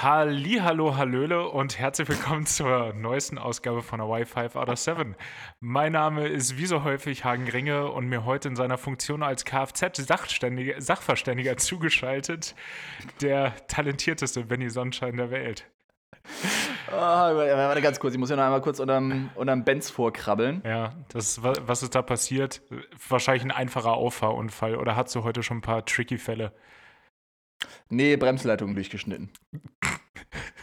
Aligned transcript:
Hallo, 0.00 0.96
Hallöle 0.96 1.48
und 1.48 1.76
herzlich 1.76 2.08
willkommen 2.08 2.46
zur 2.46 2.94
neuesten 2.94 3.36
Ausgabe 3.36 3.82
von 3.82 3.98
der 3.98 4.06
Y5 4.06 4.54
out 4.54 4.68
of 4.68 4.78
7. 4.78 5.16
Mein 5.58 5.90
Name 5.90 6.28
ist 6.28 6.56
wie 6.56 6.66
so 6.66 6.84
häufig 6.84 7.24
Hagen 7.24 7.48
Ringe 7.48 7.90
und 7.90 8.06
mir 8.06 8.24
heute 8.24 8.46
in 8.46 8.54
seiner 8.54 8.78
Funktion 8.78 9.24
als 9.24 9.44
Kfz-Sachverständiger 9.44 11.56
zugeschaltet 11.56 12.54
der 13.20 13.56
talentierteste 13.66 14.44
Benny 14.44 14.70
Sonnenschein 14.70 15.16
der 15.16 15.32
Welt. 15.32 15.68
Oh, 16.92 16.94
warte 16.94 17.82
ganz 17.82 17.98
kurz, 17.98 18.14
ich 18.14 18.20
muss 18.20 18.30
ja 18.30 18.36
noch 18.36 18.44
einmal 18.44 18.60
kurz 18.60 18.78
unterm, 18.78 19.30
unterm 19.34 19.64
Benz 19.64 19.90
vorkrabbeln. 19.90 20.62
Ja, 20.64 20.90
das, 21.08 21.42
was 21.42 21.82
ist 21.82 21.96
da 21.96 22.02
passiert? 22.02 22.62
Wahrscheinlich 23.08 23.42
ein 23.42 23.50
einfacher 23.50 23.94
Auffahrunfall 23.94 24.76
oder 24.76 24.94
hast 24.94 25.12
du 25.16 25.24
heute 25.24 25.42
schon 25.42 25.56
ein 25.56 25.62
paar 25.62 25.84
tricky 25.84 26.18
Fälle? 26.18 26.52
Nee, 27.88 28.16
Bremsleitungen 28.16 28.74
durchgeschnitten. 28.74 29.30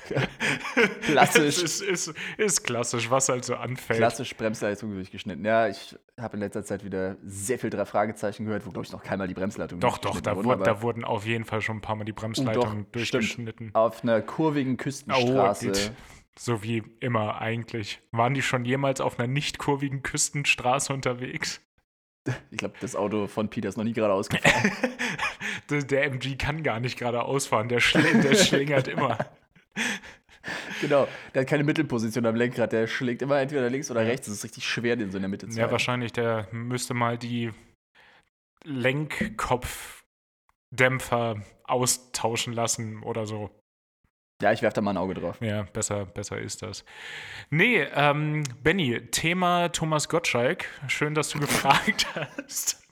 klassisch. 1.02 1.64
ist, 1.64 1.82
ist, 1.82 2.14
ist, 2.38 2.64
klassisch, 2.64 3.10
was 3.10 3.30
halt 3.30 3.46
so 3.46 3.56
anfällt. 3.56 4.00
Klassisch 4.00 4.36
Bremsleitung 4.36 4.94
durchgeschnitten. 4.94 5.44
Ja, 5.44 5.68
ich 5.68 5.96
habe 6.20 6.38
in 6.38 6.42
letzter 6.42 6.64
Zeit 6.64 6.84
wieder 6.84 7.18
sehr 7.24 7.60
viel 7.60 7.70
drei 7.70 7.86
Fragezeichen 7.86 8.46
gehört, 8.46 8.66
wo, 8.66 8.72
glaube 8.72 8.86
ich, 8.86 8.92
noch 8.92 9.04
keinmal 9.04 9.28
die 9.28 9.34
Bremsleitung 9.34 9.80
Doch, 9.80 9.98
doch, 9.98 10.22
da, 10.22 10.36
wurden, 10.36 10.64
da 10.64 10.82
wurden 10.82 11.04
auf 11.04 11.26
jeden 11.26 11.46
Fall 11.46 11.62
schon 11.62 11.78
ein 11.78 11.82
paar 11.82 11.96
Mal 11.96 12.06
die 12.06 12.14
Bremsleitungen 12.14 12.86
durchgeschnitten. 12.92 13.68
Stimmt. 13.70 13.76
Auf 13.76 14.04
einer 14.04 14.22
kurvigen 14.22 14.78
Küstenstraße. 14.78 15.72
Oh, 15.72 15.92
so 16.38 16.64
wie 16.64 16.84
immer 17.00 17.42
eigentlich. 17.42 18.02
Waren 18.12 18.34
die 18.34 18.42
schon 18.42 18.66
jemals 18.66 19.02
auf 19.02 19.20
einer 19.20 19.28
nicht 19.28 19.58
kurvigen 19.58 20.04
Küstenstraße 20.04 20.94
unterwegs? 20.94 21.62
Ich 22.52 22.58
glaube, 22.58 22.76
das 22.82 22.96
Auto 22.96 23.28
von 23.28 23.50
Peter 23.50 23.70
ist 23.70 23.78
noch 23.78 23.84
nie 23.84 23.94
geradeaus 23.94 24.30
gefahren. 24.30 24.72
der 25.90 26.06
MG 26.06 26.36
kann 26.38 26.64
gar 26.64 26.80
nicht 26.80 26.98
geradeaus 26.98 27.46
fahren, 27.46 27.70
der, 27.70 27.80
schl 27.80 28.22
der 28.22 28.36
schlingert 28.36 28.88
immer. 28.88 29.18
Genau, 30.82 31.08
der 31.34 31.42
hat 31.42 31.50
keine 31.50 31.64
Mittelposition 31.64 32.24
am 32.26 32.36
Lenkrad, 32.36 32.72
der 32.72 32.86
schlägt 32.86 33.24
immer 33.24 33.40
entweder 33.40 33.68
links 33.70 33.90
oder 33.90 34.02
rechts. 34.02 34.28
Es 34.28 34.36
ist 34.36 34.44
richtig 34.44 34.68
schwer, 34.68 34.96
den 34.96 35.10
so 35.10 35.18
in 35.18 35.24
der 35.24 35.30
Mitte 35.30 35.50
zu 35.50 35.60
Ja, 35.60 35.72
wahrscheinlich, 35.72 36.14
der 36.14 36.48
müsste 36.52 36.94
mal 36.94 37.18
die 37.18 37.52
Lenkkopfdämpfer 38.64 41.42
austauschen 41.64 42.54
lassen 42.54 43.02
oder 43.02 43.26
so. 43.26 43.50
Ja, 44.42 44.52
ich 44.52 44.62
werfe 44.62 44.76
da 44.76 44.82
mal 44.82 44.92
ein 44.92 44.98
Auge 44.98 45.14
drauf. 45.14 45.40
Ja, 45.42 45.64
besser, 45.64 46.06
besser 46.06 46.40
ist 46.40 46.62
das. 46.62 46.84
Nee, 47.50 47.84
ähm, 47.96 48.44
Benny, 48.62 49.08
Thema 49.10 49.70
Thomas 49.70 50.10
Gottschalk. 50.10 50.66
Schön, 50.88 51.16
dass 51.16 51.30
du 51.30 51.40
gefragt 51.40 52.08
hast. 52.16 52.85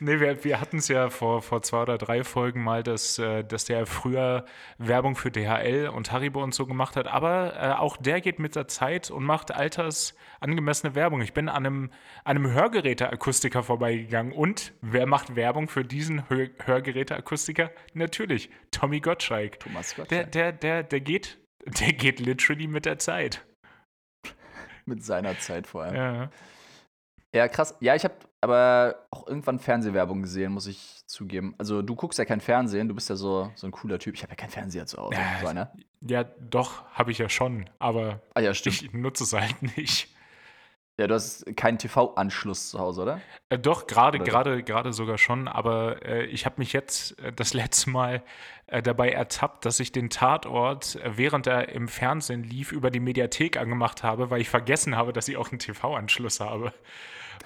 Nee, 0.00 0.20
wir, 0.20 0.42
wir 0.44 0.60
hatten 0.60 0.78
es 0.78 0.88
ja 0.88 1.10
vor, 1.10 1.42
vor 1.42 1.62
zwei 1.62 1.82
oder 1.82 1.98
drei 1.98 2.24
Folgen 2.24 2.62
mal, 2.62 2.82
dass, 2.82 3.18
äh, 3.18 3.44
dass 3.44 3.64
der 3.64 3.86
früher 3.86 4.44
Werbung 4.78 5.16
für 5.16 5.30
DHL 5.30 5.88
und 5.88 6.12
Haribo 6.12 6.42
und 6.42 6.54
so 6.54 6.66
gemacht 6.66 6.96
hat. 6.96 7.06
Aber 7.06 7.54
äh, 7.56 7.72
auch 7.78 7.96
der 7.96 8.20
geht 8.20 8.38
mit 8.38 8.56
der 8.56 8.68
Zeit 8.68 9.10
und 9.10 9.24
macht 9.24 9.52
altersangemessene 9.54 10.94
Werbung. 10.94 11.20
Ich 11.20 11.32
bin 11.32 11.48
an 11.48 11.66
einem, 11.66 11.90
einem 12.24 12.50
Hörgeräteakustiker 12.50 13.62
vorbeigegangen. 13.62 14.32
Und 14.32 14.72
wer 14.80 15.06
macht 15.06 15.36
Werbung 15.36 15.68
für 15.68 15.84
diesen 15.84 16.28
Hör 16.28 16.48
Hörgeräteakustiker? 16.64 17.70
Natürlich, 17.94 18.50
Tommy 18.70 19.00
Gottschalk. 19.00 19.60
Thomas 19.60 19.94
Gottschalk. 19.94 20.32
Der, 20.32 20.52
der, 20.52 20.52
der, 20.52 20.82
der, 20.82 21.00
geht, 21.00 21.38
der 21.64 21.92
geht 21.92 22.20
literally 22.20 22.66
mit 22.66 22.86
der 22.86 22.98
Zeit. 22.98 23.44
mit 24.84 25.04
seiner 25.04 25.38
Zeit 25.38 25.66
vor 25.66 25.84
allem. 25.84 25.94
Ja. 25.94 26.30
Ja, 27.34 27.48
krass. 27.48 27.74
Ja, 27.80 27.94
ich 27.94 28.04
habe 28.04 28.14
aber 28.42 29.06
auch 29.10 29.26
irgendwann 29.26 29.58
Fernsehwerbung 29.58 30.22
gesehen, 30.22 30.52
muss 30.52 30.66
ich 30.66 31.02
zugeben. 31.06 31.54
Also, 31.58 31.80
du 31.80 31.94
guckst 31.94 32.18
ja 32.18 32.26
kein 32.26 32.40
Fernsehen, 32.40 32.88
du 32.88 32.94
bist 32.94 33.08
ja 33.08 33.16
so, 33.16 33.50
so 33.54 33.66
ein 33.66 33.70
cooler 33.70 33.98
Typ. 33.98 34.14
Ich 34.14 34.22
habe 34.22 34.32
ja 34.32 34.36
keinen 34.36 34.50
Fernseher 34.50 34.86
zu 34.86 34.98
Hause. 34.98 35.14
Ja, 35.14 35.40
so 35.40 35.46
einer. 35.46 35.72
ja 36.02 36.24
doch, 36.24 36.84
habe 36.92 37.10
ich 37.10 37.18
ja 37.18 37.28
schon, 37.28 37.70
aber 37.78 38.20
ah, 38.34 38.40
ja, 38.40 38.50
ich 38.50 38.92
nutze 38.92 39.24
es 39.24 39.32
halt 39.32 39.76
nicht. 39.76 40.08
Ja, 40.98 41.06
du 41.06 41.14
hast 41.14 41.56
keinen 41.56 41.78
TV-Anschluss 41.78 42.68
zu 42.68 42.78
Hause, 42.78 43.02
oder? 43.02 43.20
Äh, 43.48 43.58
doch, 43.58 43.86
gerade, 43.86 44.18
gerade, 44.18 44.62
gerade 44.62 44.92
sogar 44.92 45.16
schon, 45.16 45.48
aber 45.48 46.04
äh, 46.04 46.26
ich 46.26 46.44
habe 46.44 46.56
mich 46.58 46.74
jetzt 46.74 47.18
äh, 47.18 47.32
das 47.32 47.54
letzte 47.54 47.88
Mal 47.88 48.22
äh, 48.66 48.82
dabei 48.82 49.10
ertappt, 49.10 49.64
dass 49.64 49.80
ich 49.80 49.92
den 49.92 50.10
Tatort, 50.10 50.96
äh, 50.96 51.16
während 51.16 51.46
er 51.46 51.70
im 51.70 51.88
Fernsehen 51.88 52.44
lief, 52.44 52.72
über 52.72 52.90
die 52.90 53.00
Mediathek 53.00 53.56
angemacht 53.56 54.02
habe, 54.02 54.28
weil 54.28 54.42
ich 54.42 54.50
vergessen 54.50 54.94
habe, 54.94 55.14
dass 55.14 55.28
ich 55.28 55.38
auch 55.38 55.50
einen 55.50 55.60
TV-Anschluss 55.60 56.40
habe 56.40 56.74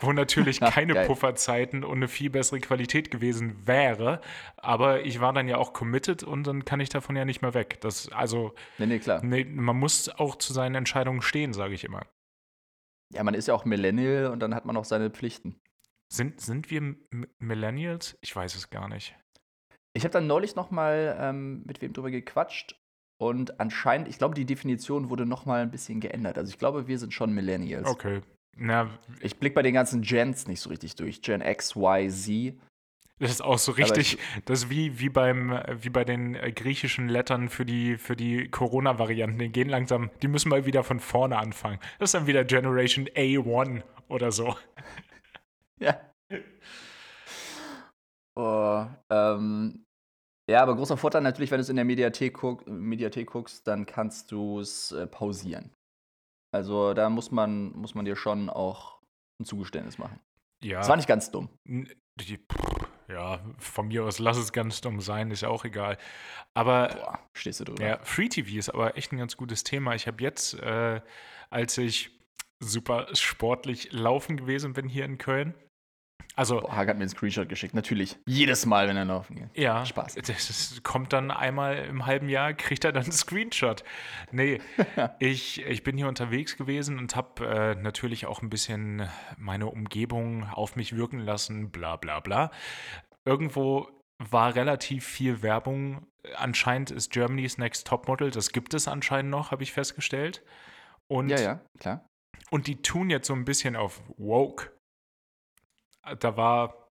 wo 0.01 0.13
natürlich 0.13 0.61
keine 0.61 0.95
Geil. 0.95 1.07
Pufferzeiten 1.07 1.85
und 1.85 1.97
eine 1.97 2.09
viel 2.09 2.31
bessere 2.31 2.61
Qualität 2.61 3.11
gewesen 3.11 3.67
wäre. 3.67 4.21
Aber 4.57 5.03
ich 5.03 5.21
war 5.21 5.33
dann 5.33 5.49
ja 5.49 5.59
auch 5.59 5.73
committed 5.73 6.23
und 6.23 6.47
dann 6.47 6.65
kann 6.65 6.81
ich 6.81 6.89
davon 6.89 7.17
ja 7.17 7.25
nicht 7.25 7.43
mehr 7.43 7.55
weg. 7.55 7.81
Das, 7.81 8.11
also, 8.13 8.55
nee, 8.79 8.87
nee, 8.87 8.99
klar. 8.99 9.25
Nee, 9.25 9.45
man 9.45 9.77
muss 9.77 10.09
auch 10.09 10.37
zu 10.37 10.53
seinen 10.53 10.75
Entscheidungen 10.75 11.23
stehen, 11.23 11.53
sage 11.53 11.75
ich 11.75 11.85
immer. 11.85 12.03
Ja, 13.15 13.23
man 13.23 13.35
ist 13.35 13.49
ja 13.49 13.55
auch 13.55 13.65
Millennial 13.65 14.27
und 14.27 14.41
dann 14.41 14.55
hat 14.55 14.65
man 14.65 14.77
auch 14.77 14.85
seine 14.85 15.11
Pflichten. 15.11 15.61
Sind, 16.13 16.41
sind 16.41 16.71
wir 16.71 16.79
M 16.79 17.27
Millennials? 17.39 18.17
Ich 18.21 18.35
weiß 18.35 18.55
es 18.55 18.71
gar 18.71 18.89
nicht. 18.89 19.17
Ich 19.95 20.05
habe 20.05 20.13
dann 20.13 20.27
neulich 20.27 20.57
noch 20.57 20.71
mal 20.71 21.17
ähm, 21.19 21.63
mit 21.65 21.81
wem 21.81 21.93
drüber 21.93 22.11
gequatscht 22.11 22.77
und 23.19 23.61
anscheinend, 23.61 24.09
ich 24.09 24.19
glaube, 24.19 24.35
die 24.35 24.45
Definition 24.45 25.09
wurde 25.09 25.25
noch 25.25 25.47
mal 25.47 25.63
ein 25.63 25.71
bisschen 25.71 26.01
geändert. 26.01 26.37
Also 26.37 26.51
ich 26.51 26.59
glaube, 26.59 26.87
wir 26.87 26.99
sind 26.99 27.15
schon 27.15 27.33
Millennials. 27.33 27.89
Okay, 27.89 28.21
na, 28.57 28.91
ich 29.21 29.37
blicke 29.37 29.55
bei 29.55 29.63
den 29.63 29.75
ganzen 29.75 30.03
Gens 30.03 30.47
nicht 30.47 30.61
so 30.61 30.71
richtig 30.71 30.97
durch. 30.97 31.23
Gen 31.23 31.43
X, 31.43 31.77
Y, 31.77 32.11
Z. 32.11 32.55
Das 33.19 33.31
ist 33.31 33.41
auch 33.41 33.59
so 33.59 33.73
richtig, 33.73 34.19
das 34.45 34.65
ist 34.65 34.71
wie, 34.71 35.01
wie, 35.01 35.09
beim, 35.09 35.59
wie 35.81 35.89
bei 35.89 36.05
den 36.05 36.35
äh, 36.35 36.53
griechischen 36.53 37.09
Lettern 37.09 37.49
für 37.49 37.65
die, 37.65 37.97
für 37.97 38.15
die 38.15 38.49
Corona-Varianten. 38.49 39.39
Die 39.39 39.49
gehen 39.49 39.71
langsam, 39.71 40.11
die 40.21 40.29
müssen 40.29 40.51
mal 40.51 40.67
wieder 40.67 40.85
von 40.85 41.01
vorne 41.01 41.39
anfangen. 41.39 41.79
Das 41.99 42.09
ist 42.09 42.15
dann 42.15 42.27
wieder 42.27 42.45
Generation 42.45 43.07
A1 43.09 43.83
oder 44.09 44.33
so. 44.33 44.57
Ja. 45.79 46.01
Oh, 48.35 48.87
ähm, 49.11 49.85
ja, 50.49 50.63
aber 50.63 50.75
großer 50.75 50.97
Vorteil 50.97 51.21
natürlich, 51.21 51.51
wenn 51.51 51.59
du 51.59 51.63
es 51.63 51.69
in 51.69 51.77
der 51.77 51.85
Mediathek, 51.85 52.33
guck, 52.33 52.67
Mediathek 52.67 53.29
guckst, 53.29 53.67
dann 53.67 53.85
kannst 53.85 54.33
du 54.33 54.61
es 54.61 54.93
äh, 54.93 55.07
pausieren. 55.07 55.76
Also 56.53 56.95
da 56.95 57.11
muss 57.11 57.31
man, 57.31 57.73
muss 57.73 57.95
man 57.95 58.05
dir 58.05 58.17
schon 58.17 58.49
auch 58.51 59.01
ein 59.41 59.45
Zugeständnis 59.45 59.99
machen. 59.99 60.21
Ja. 60.63 60.79
Das 60.79 60.89
war 60.89 60.97
nicht 60.97 61.09
ganz 61.09 61.31
dumm. 61.31 61.49
Die, 61.65 62.39
ja, 63.09 63.41
von 63.59 63.89
mir 63.89 64.05
aus 64.05 64.19
lass 64.19 64.37
es 64.37 64.53
ganz 64.53 64.81
dumm 64.81 65.01
sein, 65.01 65.31
ist 65.31 65.43
ja 65.43 65.49
auch 65.49 65.65
egal. 65.65 65.99
Aber 66.55 66.89
Boah, 66.89 67.19
stehst 67.35 67.61
du 67.61 67.65
drüber. 67.65 67.85
Ja, 67.85 67.99
Free 68.03 68.29
TV 68.29 68.57
ist 68.59 68.71
aber 68.71 68.97
echt 68.97 69.13
ein 69.13 69.19
ganz 69.19 69.37
gutes 69.37 69.65
Thema. 69.65 69.95
Ich 69.95 70.07
habe 70.07 70.23
jetzt, 70.23 70.55
äh, 70.55 71.01
als 71.51 71.79
ich 71.79 72.11
super 72.59 73.09
sportlich 73.13 73.93
laufen 73.93 74.37
gewesen 74.37 74.73
bin 74.73 74.89
hier 74.89 75.05
in 75.05 75.19
Köln, 75.19 75.55
also, 76.37 76.61
Boah, 76.61 76.77
Hag 76.77 76.89
hat 76.89 76.97
mir 76.99 77.03
einen 77.03 77.09
Screenshot 77.09 77.49
geschickt, 77.49 77.73
natürlich. 77.73 78.19
Jedes 78.27 78.67
Mal, 78.67 78.89
wenn 78.89 78.97
er 78.99 79.07
laufen 79.07 79.37
geht. 79.37 79.49
Ja. 79.57 79.87
Spaß. 79.87 80.17
Das 80.17 80.81
kommt 80.83 81.15
dann 81.15 81.31
einmal 81.31 81.79
im 81.79 82.05
halben 82.05 82.29
Jahr, 82.29 82.53
kriegt 82.53 82.85
er 82.85 82.93
dann 82.93 83.05
einen 83.05 83.13
Screenshot. 83.13 83.85
Nee, 84.33 84.61
ich, 85.19 85.65
ich 85.65 85.83
bin 85.83 85.97
hier 85.97 86.09
unterwegs 86.09 86.59
gewesen 86.59 86.99
und 86.99 87.17
habe 87.17 87.47
äh, 87.47 87.75
natürlich 87.75 88.27
auch 88.27 88.43
ein 88.43 88.51
bisschen 88.51 89.09
meine 89.39 89.67
Umgebung 89.67 90.45
auf 90.45 90.77
mich 90.77 90.95
wirken 90.95 91.21
lassen, 91.21 91.71
bla 91.71 91.97
bla 91.97 92.21
bla. 92.21 92.51
Irgendwo 93.25 93.89
war 94.19 94.55
relativ 94.55 95.07
viel 95.07 95.41
Werbung. 95.41 96.07
Anscheinend 96.37 96.91
ist 96.91 97.11
Germany's 97.13 97.57
Next 97.57 97.87
Topmodel, 97.87 98.31
das 98.31 98.53
gibt 98.53 98.75
es 98.75 98.89
anscheinend 98.89 99.31
noch, 99.31 99.53
habe 99.53 99.63
ich 99.63 99.73
festgestellt. 99.73 100.43
Und, 101.09 101.31
ja, 101.31 101.41
ja, 101.41 101.61
klar. 101.79 102.07
Und 102.51 102.67
die 102.67 102.83
tun 102.83 103.09
jetzt 103.09 103.27
so 103.27 103.33
ein 103.33 103.47
bisschen 103.47 103.75
auf 103.75 104.03
woke 104.19 104.76
da 106.19 106.37
war, 106.37 106.91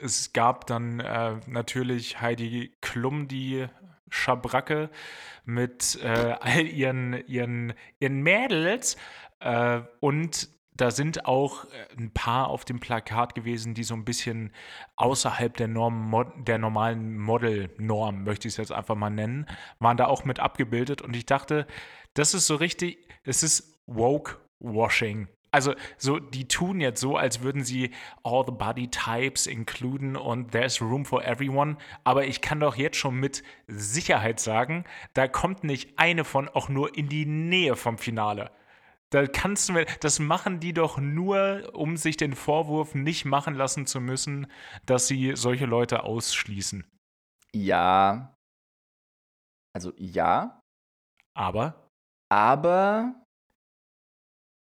es 0.00 0.32
gab 0.32 0.66
dann 0.66 1.00
äh, 1.00 1.40
natürlich 1.46 2.20
Heidi 2.20 2.76
Klum, 2.80 3.28
die 3.28 3.66
Schabracke 4.08 4.90
mit 5.44 5.98
äh, 6.02 6.36
all 6.40 6.66
ihren, 6.66 7.26
ihren, 7.26 7.74
ihren 7.98 8.22
Mädels 8.22 8.96
äh, 9.40 9.82
und 10.00 10.48
da 10.76 10.90
sind 10.90 11.26
auch 11.26 11.64
äh, 11.66 11.68
ein 11.96 12.12
paar 12.12 12.48
auf 12.48 12.64
dem 12.64 12.80
Plakat 12.80 13.34
gewesen, 13.34 13.74
die 13.74 13.84
so 13.84 13.94
ein 13.94 14.04
bisschen 14.04 14.52
außerhalb 14.96 15.56
der 15.56 15.68
Norm, 15.68 16.44
der 16.46 16.58
normalen 16.58 17.18
Model-Norm, 17.18 18.24
möchte 18.24 18.48
ich 18.48 18.54
es 18.54 18.58
jetzt 18.58 18.72
einfach 18.72 18.96
mal 18.96 19.10
nennen, 19.10 19.46
waren 19.78 19.96
da 19.96 20.06
auch 20.06 20.24
mit 20.24 20.40
abgebildet. 20.40 21.00
Und 21.02 21.14
ich 21.14 21.26
dachte, 21.26 21.66
das 22.14 22.34
ist 22.34 22.46
so 22.46 22.56
richtig, 22.56 23.08
es 23.22 23.42
ist 23.42 23.80
Woke-Washing 23.86 25.28
also 25.54 25.74
so, 25.96 26.18
die 26.18 26.48
tun 26.48 26.80
jetzt 26.80 27.00
so, 27.00 27.16
als 27.16 27.42
würden 27.42 27.64
sie 27.64 27.92
all 28.24 28.44
the 28.44 28.52
body 28.52 28.88
types 28.88 29.46
includen 29.46 30.16
und 30.16 30.50
there's 30.50 30.82
room 30.82 31.04
for 31.04 31.24
everyone. 31.24 31.76
Aber 32.02 32.26
ich 32.26 32.40
kann 32.40 32.60
doch 32.60 32.76
jetzt 32.76 32.96
schon 32.96 33.14
mit 33.14 33.42
Sicherheit 33.68 34.40
sagen, 34.40 34.84
da 35.14 35.28
kommt 35.28 35.64
nicht 35.64 35.98
eine 35.98 36.24
von 36.24 36.48
auch 36.48 36.68
nur 36.68 36.96
in 36.96 37.08
die 37.08 37.24
Nähe 37.24 37.76
vom 37.76 37.98
Finale. 37.98 38.50
Da 39.10 39.26
kannst 39.28 39.68
du 39.68 39.74
mir, 39.74 39.86
das 40.00 40.18
machen 40.18 40.58
die 40.58 40.72
doch 40.72 40.98
nur, 40.98 41.70
um 41.72 41.96
sich 41.96 42.16
den 42.16 42.34
Vorwurf 42.34 42.94
nicht 42.96 43.24
machen 43.24 43.54
lassen 43.54 43.86
zu 43.86 44.00
müssen, 44.00 44.48
dass 44.86 45.06
sie 45.06 45.36
solche 45.36 45.66
Leute 45.66 46.02
ausschließen. 46.02 46.84
Ja, 47.54 48.34
Also 49.72 49.92
ja, 49.96 50.60
Aber 51.36 51.88
aber 52.30 53.23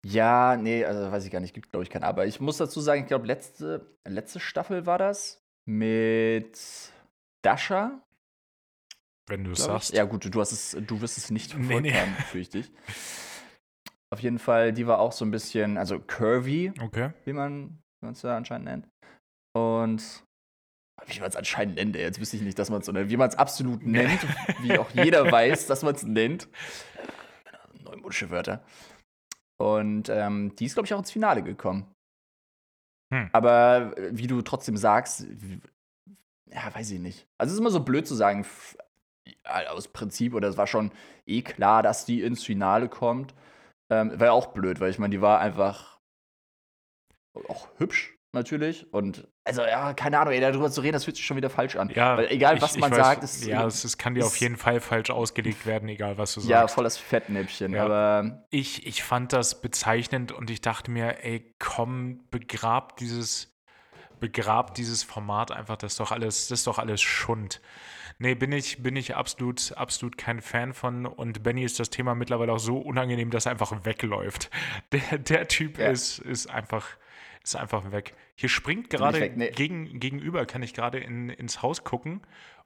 ja, 0.05 0.57
nee, 0.57 0.85
also 0.85 1.11
weiß 1.11 1.25
ich 1.25 1.31
gar 1.31 1.41
nicht, 1.41 1.55
gibt 1.55 1.71
glaube 1.71 1.83
ich 1.85 1.91
kein 1.91 2.05
Aber. 2.05 2.27
Ich 2.27 2.41
muss 2.41 2.57
dazu 2.59 2.81
sagen, 2.81 3.03
ich 3.03 3.07
glaube, 3.09 3.27
letzte, 3.27 3.95
letzte 4.07 4.41
Staffel 4.41 4.87
war 4.87 4.99
das 4.99 5.43
mit 5.67 6.59
Dasha. 7.43 8.01
wenn 9.29 9.45
du 9.45 9.51
es 9.53 9.59
ich. 9.61 9.65
sagst. 9.65 9.93
Ja, 9.93 10.05
gut, 10.05 10.33
du 10.33 10.41
hast 10.41 10.53
es, 10.53 10.77
du 10.87 11.01
wirst 11.01 11.19
es 11.19 11.31
nicht 11.31 11.55
Nee, 11.57 11.65
verfolgt 11.65 11.83
nee. 11.87 11.95
haben, 11.95 12.13
fürchte 12.31 12.59
ich. 12.59 12.73
Auf 14.11 14.21
jeden 14.21 14.39
Fall, 14.39 14.73
die 14.73 14.87
war 14.87 15.01
auch 15.01 15.13
so 15.13 15.25
ein 15.25 15.31
bisschen, 15.31 15.77
also 15.77 15.99
curvy, 15.99 16.73
Okay. 16.81 17.11
wie 17.25 17.35
man 17.35 17.79
es 18.11 18.23
ja 18.23 18.37
anscheinend 18.37 18.65
nennt. 18.67 18.89
Und 19.55 20.25
wie 21.07 21.21
man 21.21 21.29
es 21.29 21.37
anscheinend 21.37 21.75
nennt, 21.77 21.95
ey, 21.97 22.03
jetzt 22.03 22.19
wüsste 22.21 22.37
ich 22.37 22.43
nicht, 22.43 22.59
dass 22.59 22.71
man 22.71 22.81
es 22.81 22.87
so 22.87 22.93
nennt. 22.93 23.11
Wie 23.11 23.17
man 23.19 23.29
es 23.29 23.35
absolut 23.37 23.85
nennt, 23.85 24.21
wie 24.63 24.79
auch 24.79 24.91
jeder 24.93 25.31
weiß, 25.33 25.67
dass 25.67 25.83
man 25.83 25.95
es 25.95 26.05
nennt. 26.05 26.49
Neumodische 27.85 28.31
Wörter. 28.31 28.65
Und 29.61 30.09
ähm, 30.09 30.55
die 30.57 30.67
ist, 30.67 30.75
glaube 30.75 30.87
ich, 30.87 30.95
auch 30.95 30.99
ins 30.99 31.11
Finale 31.11 31.43
gekommen. 31.43 31.93
Hm. 33.13 33.31
Aber 33.33 33.97
äh, 33.97 34.11
wie 34.13 34.27
du 34.27 34.43
trotzdem 34.43 34.77
sagst, 34.77 35.27
ja, 36.51 36.75
weiß 36.75 36.91
ich 36.93 37.01
nicht. 37.01 37.27
Also 37.39 37.51
es 37.51 37.55
ist 37.55 37.61
immer 37.61 37.71
so 37.71 37.81
blöd 37.81 38.07
zu 38.07 38.15
sagen, 38.15 38.47
ja, 39.45 39.71
aus 39.71 39.89
Prinzip, 39.89 40.35
oder 40.35 40.49
es 40.49 40.57
war 40.57 40.67
schon 40.67 40.93
eh 41.27 41.43
klar, 41.43 41.83
dass 41.83 42.05
die 42.05 42.23
ins 42.23 42.45
Finale 42.45 42.89
kommt. 42.89 43.35
Ähm, 43.91 44.19
war 44.19 44.27
ja 44.27 44.33
auch 44.33 44.49
blöd, 44.49 44.81
weil 44.81 44.91
ich 44.91 44.99
meine, 44.99 45.13
die 45.13 45.21
war 45.21 45.41
einfach 45.41 45.99
auch 47.49 47.69
hübsch, 47.79 48.18
natürlich. 48.33 48.93
Und 48.93 49.27
also, 49.45 49.63
ja, 49.63 49.95
keine 49.95 50.19
Ahnung, 50.19 50.35
ey, 50.35 50.41
darüber 50.41 50.71
zu 50.71 50.81
reden, 50.81 50.93
das 50.95 51.05
fühlt 51.05 51.17
sich 51.17 51.25
schon 51.27 51.37
wieder 51.37 51.51
falsch 51.51 51.77
an. 51.77 51.91
Ja, 51.95 52.17
weil 52.17 52.27
egal, 52.31 52.57
ich- 52.57 52.63
was 52.63 52.75
ich 52.75 52.81
man 52.81 52.91
weiß, 52.91 52.97
sagt, 52.99 53.25
es 53.25 53.45
ja, 53.47 53.67
es, 53.67 53.85
es 53.85 53.97
kann 53.99 54.15
dir 54.15 54.25
auf 54.27 54.35
ist- 54.35 54.41
jeden 54.41 54.57
Fall 54.57 54.81
falsch 54.81 55.11
ausgelegt 55.11 55.65
werden, 55.67 55.89
egal 55.89 56.19
was 56.19 56.35
du 56.35 56.41
ja, 56.43 56.61
sagst. 56.61 56.75
voll 56.75 56.85
das 56.85 56.97
Fettnäpfchen. 56.99 57.73
Ja. 57.75 57.85
Aber 57.85 58.45
Ich, 58.51 58.87
ich 58.87 59.03
fand 59.03 59.33
das 59.33 59.61
bezeichnend 59.61 60.33
und 60.33 60.51
ich 60.51 60.61
dachte 60.61 60.91
mir, 60.91 61.25
ey, 61.25 61.55
komm, 61.59 62.21
begrab 62.31 62.97
dieses, 62.99 63.55
begrab 64.21 64.75
dieses 64.75 65.03
Format 65.03 65.53
einfach, 65.53 65.77
das 65.77 65.93
ist 65.93 66.01
doch 66.01 66.13
alles, 66.13 66.49
das 66.49 66.61
ist 66.61 66.67
doch 66.67 66.79
alles 66.79 67.01
Schund. 67.01 67.61
Nee, 68.21 68.35
bin 68.35 68.51
ich, 68.51 68.83
bin 68.83 68.97
ich 68.97 69.15
absolut, 69.15 69.73
absolut 69.77 70.19
kein 70.19 70.41
Fan 70.41 70.75
von 70.75 71.07
und 71.07 71.45
Benny 71.45 71.63
ist 71.63 71.79
das 71.79 71.89
Thema 71.89 72.17
mittlerweile 72.17 72.53
auch 72.53 72.59
so 72.59 72.77
unangenehm, 72.79 73.31
dass 73.31 73.47
er 73.47 73.53
einfach 73.53 73.85
wegläuft. 73.85 74.51
Der, 74.93 75.19
der 75.19 75.47
Typ 75.47 75.79
Ja. 75.79 75.89
ist, 75.91 76.19
ist 76.19 76.49
einfach, 76.51 76.85
ist 77.49 77.57
einfach 77.57 77.91
weg. 77.93 78.15
Hier 78.37 78.49
springt 78.49 78.91
gerade 78.91 79.31
nee. 79.31 79.51
gegen, 79.51 80.01
gegenüber, 80.01 80.47
kann 80.47 80.63
ich 80.63 80.75
gerade 80.75 80.99
in, 80.99 81.29
ins 81.29 81.63
Haus 81.63 81.85
gucken 81.85 82.23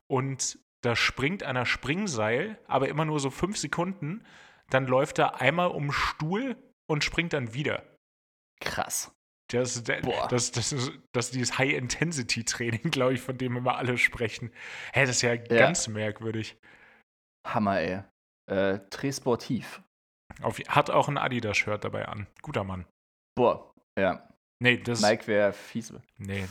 und 0.06 0.58
da 0.82 0.96
springt 0.96 1.42
einer 1.44 1.64
Springseil, 1.64 2.58
aber 2.66 2.88
immer 2.88 3.04
nur 3.04 3.20
so 3.20 3.30
fünf 3.30 3.56
Sekunden. 3.56 4.24
Dann 4.68 4.86
läuft 4.86 5.18
er 5.18 5.40
einmal 5.40 5.68
um 5.68 5.84
den 5.84 5.92
Stuhl 5.92 6.56
und 6.86 7.04
springt 7.04 7.32
dann 7.32 7.54
wieder. 7.54 7.84
krass. 8.60 9.14
Das, 9.48 9.82
Boah. 9.82 10.28
das, 10.28 10.50
das, 10.50 10.72
ist, 10.72 10.92
das 11.12 11.26
ist 11.26 11.34
dieses 11.34 11.58
High-Intensity-Training, 11.58 12.82
glaube 12.90 13.14
ich, 13.14 13.20
von 13.20 13.36
dem 13.36 13.56
immer 13.56 13.76
alle 13.76 13.98
sprechen. 13.98 14.50
Hä, 14.94 15.02
das 15.02 15.16
ist 15.16 15.22
ja, 15.22 15.36
ganz 15.36 15.88
merkwürdig. 15.88 16.56
Hammer, 17.46 17.80
ey. 17.80 18.02
Äh, 18.50 18.80
Très 18.90 19.14
sportiv. 19.14 19.82
Auf, 20.40 20.58
hat 20.68 20.88
auch 20.88 21.08
ein 21.08 21.18
Adidas-Shirt 21.18 21.84
dabei 21.84 22.08
an. 22.08 22.26
Guter 22.40 22.64
Mann. 22.64 22.86
Boah, 23.36 23.74
ja. 23.98 24.26
Nee, 24.62 24.76
das, 24.76 25.00
Nike 25.02 25.26
wäre 25.26 25.52
fies. 25.52 25.92
nee, 26.18 26.44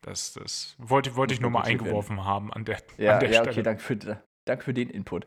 das, 0.00 0.32
das 0.34 0.76
wollte, 0.78 1.16
wollte 1.16 1.34
ich 1.34 1.40
nur 1.40 1.50
mal 1.50 1.62
eingeworfen 1.62 2.24
haben 2.24 2.52
an 2.52 2.64
der, 2.64 2.78
Ja, 2.98 3.14
an 3.14 3.20
der 3.20 3.30
ja, 3.30 3.40
Stelle. 3.40 3.50
okay, 3.50 3.62
danke 3.62 3.82
für, 3.82 3.96
danke 4.46 4.64
für 4.64 4.72
den 4.72 4.88
Input. 4.90 5.26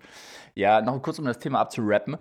Ja, 0.55 0.81
noch 0.81 1.01
kurz, 1.01 1.19
um 1.19 1.25
das 1.25 1.39
Thema 1.39 1.59
abzurappen. 1.59 2.17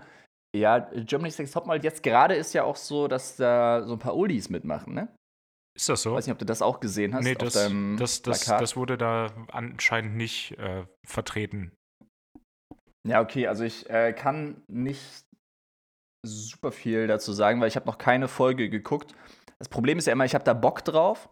Ja, 0.57 0.79
Germany's 0.79 1.39
Next 1.39 1.55
Topmodel, 1.55 1.85
jetzt 1.85 2.03
gerade 2.03 2.35
ist 2.35 2.55
ja 2.55 2.65
auch 2.65 2.77
so, 2.77 3.07
dass 3.07 3.37
da 3.37 3.85
so 3.87 3.93
ein 3.95 3.99
paar 4.01 4.17
Oldies 4.17 4.51
mitmachen, 4.51 4.95
ne? 4.95 5.09
Ist 5.77 5.89
das 5.89 6.03
so? 6.03 6.15
Weiß 6.15 6.27
nicht, 6.27 6.33
ob 6.33 6.39
du 6.39 6.45
das 6.45 6.63
auch 6.63 6.81
gesehen 6.81 7.15
hast 7.15 7.25
nee, 7.25 7.35
das, 7.35 7.55
das, 7.99 8.23
das, 8.23 8.45
das 8.45 8.77
wurde 8.77 8.97
da 8.97 9.33
anscheinend 9.51 10.17
nicht 10.17 10.59
äh, 10.59 10.87
vertreten. 11.05 11.73
Ja, 13.07 13.21
okay, 13.21 13.47
also 13.49 13.65
ich 13.65 13.91
äh, 13.91 14.13
kann 14.13 14.63
nicht 14.69 15.25
super 16.25 16.73
viel 16.73 17.07
dazu 17.07 17.33
sagen, 17.33 17.61
weil 17.61 17.69
ich 17.69 17.77
habe 17.77 17.87
noch 17.87 17.99
keine 17.99 18.29
Folge 18.29 18.71
geguckt. 18.71 19.15
Das 19.65 19.71
Problem 19.71 19.97
ist 19.97 20.07
ja 20.07 20.13
immer, 20.13 20.27
ich 20.27 20.35
habe 20.35 20.45
da 20.45 20.53
Bock 20.53 20.85
drauf. 20.85 21.31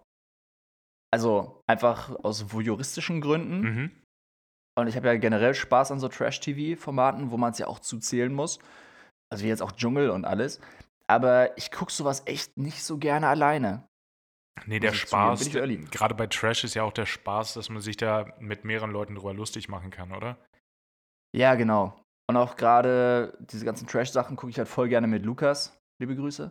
Also 1.12 1.60
einfach 1.66 2.16
aus 2.24 2.50
voyeuristischen 2.50 3.20
Gründen. 3.20 3.60
Mhm. 3.60 4.02
Und 4.78 4.86
ich 4.86 4.96
habe 4.96 5.08
ja 5.08 5.16
generell 5.16 5.52
Spaß 5.52 5.92
an 5.92 6.00
so 6.00 6.08
Trash-TV-Formaten, 6.08 7.30
wo 7.30 7.36
man 7.36 7.52
es 7.52 7.58
ja 7.58 7.66
auch 7.66 7.78
zuzählen 7.78 8.32
muss. 8.32 8.58
Also 9.30 9.44
wie 9.44 9.48
jetzt 9.48 9.60
auch 9.60 9.72
Dschungel 9.72 10.08
und 10.08 10.24
alles. 10.24 10.62
Aber 11.06 11.58
ich 11.58 11.70
gucke 11.70 11.92
sowas 11.92 12.22
echt 12.24 12.56
nicht 12.56 12.82
so 12.82 12.96
gerne 12.96 13.28
alleine. 13.28 13.86
Nee, 14.64 14.80
der 14.80 14.94
Spaß, 14.94 15.50
gerade 15.50 16.14
bei 16.14 16.26
Trash 16.26 16.64
ist 16.64 16.72
ja 16.72 16.84
auch 16.84 16.92
der 16.94 17.04
Spaß, 17.04 17.52
dass 17.52 17.68
man 17.68 17.82
sich 17.82 17.98
da 17.98 18.32
mit 18.38 18.64
mehreren 18.64 18.92
Leuten 18.92 19.14
drüber 19.14 19.34
lustig 19.34 19.68
machen 19.68 19.90
kann, 19.90 20.12
oder? 20.12 20.38
Ja, 21.36 21.54
genau. 21.54 22.02
Und 22.30 22.38
auch 22.38 22.56
gerade 22.56 23.36
diese 23.40 23.66
ganzen 23.66 23.86
Trash-Sachen 23.86 24.36
gucke 24.36 24.50
ich 24.50 24.56
halt 24.56 24.68
voll 24.68 24.88
gerne 24.88 25.06
mit 25.06 25.22
Lukas. 25.22 25.78
Liebe 26.00 26.16
Grüße. 26.16 26.50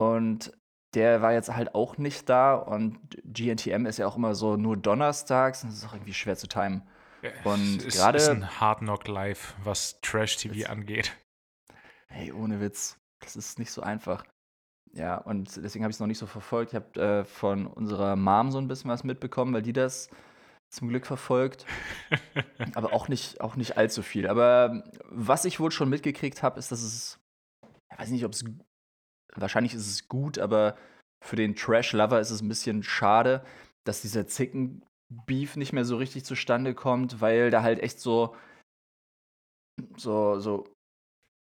Und 0.00 0.56
der 0.94 1.22
war 1.22 1.32
jetzt 1.32 1.54
halt 1.54 1.74
auch 1.74 1.98
nicht 1.98 2.28
da. 2.28 2.54
Und 2.54 2.98
GNTM 3.24 3.86
ist 3.86 3.98
ja 3.98 4.06
auch 4.06 4.16
immer 4.16 4.34
so 4.34 4.56
nur 4.56 4.76
donnerstags. 4.76 5.62
Das 5.62 5.74
ist 5.74 5.86
auch 5.86 5.94
irgendwie 5.94 6.14
schwer 6.14 6.36
zu 6.36 6.46
timen. 6.46 6.82
Und 7.44 7.78
es 7.78 7.84
ist, 7.84 7.96
gerade- 7.98 8.18
ist 8.18 8.28
ein 8.28 8.60
Hard 8.60 8.78
Knock 8.80 9.08
Live, 9.08 9.54
was 9.64 10.00
Trash-TV 10.02 10.54
Ist- 10.54 10.70
angeht. 10.70 11.16
Hey, 12.08 12.32
ohne 12.32 12.60
Witz. 12.60 12.98
Das 13.20 13.36
ist 13.36 13.58
nicht 13.58 13.72
so 13.72 13.82
einfach. 13.82 14.24
Ja, 14.92 15.16
und 15.18 15.56
deswegen 15.56 15.84
habe 15.84 15.90
ich 15.90 15.96
es 15.96 16.00
noch 16.00 16.06
nicht 16.06 16.18
so 16.18 16.26
verfolgt. 16.26 16.72
Ich 16.72 16.76
habe 16.76 17.00
äh, 17.00 17.24
von 17.24 17.66
unserer 17.66 18.16
Mom 18.16 18.50
so 18.50 18.58
ein 18.58 18.68
bisschen 18.68 18.90
was 18.90 19.04
mitbekommen, 19.04 19.52
weil 19.52 19.62
die 19.62 19.72
das 19.74 20.08
zum 20.70 20.88
Glück 20.88 21.06
verfolgt. 21.06 21.66
aber 22.74 22.92
auch 22.92 23.08
nicht, 23.08 23.40
auch 23.40 23.56
nicht 23.56 23.76
allzu 23.76 24.02
viel. 24.02 24.26
Aber 24.28 24.84
was 25.10 25.44
ich 25.44 25.60
wohl 25.60 25.70
schon 25.72 25.88
mitgekriegt 25.90 26.42
habe, 26.42 26.58
ist, 26.58 26.72
dass 26.72 26.82
es, 26.82 27.18
ich 27.92 27.98
weiß 27.98 28.10
nicht, 28.10 28.24
ob 28.24 28.32
es, 28.32 28.44
wahrscheinlich 29.40 29.74
ist 29.74 29.86
es 29.86 30.08
gut, 30.08 30.38
aber 30.38 30.76
für 31.24 31.36
den 31.36 31.54
Trash-Lover 31.56 32.20
ist 32.20 32.30
es 32.30 32.42
ein 32.42 32.48
bisschen 32.48 32.82
schade, 32.82 33.44
dass 33.84 34.02
dieser 34.02 34.26
Zicken-Beef 34.26 35.56
nicht 35.56 35.72
mehr 35.72 35.84
so 35.84 35.96
richtig 35.96 36.24
zustande 36.24 36.74
kommt, 36.74 37.20
weil 37.20 37.50
da 37.50 37.62
halt 37.62 37.80
echt 37.80 38.00
so, 38.00 38.36
so, 39.96 40.38
so 40.40 40.64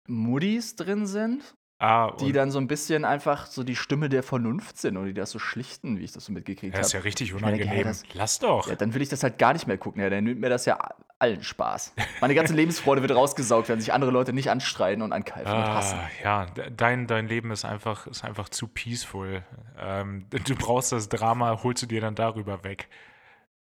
Moodies 0.08 0.76
drin 0.76 1.06
sind, 1.06 1.54
ah, 1.80 2.16
die 2.20 2.32
dann 2.32 2.52
so 2.52 2.60
ein 2.60 2.68
bisschen 2.68 3.06
einfach 3.06 3.46
so 3.46 3.64
die 3.64 3.76
Stimme 3.76 4.10
der 4.10 4.24
Vernunft 4.24 4.78
sind 4.78 4.98
und 4.98 5.06
die 5.06 5.14
das 5.14 5.32
so 5.32 5.40
schlichten, 5.40 6.00
wie 6.00 6.04
ich 6.04 6.12
das 6.12 6.26
so 6.26 6.34
mitgekriegt 6.34 6.74
ja, 6.76 6.82
ist 6.82 6.94
habe. 6.94 7.02
ja 7.02 7.04
richtig 7.04 7.34
mir 7.34 7.40
denke, 7.42 7.68
hey, 7.68 7.82
unangenehm. 7.82 7.88
das- 7.88 8.04
Lass 8.14 8.40
doch. 8.40 8.68
Ja, 8.70 8.76
dann 8.76 8.94
will 8.94 9.02
ich 9.02 9.10
das 9.10 9.24
halt 9.24 9.38
gar 9.38 9.54
nicht 9.54 9.68
mehr 9.68 9.78
gucken. 9.78 10.02
Ja, 10.02 10.10
dann 10.10 10.24
nimmt 10.24 10.40
mir 10.40 10.50
das 10.50 10.66
ja 10.66 10.80
allen 11.20 11.44
Spaß. 11.44 11.94
Meine 12.22 12.36
ganze 12.36 12.54
Lebensfreude 12.56 13.02
wird 13.02 13.12
rausgesaugt, 13.16 13.70
wenn 13.70 13.80
sich 13.80 13.94
andere 13.94 14.12
Leute 14.12 14.34
nicht 14.34 14.50
anstreiten 14.50 15.02
und 15.02 15.14
ankeifen 15.14 15.52
und 15.52 15.64
hassen. 15.68 15.98
Ah, 16.00 16.10
ja, 16.24 16.46
de- 16.46 16.72
dein, 16.76 17.08
dein 17.08 17.28
Leben 17.28 17.52
ist 17.52 17.66
einfach, 17.66 18.08
ist 18.08 18.24
einfach 18.24 18.50
zu 18.50 18.68
peaceful. 18.68 19.44
Ähm, 19.80 20.28
du 20.30 20.56
brauchst 20.56 20.92
das 20.92 21.10
Drama, 21.10 21.64
holst 21.64 21.84
du 21.84 21.88
dir 21.88 22.02
dann 22.02 22.16
darüber 22.16 22.64
weg. 22.64 22.88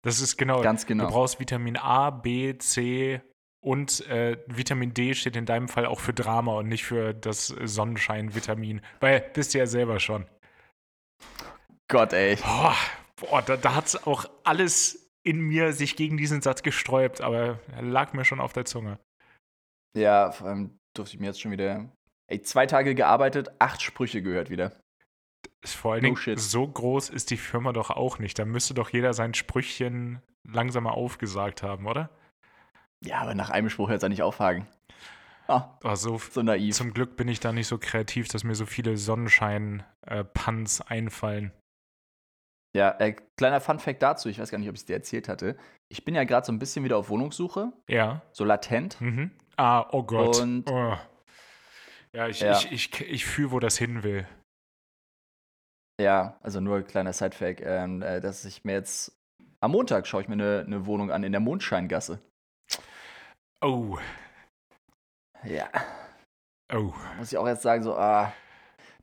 Das 0.03 0.21
ist 0.21 0.37
genau. 0.37 0.63
Ganz 0.63 0.87
genau. 0.87 1.05
Du 1.07 1.11
brauchst 1.13 1.39
Vitamin 1.41 1.77
A, 1.77 2.11
B, 2.11 2.57
C 2.59 3.21
und 3.61 4.05
äh, 4.09 4.39
Vitamin 4.49 4.95
D 4.95 5.15
steht 5.15 5.37
in 5.37 5.47
deinem 5.47 5.69
Fall 5.69 5.87
auch 5.87 6.01
für 6.01 6.13
Drama 6.13 6.55
und 6.55 6.69
nicht 6.69 6.85
für 6.85 7.15
das 7.15 7.47
Sonnenschein-Vitamin. 7.47 8.81
Weil 8.99 9.21
bist 9.35 9.55
du 9.55 9.59
ja 9.59 9.67
selber 9.67 10.01
schon. 10.01 10.27
Gott, 11.89 12.13
ey. 12.15 12.37
Boah, 12.37 12.75
boah 13.17 13.43
da, 13.43 13.57
da 13.57 13.75
hat 13.75 13.87
es 13.87 14.07
auch 14.07 14.25
alles 14.45 15.02
in 15.25 15.41
mir 15.41 15.73
sich 15.73 15.97
gegen 15.97 16.17
diesen 16.17 16.43
Satz 16.43 16.63
gesträubt, 16.63 17.21
aber 17.21 17.59
er 17.73 17.83
lag 17.83 18.13
mir 18.13 18.25
schon 18.25 18.41
auf 18.41 18.53
der 18.53 18.65
Zunge. 18.65 18.99
Ja, 19.97 20.33
vor 20.33 20.49
allem 20.49 20.79
durfte 20.95 21.15
ich 21.17 21.21
mir 21.21 21.27
jetzt 21.27 21.41
schon 21.41 21.53
wieder. 21.53 21.91
Ey, 22.29 22.43
zwei 22.43 22.67
Tage 22.67 22.95
gearbeitet, 22.95 23.51
acht 23.59 23.83
Sprüche 23.83 24.23
gehört 24.23 24.51
wieder. 24.51 24.73
Ist 25.63 25.75
vor 25.75 25.93
allen 25.93 26.03
Dingen, 26.03 26.37
so 26.39 26.67
groß 26.67 27.11
ist 27.11 27.31
die 27.31 27.37
Firma 27.37 27.73
doch 27.73 27.91
auch 27.91 28.19
nicht. 28.19 28.39
Da 28.39 28.45
müsste 28.45 28.75
doch 28.75 28.91
jeder 28.91 29.15
sein 29.15 29.35
Sprüchchen 29.35 30.21
langsam 30.45 30.85
mal 30.85 30.91
aufgesagt 30.91 31.63
haben, 31.63 31.87
oder? 31.87 32.11
Ja, 33.05 33.21
aber 33.21 33.35
nach 33.35 33.51
einem 33.51 33.69
Spruch 33.71 33.89
hört 33.89 34.03
es 34.03 34.09
nicht 34.09 34.23
aufhaken. 34.23 34.67
Ah, 35.49 35.77
Aber 35.83 35.97
so, 35.97 36.19
so 36.19 36.43
naiv. 36.43 36.75
zum 36.75 36.95
Glück 36.95 37.17
bin 37.17 37.29
ich 37.29 37.41
da 37.41 37.53
nicht 37.53 37.67
so 37.67 37.79
kreativ, 37.79 38.29
dass 38.29 38.45
mir 38.45 38.55
so 38.55 38.65
viele 38.65 38.97
Sonnenschein-Puns 38.97 40.81
einfallen. 40.83 41.53
Ja, 42.75 42.91
äh, 43.01 43.15
kleiner 43.37 43.61
Fun-Fact 43.61 44.03
dazu, 44.03 44.29
ich 44.31 44.39
weiß 44.39 44.51
gar 44.51 44.59
nicht, 44.59 44.69
ob 44.69 44.75
ich 44.75 44.81
es 44.81 44.87
dir 44.87 44.97
erzählt 44.97 45.29
hatte. 45.29 45.57
Ich 45.91 46.05
bin 46.05 46.15
ja 46.15 46.25
gerade 46.25 46.47
so 46.47 46.53
ein 46.53 46.59
bisschen 46.59 46.85
wieder 46.85 46.97
auf 46.97 47.11
Wohnungssuche, 47.11 47.73
Ja. 47.89 48.23
so 48.33 48.45
latent. 48.45 48.99
Mhm. 49.01 49.31
Ah, 49.57 49.87
oh 49.93 50.03
Gott. 50.03 50.41
Und- 50.41 50.71
oh. 50.71 50.97
Ja, 52.15 52.29
ich, 52.29 52.41
Ja. 52.41 52.53
ich, 52.53 52.73
ich, 52.73 53.01
ich 53.03 53.27
fühle, 53.27 53.51
wo 53.53 53.59
das 53.61 53.77
hin 53.77 54.03
will. 54.03 54.27
Ja, 56.01 56.39
also 56.43 56.61
nur 56.61 56.77
ein 56.79 56.87
kleiner 56.87 57.13
Side-Fact, 57.13 57.61
ähm, 57.63 58.01
äh, 58.03 58.21
dass 58.21 58.45
ich 58.47 58.65
mir 58.65 58.73
jetzt 58.73 59.13
am 59.61 59.71
Montag 59.73 60.07
schaue 60.07 60.23
ich 60.23 60.29
mir 60.29 60.35
eine, 60.35 60.65
eine 60.67 60.87
Wohnung 60.87 61.13
an 61.13 61.23
in 61.25 61.33
der 61.33 61.41
Mondscheingasse. 61.41 62.21
Oh, 63.61 63.99
Ja. 65.45 65.69
oh. 66.75 66.93
Muss 67.19 67.31
ich 67.33 67.39
auch 67.39 67.47
jetzt 67.47 67.63
sagen, 67.63 67.83
so, 67.83 67.95
ah. 67.97 68.33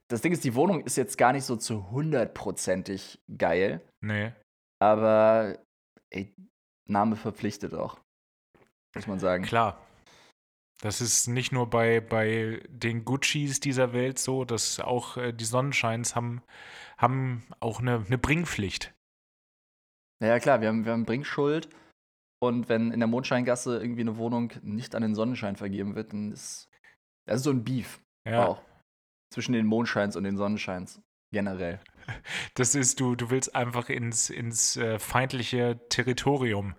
Das 0.09 0.21
Ding 0.21 0.31
ist, 0.31 0.43
die 0.43 0.55
Wohnung 0.55 0.81
ist 0.83 0.97
jetzt 0.97 1.17
gar 1.17 1.33
nicht 1.33 1.45
so 1.45 1.55
zu 1.55 1.91
hundertprozentig 1.91 3.19
geil, 3.37 3.81
Nee. 4.01 4.33
aber 4.81 5.59
ey, 6.09 6.33
Name 6.89 7.15
verpflichtet 7.15 7.73
auch. 7.73 7.99
Muss 8.95 9.07
man 9.07 9.19
sagen. 9.19 9.43
Klar. 9.43 9.79
Das 10.81 11.01
ist 11.01 11.27
nicht 11.27 11.51
nur 11.51 11.69
bei, 11.69 11.99
bei 11.99 12.61
den 12.69 13.03
Guccis 13.05 13.59
dieser 13.59 13.91
Welt 13.93 14.17
so, 14.17 14.45
dass 14.45 14.79
auch 14.79 15.17
äh, 15.17 15.33
die 15.33 15.43
Sonnenscheins 15.45 16.15
haben, 16.15 16.41
haben 16.97 17.43
auch 17.59 17.79
eine, 17.81 18.03
eine 18.07 18.17
Bringpflicht. 18.17 18.93
Ja, 20.23 20.39
klar, 20.39 20.61
wir 20.61 20.69
haben, 20.69 20.85
wir 20.85 20.93
haben 20.93 21.05
Bringschuld. 21.05 21.69
Und 22.41 22.69
wenn 22.69 22.91
in 22.91 22.99
der 23.01 23.07
Mondscheingasse 23.07 23.79
irgendwie 23.81 24.01
eine 24.01 24.17
Wohnung 24.17 24.53
nicht 24.61 24.95
an 24.95 25.01
den 25.01 25.13
Sonnenschein 25.15 25.57
vergeben 25.57 25.95
wird, 25.95 26.13
dann 26.13 26.31
ist 26.31 26.69
das 27.27 27.37
ist 27.41 27.43
so 27.43 27.51
ein 27.51 27.63
Beef 27.65 27.99
Ja. 28.27 28.47
auch. 28.47 28.61
Zwischen 29.31 29.53
den 29.53 29.65
Mondscheins 29.65 30.15
und 30.15 30.23
den 30.23 30.37
Sonnenscheins. 30.37 31.01
Generell. 31.31 31.79
Das 32.55 32.73
ist, 32.73 32.99
du, 32.99 33.15
du 33.15 33.29
willst 33.29 33.55
einfach 33.55 33.89
ins, 33.89 34.29
ins 34.31 34.77
äh, 34.77 34.97
feindliche 34.97 35.79
Territorium. 35.89 36.73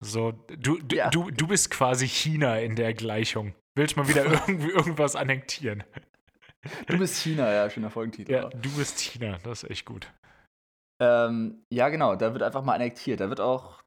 So, 0.00 0.32
du, 0.32 0.78
du, 0.78 0.96
Ja. 0.96 1.10
du, 1.10 1.30
du 1.30 1.46
bist 1.46 1.70
quasi 1.70 2.08
China 2.08 2.58
in 2.58 2.74
der 2.74 2.94
Gleichung. 2.94 3.54
Willst 3.76 3.96
mal 3.96 4.08
wieder 4.08 4.24
irgendwie 4.48 4.70
irgendwas 4.70 5.14
annektieren. 5.14 5.84
Du 6.86 6.98
bist 6.98 7.22
China, 7.22 7.52
ja, 7.52 7.70
schöner 7.70 7.90
Folgentitel. 7.90 8.32
Ja, 8.32 8.48
du 8.48 8.76
bist 8.76 8.98
China, 8.98 9.38
das 9.44 9.62
ist 9.62 9.70
echt 9.70 9.86
gut. 9.86 10.12
Ähm, 11.00 11.64
ja, 11.70 11.88
genau, 11.88 12.16
da 12.16 12.32
wird 12.32 12.42
einfach 12.42 12.64
mal 12.64 12.74
annektiert. 12.74 13.20
Da 13.20 13.28
wird 13.28 13.40
auch. 13.40 13.82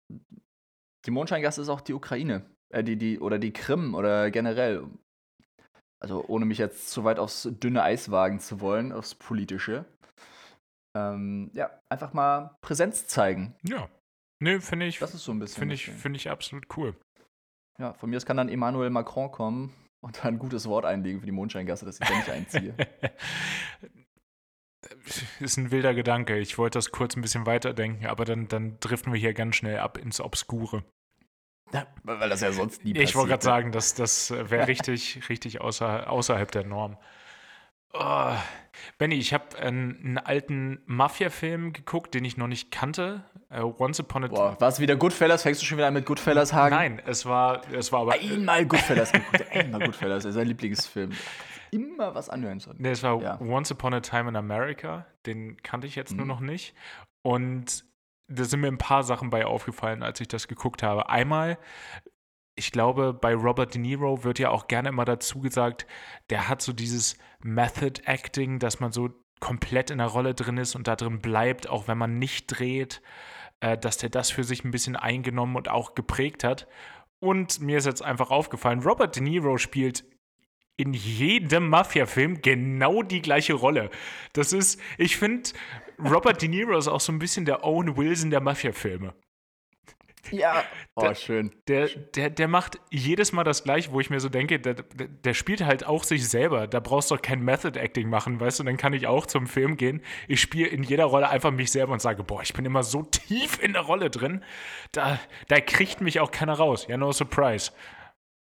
Die 1.06 1.12
Mondscheingasse 1.12 1.62
ist 1.62 1.70
auch 1.70 1.82
die 1.82 1.94
Ukraine. 1.94 2.50
Äh, 2.70 2.84
die, 2.84 2.96
die, 2.98 3.20
oder 3.20 3.38
die 3.38 3.54
Krim 3.54 3.94
oder 3.94 4.32
generell. 4.32 4.88
Also 6.04 6.26
ohne 6.28 6.46
mich 6.46 6.58
jetzt 6.58 6.92
zu 6.92 7.06
weit 7.06 7.18
aufs 7.18 7.48
dünne 7.50 7.82
Eis 7.82 8.12
wagen 8.12 8.40
zu 8.40 8.60
wollen, 8.60 8.92
aufs 8.92 9.16
Politische. 9.16 9.86
Ähm, 10.96 11.50
ja, 11.54 11.80
einfach 11.90 12.14
mal 12.14 12.56
Präsenz 12.62 13.08
zeigen. 13.08 13.56
Ja. 13.64 13.90
Nö, 14.42 14.60
finde 14.60 14.86
ich, 14.86 15.00
Das 15.00 15.14
ist 15.14 15.24
so 15.24 15.32
ein 15.32 15.40
bisschen. 15.40 15.60
finde 15.60 15.76
ich, 15.76 15.86
finde 15.86 16.18
ich 16.18 16.30
absolut 16.30 16.68
cool. 16.76 16.96
Ja, 17.80 17.94
von 17.94 18.10
mir 18.10 18.18
aus 18.18 18.26
kann 18.26 18.38
dann 18.38 18.50
Emmanuel 18.50 18.90
Macron 18.90 19.32
kommen 19.32 19.74
und 20.04 20.18
da 20.18 20.24
ein 20.24 20.40
gutes 20.40 20.68
Wort 20.68 20.86
einlegen 20.86 21.22
für 21.22 21.26
die 21.26 21.32
Mondscheingasse, 21.32 21.86
dass 21.86 22.00
ich 22.00 22.08
da 22.08 22.16
nicht 22.16 22.30
einziehe. 22.30 22.76
ist 25.40 25.58
ein 25.58 25.72
wilder 25.72 25.94
Gedanke. 25.94 26.38
Ich 26.38 26.58
wollte 26.58 26.78
das 26.78 26.92
kurz 26.92 27.16
ein 27.16 27.22
bisschen 27.22 27.46
weiterdenken, 27.46 28.08
aber 28.08 28.26
dann, 28.26 28.50
dann 28.50 28.78
driften 28.82 29.14
wir 29.14 29.20
hier 29.20 29.34
ganz 29.34 29.56
schnell 29.56 29.80
ab 29.80 29.98
ins 29.98 30.20
Obskure. 30.20 30.84
Weil 32.04 32.30
das 32.30 32.42
ja 32.42 32.52
sonst 32.52 32.84
nie 32.84 32.92
Ich 32.98 33.16
wollte 33.16 33.30
gerade 33.30 33.40
passiert, 33.40 33.44
ne? 33.44 33.62
sagen, 33.62 33.72
das, 33.72 33.94
das 33.96 34.32
wäre 34.50 34.68
richtig, 34.68 35.22
richtig 35.30 35.62
außer, 35.62 36.10
außerhalb 36.10 36.52
der 36.52 36.66
Norm. 36.66 36.98
Oh. 37.94 38.32
Benny, 38.98 39.16
ich 39.16 39.34
habe 39.36 39.56
einen, 39.60 39.98
einen 40.04 40.18
alten 40.18 40.82
Mafia-Film 40.88 41.74
geguckt, 41.74 42.16
den 42.16 42.26
ich 42.26 42.38
noch 42.38 42.48
nicht 42.48 42.72
kannte. 42.72 43.24
Uh, 43.52 43.72
Once 43.78 44.00
Upon 44.00 44.24
a 44.24 44.28
Boah, 44.28 44.60
war 44.60 44.68
es 44.70 44.80
wieder 44.80 44.96
Goodfellas? 44.96 45.44
Fängst 45.44 45.62
du 45.62 45.66
schon 45.68 45.78
wieder 45.78 45.88
an 45.88 45.94
mit 45.94 46.08
Goodfellas, 46.08 46.54
Hagen? 46.54 46.76
Nein, 46.76 47.02
es 47.06 47.28
war, 47.28 47.62
es 47.72 47.92
war 47.92 48.02
aber. 48.02 48.14
Einmal 48.14 48.66
Goodfellas 48.66 49.12
geguckt. 49.12 49.46
Einmal 49.52 49.86
Goodfellas, 49.86 50.24
das 50.24 50.30
ist 50.32 50.36
sein 50.36 50.48
Lieblingsfilm. 50.48 51.12
Immer 51.70 52.16
was 52.16 52.30
anhören 52.30 52.60
sollen. 52.60 52.78
Nee, 52.80 52.90
es 52.92 53.04
war 53.04 53.22
Ja. 53.22 53.40
Once 53.40 53.72
Upon 53.72 53.94
a 53.94 54.00
Time 54.00 54.30
in 54.30 54.36
America. 54.36 55.06
Den 55.28 55.58
kannte 55.62 55.86
ich 55.86 55.96
jetzt 55.96 56.14
nur 56.16 56.26
Mhm. 56.26 56.30
noch 56.30 56.40
nicht. 56.40 56.74
Und 57.22 57.86
da 58.28 58.44
sind 58.44 58.62
mir 58.62 58.68
ein 58.68 58.78
paar 58.78 59.04
Sachen 59.04 59.30
bei 59.30 59.46
aufgefallen, 59.46 60.04
als 60.04 60.20
ich 60.22 60.28
das 60.28 60.48
geguckt 60.48 60.84
habe. 60.84 61.10
Einmal, 61.10 61.58
ich 62.56 62.72
glaube, 62.72 63.14
bei 63.14 63.34
Robert 63.34 63.74
De 63.74 63.82
Niro 63.82 64.24
wird 64.24 64.40
ja 64.40 64.50
auch 64.50 64.68
gerne 64.68 64.90
immer 64.90 65.06
dazu 65.06 65.40
gesagt, 65.40 65.88
der 66.30 66.48
hat 66.50 66.62
so 66.62 66.74
dieses 66.74 67.18
Method 67.42 68.02
Acting, 68.06 68.60
dass 68.60 68.80
man 68.80 68.92
so 68.92 69.10
komplett 69.40 69.92
in 69.92 69.98
der 69.98 70.08
Rolle 70.08 70.34
drin 70.34 70.58
ist 70.58 70.76
und 70.76 70.88
da 70.88 70.96
drin 70.96 71.20
bleibt, 71.20 71.68
auch 71.68 71.88
wenn 71.88 71.98
man 71.98 72.18
nicht 72.18 72.48
dreht, 72.48 73.02
äh, 73.60 73.78
dass 73.78 73.98
der 73.98 74.10
das 74.10 74.32
für 74.32 74.44
sich 74.44 74.64
ein 74.64 74.72
bisschen 74.72 74.96
eingenommen 74.96 75.56
und 75.56 75.70
auch 75.70 75.96
geprägt 75.96 76.44
hat. 76.44 76.68
Und 77.20 77.60
mir 77.60 77.78
ist 77.78 77.86
jetzt 77.86 78.04
einfach 78.04 78.32
aufgefallen, 78.32 78.84
Robert 78.84 79.16
De 79.16 79.24
Niro 79.24 79.58
spielt 79.58 80.06
in 80.78 80.94
jedem 80.94 81.70
Mafia-Film 81.70 82.42
genau 82.42 83.04
die 83.04 83.22
gleiche 83.22 83.54
Rolle. 83.54 83.90
Das 84.34 84.54
ist, 84.54 84.80
ich 84.98 85.18
finde, 85.18 85.50
Robert 86.00 86.42
De 86.42 86.50
Niro 86.50 86.78
ist 86.78 86.88
auch 86.88 87.00
so 87.02 87.12
ein 87.12 87.20
bisschen 87.20 87.46
der 87.46 87.64
Owen 87.64 87.96
Wilson 87.96 88.32
der 88.32 88.42
Mafia-Filme. 88.42 89.14
Ja. 90.32 90.64
Oh, 90.96 91.02
Der- 91.02 91.16
schön. 91.16 91.52
Der, 91.68 91.88
der, 91.88 92.30
der 92.30 92.48
macht 92.48 92.80
jedes 92.92 93.32
Mal 93.32 93.44
das 93.44 93.64
gleiche, 93.64 93.92
wo 93.92 94.00
ich 94.00 94.12
mir 94.12 94.20
so 94.20 94.30
denke, 94.30 94.60
der, 94.60 94.76
der, 94.76 95.34
spielt 95.34 95.66
halt 95.66 95.88
auch 95.88 96.04
sich 96.04 96.30
selber. 96.30 96.68
Da 96.68 96.80
brauchst 96.80 97.10
du 97.10 97.16
doch 97.16 97.22
kein 97.24 97.42
Method-Acting 97.44 98.08
machen, 98.08 98.40
weißt 98.40 98.60
du? 98.60 98.64
Dann 98.64 98.78
kann 98.78 98.94
ich 98.94 99.08
auch 99.08 99.26
zum 99.26 99.48
Film 99.48 99.76
gehen. 99.76 100.04
Ich 100.28 100.40
spiele 100.40 100.68
in 100.68 100.84
jeder 100.84 101.06
Rolle 101.06 101.30
einfach 101.30 101.50
mich 101.50 101.72
selber 101.72 101.94
und 101.94 102.00
sage, 102.00 102.24
boah, 102.24 102.44
ich 102.44 102.54
bin 102.54 102.64
immer 102.64 102.84
so 102.84 103.02
tief 103.02 103.58
in 103.60 103.74
der 103.74 103.82
Rolle 103.82 104.12
drin. 104.12 104.44
Da, 104.92 105.20
da 105.48 105.60
kriegt 105.62 106.00
mich 106.02 106.20
auch 106.20 106.30
keiner 106.30 106.54
raus. 106.54 106.86
Ja, 106.88 106.96
no 106.98 107.12
surprise. 107.12 107.72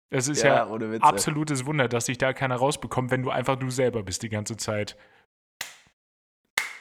Es 0.09 0.27
ist 0.29 0.41
ja, 0.43 0.65
Ja, 0.69 0.97
absolutes 1.01 1.65
Wunder, 1.65 1.87
dass 1.87 2.05
sich 2.05 2.17
da 2.17 2.31
keiner 2.33 2.55
rausbekommt, 2.55 3.11
wenn 3.11 3.23
du 3.23 3.29
einfach 3.29 3.57
du 3.57 3.69
selber 3.69 4.03
bist 4.03 4.23
die 4.23 4.29
ganze 4.29 4.55
Zeit. 4.55 4.95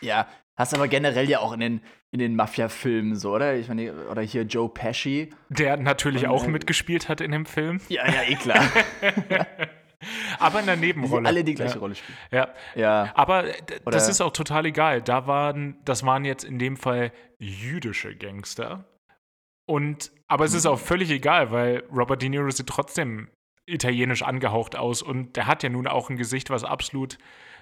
Ja, 0.01 0.29
hast 0.57 0.75
aber 0.75 0.89
generell 0.89 1.29
ja 1.29 1.41
auch 1.41 1.53
in 1.53 1.61
den, 1.61 1.81
in 2.13 2.19
den 2.21 2.37
Mafia-Filmen 2.37 3.17
so, 3.17 3.35
oder? 3.35 3.55
Ich 3.57 3.69
meine, 3.69 3.93
oder 4.09 4.23
hier 4.23 4.43
Joe 4.43 4.69
Pesci. 4.69 5.33
Der 5.49 5.77
natürlich 5.77 6.25
Und, 6.25 6.31
auch 6.31 6.47
mitgespielt 6.47 7.09
hat 7.09 7.21
in 7.21 7.33
dem 7.33 7.47
Film, 7.47 7.81
Ja, 7.89 8.07
ja, 8.07 8.23
eh 8.23 8.35
klar. 8.37 8.63
aber 10.39 10.61
in 10.61 10.67
der 10.67 10.77
Die 10.77 10.83
Nebenrolle. 10.83 11.27
alle 11.27 11.43
die 11.45 11.55
gleiche 11.55 11.75
ja. 11.75 11.81
Rolle 11.81 11.95
spielen. 11.95 12.19
Ja, 12.31 12.49
Ja. 12.75 13.11
Aber 13.15 13.43
d- 13.45 13.53
das 13.85 13.87
Oder- 13.87 14.09
ist 14.11 14.21
auch 14.21 14.33
total 14.33 14.67
egal. 14.67 15.03
Da 15.03 15.27
waren, 15.27 15.79
das 15.85 16.05
waren 16.05 16.25
jetzt 16.25 16.45
in 16.45 16.59
dem 16.59 16.77
Fall 16.77 17.11
jüdische 17.39 18.15
Gangster. 18.15 18.85
Und, 19.67 20.13
aber 20.29 20.45
es 20.45 20.53
Mhm. 20.53 20.59
ist 20.59 20.67
auch 20.67 20.79
völlig 20.79 21.11
egal, 21.11 21.51
weil 21.51 21.83
Robert 21.93 22.23
De 22.23 22.29
Niro 22.29 22.51
sieht 22.51 22.69
trotzdem 22.69 23.29
italienisch 23.67 24.23
angehaucht 24.23 24.77
aus 24.77 25.03
und 25.03 25.37
der 25.37 25.47
hat 25.47 25.63
ja 25.65 25.69
nun 25.69 25.87
auch 25.89 26.09
ein 26.09 26.17
Gesicht, 26.17 26.51
was 26.51 26.63
absolut 26.63 27.19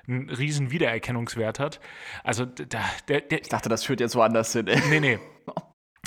einen 0.06 0.28
riesen 0.28 0.70
Wiedererkennungswert 0.70 1.58
hat. 1.58 1.80
Also 2.22 2.44
da, 2.44 2.80
der, 3.08 3.22
der, 3.22 3.40
Ich 3.40 3.48
dachte, 3.48 3.70
das 3.70 3.84
führt 3.84 4.00
jetzt 4.00 4.14
woanders 4.14 4.52
hin. 4.52 4.66
ey. 4.68 4.80
nee, 4.90 5.00
nee. 5.00 5.18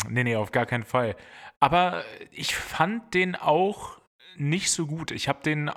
Nee, 0.08 0.24
nee, 0.24 0.36
auf 0.36 0.52
gar 0.52 0.68
keinen 0.68 0.84
Fall. 0.84 1.16
Aber 1.60 2.04
ich 2.30 2.56
fand 2.56 3.16
den 3.16 3.36
auch 3.36 4.00
nicht 4.36 4.70
so 4.70 4.86
gut. 4.86 5.10
Ich 5.10 5.28
habe 5.28 5.42
den 5.42 5.72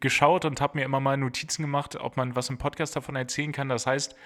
geschaut 0.00 0.44
und 0.44 0.60
habe 0.60 0.78
mir 0.78 0.84
immer 0.84 1.00
mal 1.00 1.16
Notizen 1.16 1.62
gemacht, 1.62 1.96
ob 1.96 2.16
man 2.16 2.36
was 2.36 2.50
im 2.50 2.58
Podcast 2.58 2.96
davon 2.96 3.16
erzählen 3.16 3.52
kann. 3.52 3.68
Das 3.68 3.86
heißt, 3.86 4.16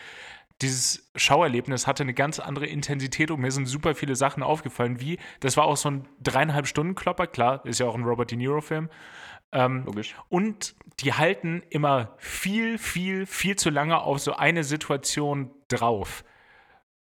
dieses 0.62 1.11
Schauerlebnis 1.16 1.87
hatte 1.87 2.02
eine 2.02 2.14
ganz 2.14 2.38
andere 2.38 2.66
Intensität 2.66 3.30
und 3.30 3.40
mir 3.40 3.50
sind 3.50 3.66
super 3.66 3.95
viele 3.95 4.16
Sachen 4.16 4.42
aufgefallen, 4.42 5.00
wie, 5.00 5.18
das 5.40 5.56
war 5.56 5.64
auch 5.64 5.76
so 5.76 5.90
ein 5.90 6.09
dreieinhalb 6.23 6.66
Stunden 6.66 6.95
Klopper, 6.95 7.26
klar, 7.26 7.64
ist 7.66 7.80
ja 7.80 7.87
auch 7.87 7.95
ein 7.95 8.04
Robert 8.04 8.30
De 8.30 8.38
Niro 8.38 8.61
Film. 8.61 8.88
Ähm, 9.52 9.85
Logisch. 9.85 10.16
und 10.28 10.75
die 11.00 11.12
halten 11.12 11.62
immer 11.71 12.14
viel, 12.16 12.78
viel, 12.78 13.26
viel 13.26 13.56
zu 13.56 13.71
lange 13.71 14.00
auf 14.00 14.18
so 14.18 14.35
eine 14.35 14.64
Situation 14.64 15.50
drauf. 15.68 16.25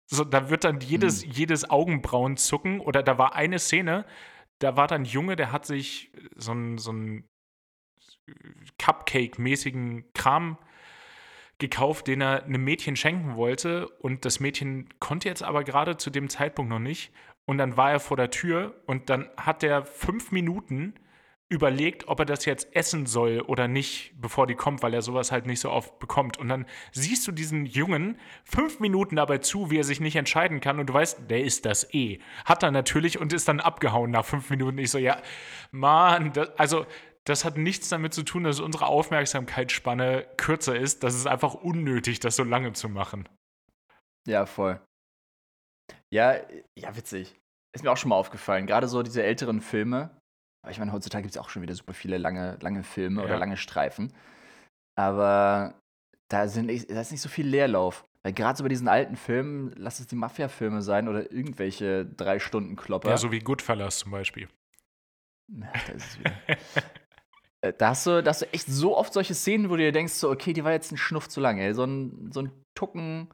So, 0.07 0.25
da 0.25 0.51
wird 0.51 0.65
dann 0.65 0.81
jedes, 0.81 1.25
jedes 1.25 1.69
Augenbrauen 1.71 2.37
zucken. 2.37 2.81
Oder 2.81 3.03
da 3.03 3.17
war 3.17 3.35
eine 3.35 3.59
Szene, 3.59 4.05
da 4.59 4.77
war 4.77 4.87
dann 4.87 5.03
ein 5.03 5.07
Junge, 5.07 5.37
der 5.37 5.53
hat 5.53 5.65
sich 5.65 6.13
so 6.37 6.53
einen 6.53 6.79
so 6.79 6.91
einen 6.91 7.29
Cupcake-mäßigen 8.79 10.05
Kram 10.15 10.59
gekauft, 11.59 12.09
den 12.09 12.21
er 12.21 12.45
einem 12.45 12.65
Mädchen 12.65 12.97
schenken 12.97 13.37
wollte. 13.37 13.89
Und 13.89 14.25
das 14.25 14.41
Mädchen 14.41 14.89
konnte 15.01 15.29
jetzt 15.29 15.43
aber 15.43 15.65
gerade 15.65 15.97
zu 15.97 16.11
dem 16.11 16.29
Zeitpunkt 16.29 16.71
noch 16.71 16.79
nicht. 16.79 17.13
Und 17.45 17.59
dann 17.59 17.77
war 17.77 17.91
er 17.91 18.01
vor 18.01 18.17
der 18.17 18.31
Tür 18.31 18.81
und 18.87 19.11
dann 19.11 19.29
hat 19.37 19.63
er 19.63 19.85
fünf 19.85 20.31
Minuten 20.31 20.95
überlegt, 21.53 22.09
ob 22.09 22.19
er 22.19 22.25
das 22.25 22.47
jetzt 22.47 22.75
essen 22.75 23.05
soll 23.05 23.41
oder 23.41 23.69
nicht, 23.69 24.15
bevor 24.19 24.47
die 24.47 24.55
kommt, 24.55 24.83
weil 24.83 24.95
er 24.95 25.03
sowas 25.03 25.31
halt 25.31 25.45
nicht 25.45 25.61
so 25.61 25.71
oft 25.71 25.99
bekommt. 25.99 26.39
Und 26.39 26.49
dann 26.49 26.65
siehst 26.93 27.27
du 27.29 27.33
diesen 27.33 27.67
Jungen 27.67 28.19
fünf 28.45 28.81
Minuten 28.81 29.17
dabei 29.17 29.39
zu, 29.39 29.71
wie 29.71 29.79
er 29.79 29.85
sich 29.85 30.01
nicht 30.01 30.17
entscheiden 30.17 30.61
kann 30.61 30.81
und 30.81 30.87
du 30.87 30.95
weißt, 30.95 31.31
der 31.31 31.45
ist 31.45 31.67
das 31.67 31.93
eh. 31.93 32.21
Hat 32.47 32.63
er 32.63 32.71
natürlich 32.71 33.21
und 33.21 33.35
ist 33.35 33.49
dann 33.49 33.61
abgehauen 33.61 34.11
nach 34.11 34.25
fünf 34.25 34.49
Minuten. 34.49 34.79
Ich 34.79 34.91
so, 34.91 34.99
ja, 34.99 35.19
Mann, 35.73 36.33
das, 36.33 36.49
also 36.59 36.87
das 37.25 37.45
hat 37.45 37.57
nichts 37.57 37.89
damit 37.89 38.15
zu 38.15 38.23
tun, 38.25 38.45
dass 38.45 38.61
unsere 38.61 38.87
Aufmerksamkeitsspanne 38.87 40.27
kürzer 40.37 40.77
ist. 40.77 41.03
Das 41.05 41.15
ist 41.15 41.27
einfach 41.27 41.55
unnötig, 41.55 42.21
das 42.21 42.37
so 42.37 42.45
lange 42.45 42.73
zu 42.73 42.89
machen. 42.89 43.29
Ja, 44.27 44.47
voll. 44.47 44.81
Ja, 46.13 46.37
ja, 46.79 46.97
witzig. 46.97 47.35
Ist 47.75 47.83
mir 47.85 47.91
auch 47.91 47.97
schon 47.97 48.11
mal 48.11 48.17
aufgefallen. 48.17 48.67
Gerade 48.67 48.87
so 48.89 49.03
diese 49.03 49.23
älteren 49.23 49.61
Filme. 49.61 50.11
Aber 50.65 50.71
ich 50.71 50.79
meine, 50.79 50.93
heutzutage 50.93 51.23
gibt 51.23 51.35
es 51.35 51.41
auch 51.41 51.49
schon 51.49 51.63
wieder 51.63 51.75
super 51.75 51.95
viele 51.95 52.19
lange, 52.19 52.57
lange 52.61 52.83
Filme 52.83 53.21
Ja. 53.23 53.27
oder 53.27 53.39
lange 53.39 53.57
Streifen. 53.57 54.13
Aber 54.97 55.75
da, 56.31 56.49
sind, 56.49 56.69
da 56.69 57.01
ist 57.01 57.13
nicht 57.13 57.21
so 57.23 57.29
viel 57.29 57.47
Leerlauf. 57.47 58.05
Weil 58.25 58.35
gerade 58.35 58.57
so 58.57 58.63
bei 58.63 58.69
diesen 58.69 58.87
alten 58.89 59.17
Filmen, 59.17 59.73
lass 59.77 59.99
es 59.99 60.07
die 60.07 60.15
Mafia-Filme 60.15 60.83
sein 60.83 61.09
oder 61.09 61.33
irgendwelche 61.33 62.07
drei 62.07 62.39
Stunden 62.39 62.77
Klopper. 62.77 63.11
Ja, 63.11 63.17
so 63.17 63.33
wie 63.33 63.41
Goodfellas 63.41 63.99
zum 63.99 64.13
Beispiel. 64.13 64.49
Na, 65.51 65.73
da. 67.63 67.69
Äh, 67.69 67.73
da, 67.73 67.89
hast 67.89 68.07
du, 68.07 68.23
da 68.23 68.31
hast 68.31 68.43
du 68.43 68.53
echt 68.53 68.67
so 68.67 68.97
oft 68.97 69.13
solche 69.13 69.35
Szenen, 69.35 69.71
wo 69.71 69.77
du 69.77 69.83
dir 69.83 69.93
denkst, 69.93 70.15
so, 70.15 70.31
okay, 70.31 70.53
die 70.53 70.65
war 70.65 70.73
jetzt 70.73 70.93
ein 70.93 70.97
Schnuff 70.99 71.29
zu 71.29 71.41
lang, 71.41 71.59
ey. 71.59 71.75
So 71.75 71.85
ein, 71.85 72.31
so 72.33 72.41
ein 72.43 72.53
Tucken 72.75 73.33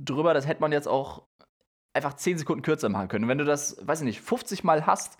drüber, 0.00 0.34
das 0.34 0.46
hätte 0.46 0.60
man 0.60 0.72
jetzt 0.72 0.88
auch 0.88 1.26
einfach 1.94 2.14
10 2.14 2.38
Sekunden 2.38 2.62
kürzer 2.62 2.88
machen 2.88 3.08
können. 3.08 3.24
Und 3.24 3.28
wenn 3.28 3.38
du 3.38 3.44
das, 3.44 3.76
weiß 3.86 4.00
ich 4.00 4.06
nicht, 4.06 4.20
50 4.20 4.64
Mal 4.64 4.86
hast, 4.86 5.18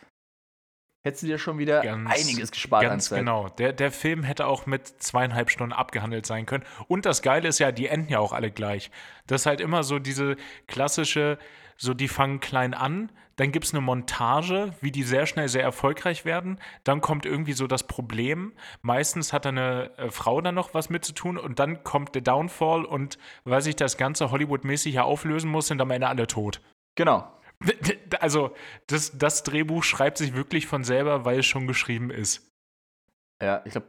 hättest 1.04 1.22
du 1.24 1.26
dir 1.26 1.38
schon 1.38 1.58
wieder 1.58 1.82
Ganz- 1.82 2.10
einiges 2.10 2.50
gespart 2.50 2.84
an 2.84 2.90
Ganz 2.90 3.10
genau. 3.10 3.48
Der, 3.50 3.72
der 3.72 3.90
Film 3.90 4.22
hätte 4.22 4.46
auch 4.46 4.66
mit 4.66 4.86
zweieinhalb 4.86 5.50
Stunden 5.50 5.72
abgehandelt 5.72 6.26
sein 6.26 6.46
können. 6.46 6.64
Und 6.88 7.04
das 7.04 7.22
Geile 7.22 7.48
ist 7.48 7.58
ja, 7.58 7.72
die 7.72 7.88
enden 7.88 8.10
ja 8.10 8.20
auch 8.20 8.32
alle 8.32 8.50
gleich. 8.50 8.90
Das 9.26 9.42
ist 9.42 9.46
halt 9.46 9.60
immer 9.60 9.82
so 9.82 9.98
diese 9.98 10.36
klassische, 10.68 11.38
so 11.76 11.92
die 11.92 12.08
fangen 12.08 12.40
klein 12.40 12.72
an, 12.72 13.10
dann 13.36 13.52
gibt 13.52 13.64
es 13.64 13.72
eine 13.72 13.80
Montage, 13.80 14.72
wie 14.80 14.90
die 14.90 15.02
sehr 15.02 15.26
schnell 15.26 15.48
sehr 15.48 15.62
erfolgreich 15.62 16.24
werden. 16.24 16.58
Dann 16.84 17.00
kommt 17.00 17.26
irgendwie 17.26 17.52
so 17.52 17.66
das 17.66 17.86
Problem. 17.86 18.52
Meistens 18.82 19.32
hat 19.32 19.46
eine 19.46 19.90
äh, 19.96 20.10
Frau 20.10 20.40
dann 20.40 20.54
noch 20.54 20.74
was 20.74 20.90
mit 20.90 21.04
zu 21.04 21.12
tun 21.12 21.38
und 21.38 21.58
dann 21.58 21.84
kommt 21.84 22.14
der 22.14 22.22
Downfall 22.22 22.84
und 22.84 23.18
weil 23.44 23.62
sich 23.62 23.76
das 23.76 23.96
Ganze 23.96 24.30
Hollywood-mäßig 24.30 24.94
ja 24.94 25.02
auflösen 25.04 25.50
muss, 25.50 25.68
sind 25.68 25.80
am 25.80 25.90
Ende 25.90 26.08
alle 26.08 26.26
tot. 26.26 26.60
Genau. 26.94 27.30
Also, 28.20 28.54
das, 28.86 29.16
das 29.16 29.42
Drehbuch 29.42 29.82
schreibt 29.82 30.18
sich 30.18 30.34
wirklich 30.34 30.66
von 30.66 30.84
selber, 30.84 31.24
weil 31.24 31.40
es 31.40 31.46
schon 31.46 31.66
geschrieben 31.66 32.10
ist. 32.10 32.46
Ja, 33.42 33.62
ich 33.64 33.72
glaube, 33.72 33.88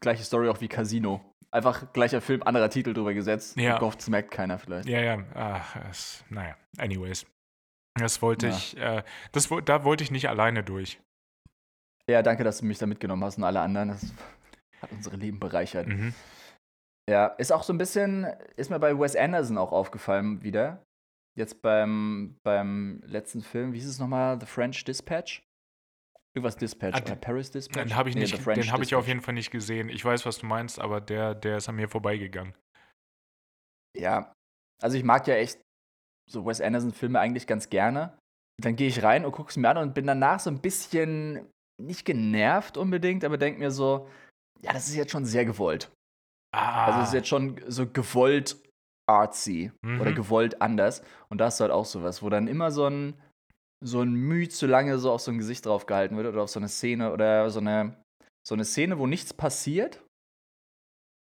gleiche 0.00 0.22
Story 0.22 0.48
auch 0.48 0.60
wie 0.60 0.68
Casino. 0.68 1.20
Einfach 1.50 1.92
gleicher 1.92 2.20
Film, 2.20 2.42
anderer 2.42 2.70
Titel 2.70 2.94
drüber 2.94 3.12
gesetzt. 3.12 3.56
Ja. 3.56 3.78
Gehofft, 3.78 4.00
es 4.00 4.08
merkt 4.08 4.30
keiner 4.30 4.58
vielleicht. 4.58 4.88
Ja, 4.88 5.00
ja, 5.00 5.24
ach, 5.34 5.76
es, 5.90 6.24
naja, 6.30 6.56
anyways. 6.78 7.26
Das 7.98 8.22
wollte 8.22 8.48
Ja. 8.48 8.56
ich, 8.56 8.76
äh, 8.76 9.02
das, 9.32 9.48
da 9.64 9.84
wollte 9.84 10.02
ich 10.04 10.10
nicht 10.10 10.28
alleine 10.28 10.64
durch. 10.64 11.00
Ja, 12.10 12.22
danke, 12.22 12.44
dass 12.44 12.58
du 12.58 12.66
mich 12.66 12.78
da 12.78 12.86
mitgenommen 12.86 13.24
hast 13.24 13.38
und 13.38 13.44
alle 13.44 13.60
anderen. 13.60 13.88
Das 13.88 14.12
hat 14.82 14.92
unsere 14.92 15.16
Leben 15.16 15.38
bereichert. 15.40 15.86
Mhm. 15.86 16.12
Ja, 17.08 17.26
ist 17.26 17.52
auch 17.52 17.62
so 17.62 17.72
ein 17.72 17.78
bisschen, 17.78 18.24
ist 18.56 18.70
mir 18.70 18.78
bei 18.80 18.98
Wes 18.98 19.14
Anderson 19.16 19.58
auch 19.58 19.72
aufgefallen 19.72 20.42
wieder. 20.42 20.82
Jetzt 21.36 21.62
beim, 21.62 22.36
beim 22.44 23.00
letzten 23.04 23.42
Film, 23.42 23.72
wie 23.72 23.78
hieß 23.78 23.88
es 23.88 23.98
nochmal? 23.98 24.38
The 24.40 24.46
French 24.46 24.84
Dispatch? 24.84 25.42
Irgendwas 26.36 26.56
Dispatch 26.56 26.94
Ah, 26.96 27.02
oder 27.02 27.16
Paris 27.16 27.50
Dispatch? 27.50 27.82
Den 27.88 27.96
habe 27.96 28.08
ich, 28.08 28.14
Nee, 28.16 28.22
nicht, 28.22 28.44
den 28.46 28.72
hab 28.72 28.80
ich 28.82 28.94
auf 28.94 29.06
jeden 29.06 29.20
Fall 29.20 29.34
nicht 29.34 29.50
gesehen. 29.50 29.88
Ich 29.88 30.04
weiß, 30.04 30.26
was 30.26 30.38
du 30.38 30.46
meinst, 30.46 30.80
aber 30.80 31.00
der, 31.00 31.34
der 31.34 31.58
ist 31.58 31.68
an 31.68 31.76
mir 31.76 31.88
vorbeigegangen. 31.88 32.54
Ja, 33.96 34.32
also 34.82 34.96
ich 34.96 35.04
mag 35.04 35.26
ja 35.28 35.34
echt 35.36 35.60
so 36.30 36.44
Wes 36.46 36.60
Anderson-Filme 36.60 37.18
eigentlich 37.20 37.46
ganz 37.46 37.70
gerne. 37.70 38.16
Dann 38.62 38.76
gehe 38.76 38.88
ich 38.88 39.02
rein 39.02 39.24
und 39.24 39.32
gucke 39.32 39.50
es 39.50 39.56
mir 39.56 39.68
an 39.68 39.78
und 39.78 39.94
bin 39.94 40.06
danach 40.06 40.40
so 40.40 40.50
ein 40.50 40.60
bisschen 40.60 41.46
nicht 41.82 42.04
genervt 42.04 42.76
unbedingt, 42.76 43.24
aber 43.24 43.36
denke 43.36 43.58
mir 43.58 43.70
so, 43.70 44.08
ja, 44.62 44.72
das 44.72 44.88
ist 44.88 44.94
jetzt 44.94 45.10
schon 45.10 45.24
sehr 45.24 45.44
gewollt. 45.44 45.90
Ah, 46.54 46.86
Also 46.86 47.00
es 47.00 47.08
ist 47.08 47.14
jetzt 47.14 47.28
schon 47.28 47.60
so 47.66 47.86
gewollt 47.86 48.56
artsy 49.10 49.72
Mhm. 49.84 50.00
oder 50.00 50.12
gewollt 50.12 50.62
anders. 50.62 51.02
Und 51.28 51.38
da 51.38 51.48
du 51.48 51.60
halt 51.60 51.72
auch 51.72 51.84
sowas, 51.84 52.22
wo 52.22 52.30
dann 52.30 52.46
immer 52.46 52.70
so 52.70 52.86
ein, 52.86 53.14
so 53.84 54.00
ein 54.00 54.14
Mühe 54.14 54.48
zu 54.48 54.66
lange 54.66 54.98
so 54.98 55.10
auf 55.10 55.20
so 55.20 55.30
ein 55.32 55.38
Gesicht 55.38 55.66
drauf 55.66 55.86
gehalten 55.86 56.16
wird 56.16 56.26
oder 56.28 56.42
auf 56.42 56.48
so 56.50 56.60
eine 56.60 56.68
Szene 56.68 57.12
oder 57.12 57.50
so 57.50 57.58
eine, 57.60 57.96
so 58.46 58.54
eine 58.54 58.64
Szene, 58.64 58.98
wo 58.98 59.06
nichts 59.06 59.34
passiert. 59.34 60.00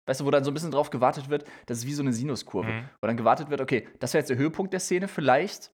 Weißt 0.08 0.20
du, 0.20 0.24
wo 0.24 0.30
dann 0.30 0.42
so 0.42 0.50
ein 0.50 0.54
bisschen 0.54 0.70
drauf 0.70 0.88
gewartet 0.88 1.28
wird, 1.28 1.44
das 1.66 1.78
ist 1.78 1.86
wie 1.86 1.92
so 1.92 2.02
eine 2.02 2.14
Sinuskurve. 2.14 2.72
Mhm. 2.72 2.88
Wo 3.02 3.06
dann 3.06 3.18
gewartet 3.18 3.50
wird, 3.50 3.60
okay, 3.60 3.86
das 3.98 4.14
wäre 4.14 4.22
jetzt 4.22 4.30
der 4.30 4.38
Höhepunkt 4.38 4.72
der 4.72 4.80
Szene 4.80 5.06
vielleicht, 5.06 5.70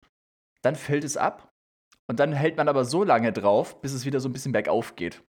dann 0.62 0.74
fällt 0.74 1.04
es 1.04 1.16
ab 1.16 1.52
und 2.10 2.18
dann 2.18 2.32
hält 2.32 2.56
man 2.56 2.68
aber 2.68 2.84
so 2.84 3.04
lange 3.04 3.32
drauf, 3.32 3.80
bis 3.80 3.92
es 3.92 4.04
wieder 4.04 4.18
so 4.18 4.28
ein 4.28 4.32
bisschen 4.32 4.50
bergauf 4.50 4.96
geht. 4.96 5.22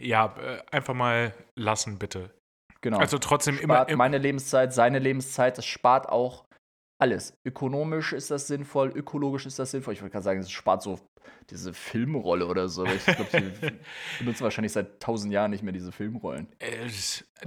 ja, 0.00 0.34
äh, 0.36 0.62
einfach 0.72 0.94
mal 0.94 1.32
lassen, 1.56 1.98
bitte. 1.98 2.30
Genau. 2.80 2.98
Also 2.98 3.18
trotzdem 3.18 3.56
immer, 3.58 3.74
spart 3.74 3.90
im, 3.90 3.98
meine 3.98 4.18
Lebenszeit, 4.18 4.74
seine 4.74 4.98
Lebenszeit, 4.98 5.56
das 5.56 5.64
spart 5.64 6.08
auch 6.08 6.44
alles. 7.00 7.34
Ökonomisch 7.46 8.12
ist 8.12 8.32
das 8.32 8.48
sinnvoll, 8.48 8.90
ökologisch 8.90 9.46
ist 9.46 9.60
das 9.60 9.70
sinnvoll. 9.70 9.94
Ich 9.94 10.02
wollte 10.02 10.12
gerade 10.12 10.24
sagen, 10.24 10.40
es 10.40 10.50
spart 10.50 10.82
so 10.82 10.98
diese 11.50 11.72
Filmrolle 11.74 12.46
oder 12.46 12.68
so. 12.68 12.84
Ich 12.84 13.04
glaube, 13.04 13.30
sie 13.30 13.70
benutzen 14.18 14.44
wahrscheinlich 14.44 14.72
seit 14.72 15.00
tausend 15.00 15.32
Jahren 15.32 15.50
nicht 15.50 15.62
mehr 15.62 15.72
diese 15.72 15.92
Filmrollen. 15.92 16.48
Äh, 16.58 16.88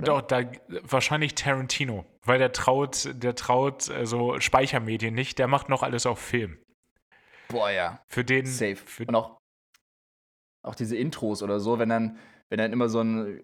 doch, 0.02 0.22
da, 0.22 0.42
wahrscheinlich 0.84 1.36
Tarantino, 1.36 2.06
weil 2.24 2.40
der 2.40 2.52
traut, 2.52 3.10
der 3.14 3.36
traut 3.36 3.92
so 4.04 4.40
Speichermedien 4.40 5.14
nicht, 5.14 5.40
der 5.40 5.48
macht 5.48 5.70
noch 5.70 5.84
alles 5.84 6.06
auf 6.06 6.20
Film. 6.20 6.58
Boah, 7.48 7.70
ja. 7.70 8.02
Für 8.08 8.24
den, 8.24 8.46
Safe. 8.46 8.76
Für, 8.76 9.06
Und 9.06 9.16
auch, 9.16 9.38
auch 10.64 10.76
diese 10.76 10.96
Intros 10.96 11.44
oder 11.44 11.60
so, 11.60 11.80
wenn 11.80 11.90
dann, 11.90 12.18
wenn 12.50 12.58
dann 12.58 12.74
immer 12.74 12.90
so 12.90 13.02
ein, 13.02 13.44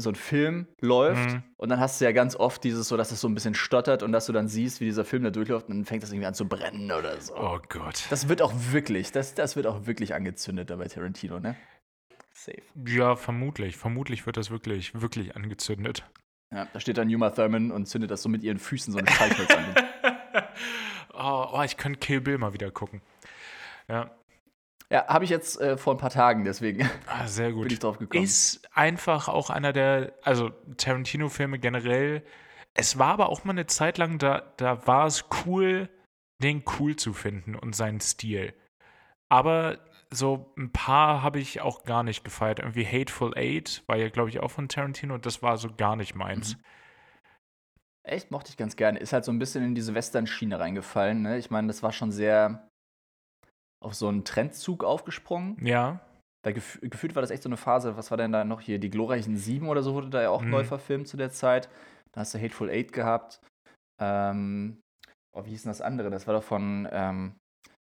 so 0.00 0.10
ein 0.10 0.14
Film 0.16 0.66
läuft 0.80 1.30
Mhm. 1.30 1.42
und 1.56 1.68
dann 1.68 1.78
hast 1.80 2.00
du 2.00 2.04
ja 2.04 2.12
ganz 2.12 2.34
oft 2.36 2.62
dieses 2.64 2.88
so, 2.88 2.96
dass 2.96 3.10
es 3.12 3.20
so 3.20 3.28
ein 3.28 3.34
bisschen 3.34 3.54
stottert 3.54 4.02
und 4.02 4.12
dass 4.12 4.26
du 4.26 4.32
dann 4.32 4.48
siehst, 4.48 4.80
wie 4.80 4.84
dieser 4.86 5.04
Film 5.04 5.22
da 5.22 5.30
durchläuft 5.30 5.68
und 5.68 5.76
dann 5.76 5.84
fängt 5.84 6.02
das 6.02 6.10
irgendwie 6.10 6.26
an 6.26 6.34
zu 6.34 6.48
brennen 6.48 6.90
oder 6.90 7.20
so. 7.20 7.34
oh 7.36 7.58
Gott. 7.68 8.06
Das 8.10 8.28
wird 8.28 8.42
auch 8.42 8.52
wirklich, 8.72 9.12
das, 9.12 9.34
das 9.34 9.56
wird 9.56 9.66
auch 9.66 9.86
wirklich 9.86 10.14
angezündet 10.14 10.70
da 10.70 10.76
bei 10.76 10.86
Tarantino, 10.88 11.38
ne? 11.40 11.56
Safe. 12.32 12.62
Ja, 12.86 13.16
vermutlich. 13.16 13.76
Vermutlich 13.76 14.24
wird 14.26 14.36
das 14.36 14.50
wirklich, 14.50 14.98
wirklich 15.00 15.36
angezündet. 15.36 16.04
Ja, 16.52 16.66
da 16.72 16.80
steht 16.80 16.96
dann 16.98 17.08
Uma 17.14 17.30
Thurman 17.30 17.70
und 17.70 17.86
zündet 17.86 18.10
das 18.10 18.22
so 18.22 18.28
mit 18.28 18.42
ihren 18.42 18.58
Füßen 18.58 18.92
so 18.92 18.98
ein 18.98 19.06
Streichholz 19.06 19.50
an. 19.50 19.64
oh, 21.14 21.46
oh, 21.52 21.62
ich 21.62 21.76
könnte 21.76 21.98
Kill 21.98 22.20
Bill 22.20 22.38
mal 22.38 22.52
wieder 22.54 22.70
gucken. 22.70 23.02
Ja, 23.88 24.10
Ja, 24.92 25.06
habe 25.06 25.24
ich 25.24 25.30
jetzt 25.30 25.60
äh, 25.60 25.76
vor 25.76 25.94
ein 25.94 25.98
paar 25.98 26.10
Tagen, 26.10 26.44
deswegen 26.44 26.88
ah, 27.06 27.26
sehr 27.28 27.52
gut. 27.52 27.64
bin 27.64 27.72
ich 27.72 27.78
drauf 27.78 27.98
gekommen. 27.98 28.24
Ist 28.24 28.68
einfach 28.74 29.28
auch 29.28 29.48
einer 29.48 29.72
der, 29.72 30.14
also 30.22 30.50
Tarantino-Filme 30.76 31.60
generell. 31.60 32.24
Es 32.74 32.98
war 32.98 33.12
aber 33.12 33.28
auch 33.28 33.44
mal 33.44 33.52
eine 33.52 33.66
Zeit 33.66 33.98
lang, 33.98 34.18
da, 34.18 34.52
da 34.56 34.86
war 34.86 35.06
es 35.06 35.26
cool, 35.44 35.88
den 36.42 36.64
cool 36.78 36.96
zu 36.96 37.12
finden 37.12 37.54
und 37.54 37.76
seinen 37.76 38.00
Stil. 38.00 38.52
Aber 39.28 39.78
so 40.12 40.52
ein 40.58 40.72
paar 40.72 41.22
habe 41.22 41.38
ich 41.38 41.60
auch 41.60 41.84
gar 41.84 42.02
nicht 42.02 42.24
gefeiert. 42.24 42.58
Irgendwie 42.58 42.84
Hateful 42.84 43.36
Eight 43.36 43.84
war 43.86 43.96
ja, 43.96 44.08
glaube 44.08 44.30
ich, 44.30 44.40
auch 44.40 44.50
von 44.50 44.68
Tarantino 44.68 45.14
und 45.14 45.24
das 45.24 45.40
war 45.40 45.56
so 45.56 45.68
gar 45.72 45.94
nicht 45.94 46.16
meins. 46.16 46.56
Echt, 48.02 48.32
mochte 48.32 48.50
ich 48.50 48.56
ganz 48.56 48.74
gerne. 48.74 48.98
Ist 48.98 49.12
halt 49.12 49.24
so 49.24 49.30
ein 49.30 49.38
bisschen 49.38 49.62
in 49.62 49.76
diese 49.76 49.94
Western-Schiene 49.94 50.58
reingefallen. 50.58 51.22
Ne? 51.22 51.38
Ich 51.38 51.50
meine, 51.50 51.68
das 51.68 51.84
war 51.84 51.92
schon 51.92 52.10
sehr 52.10 52.69
auf 53.82 53.94
so 53.94 54.08
einen 54.08 54.24
Trendzug 54.24 54.84
aufgesprungen. 54.84 55.56
Ja, 55.64 56.00
Da 56.44 56.52
gef 56.52 56.78
gefühlt 56.82 57.14
war 57.14 57.20
das 57.22 57.30
echt 57.30 57.42
so 57.42 57.48
eine 57.48 57.56
Phase. 57.58 57.96
Was 57.96 58.10
war 58.10 58.16
denn 58.18 58.32
da 58.32 58.44
noch 58.44 58.60
hier? 58.60 58.78
Die 58.78 58.90
glorreichen 58.90 59.36
Sieben 59.36 59.68
oder 59.68 59.82
so 59.82 59.94
wurde 59.94 60.08
da 60.10 60.22
ja 60.22 60.30
auch 60.30 60.42
Mhm. 60.42 60.50
neu 60.50 60.64
verfilmt 60.64 61.06
zu 61.08 61.16
der 61.16 61.30
Zeit. 61.30 61.68
Da 62.12 62.20
hast 62.22 62.34
du 62.34 62.38
Hateful 62.40 62.70
Eight 62.70 62.92
gehabt. 62.92 63.40
Ähm, 64.00 64.80
oh, 65.36 65.44
wie 65.44 65.50
hieß 65.50 65.62
denn 65.64 65.70
das 65.70 65.80
andere? 65.82 66.10
Das 66.10 66.26
war 66.26 66.34
doch 66.34 66.42
von 66.42 66.88
ähm, 66.90 67.34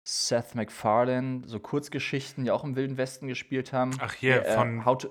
Seth 0.09 0.57
MacFarlane, 0.57 1.43
so 1.47 1.61
Kurzgeschichten, 1.61 2.43
die 2.45 2.51
auch 2.51 2.65
im 2.65 2.75
Wilden 2.75 2.97
Westen 2.97 3.29
gespielt 3.29 3.73
haben. 3.73 3.93
Ach, 4.01 4.13
hier, 4.15 4.45
äh, 4.45 4.55
von- 4.57 4.85
How 4.85 4.99
to, 4.99 5.09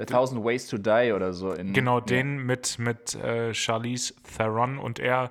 A 0.00 0.04
Thousand 0.06 0.42
Ways 0.42 0.66
to 0.68 0.78
Die 0.78 1.12
oder 1.14 1.34
so. 1.34 1.52
In, 1.52 1.74
Genau, 1.74 1.98
ja. 1.98 2.04
den 2.06 2.38
mit, 2.38 2.78
mit 2.78 3.14
äh, 3.16 3.52
Charlize 3.52 4.14
Theron 4.36 4.78
und 4.78 4.98
er 4.98 5.30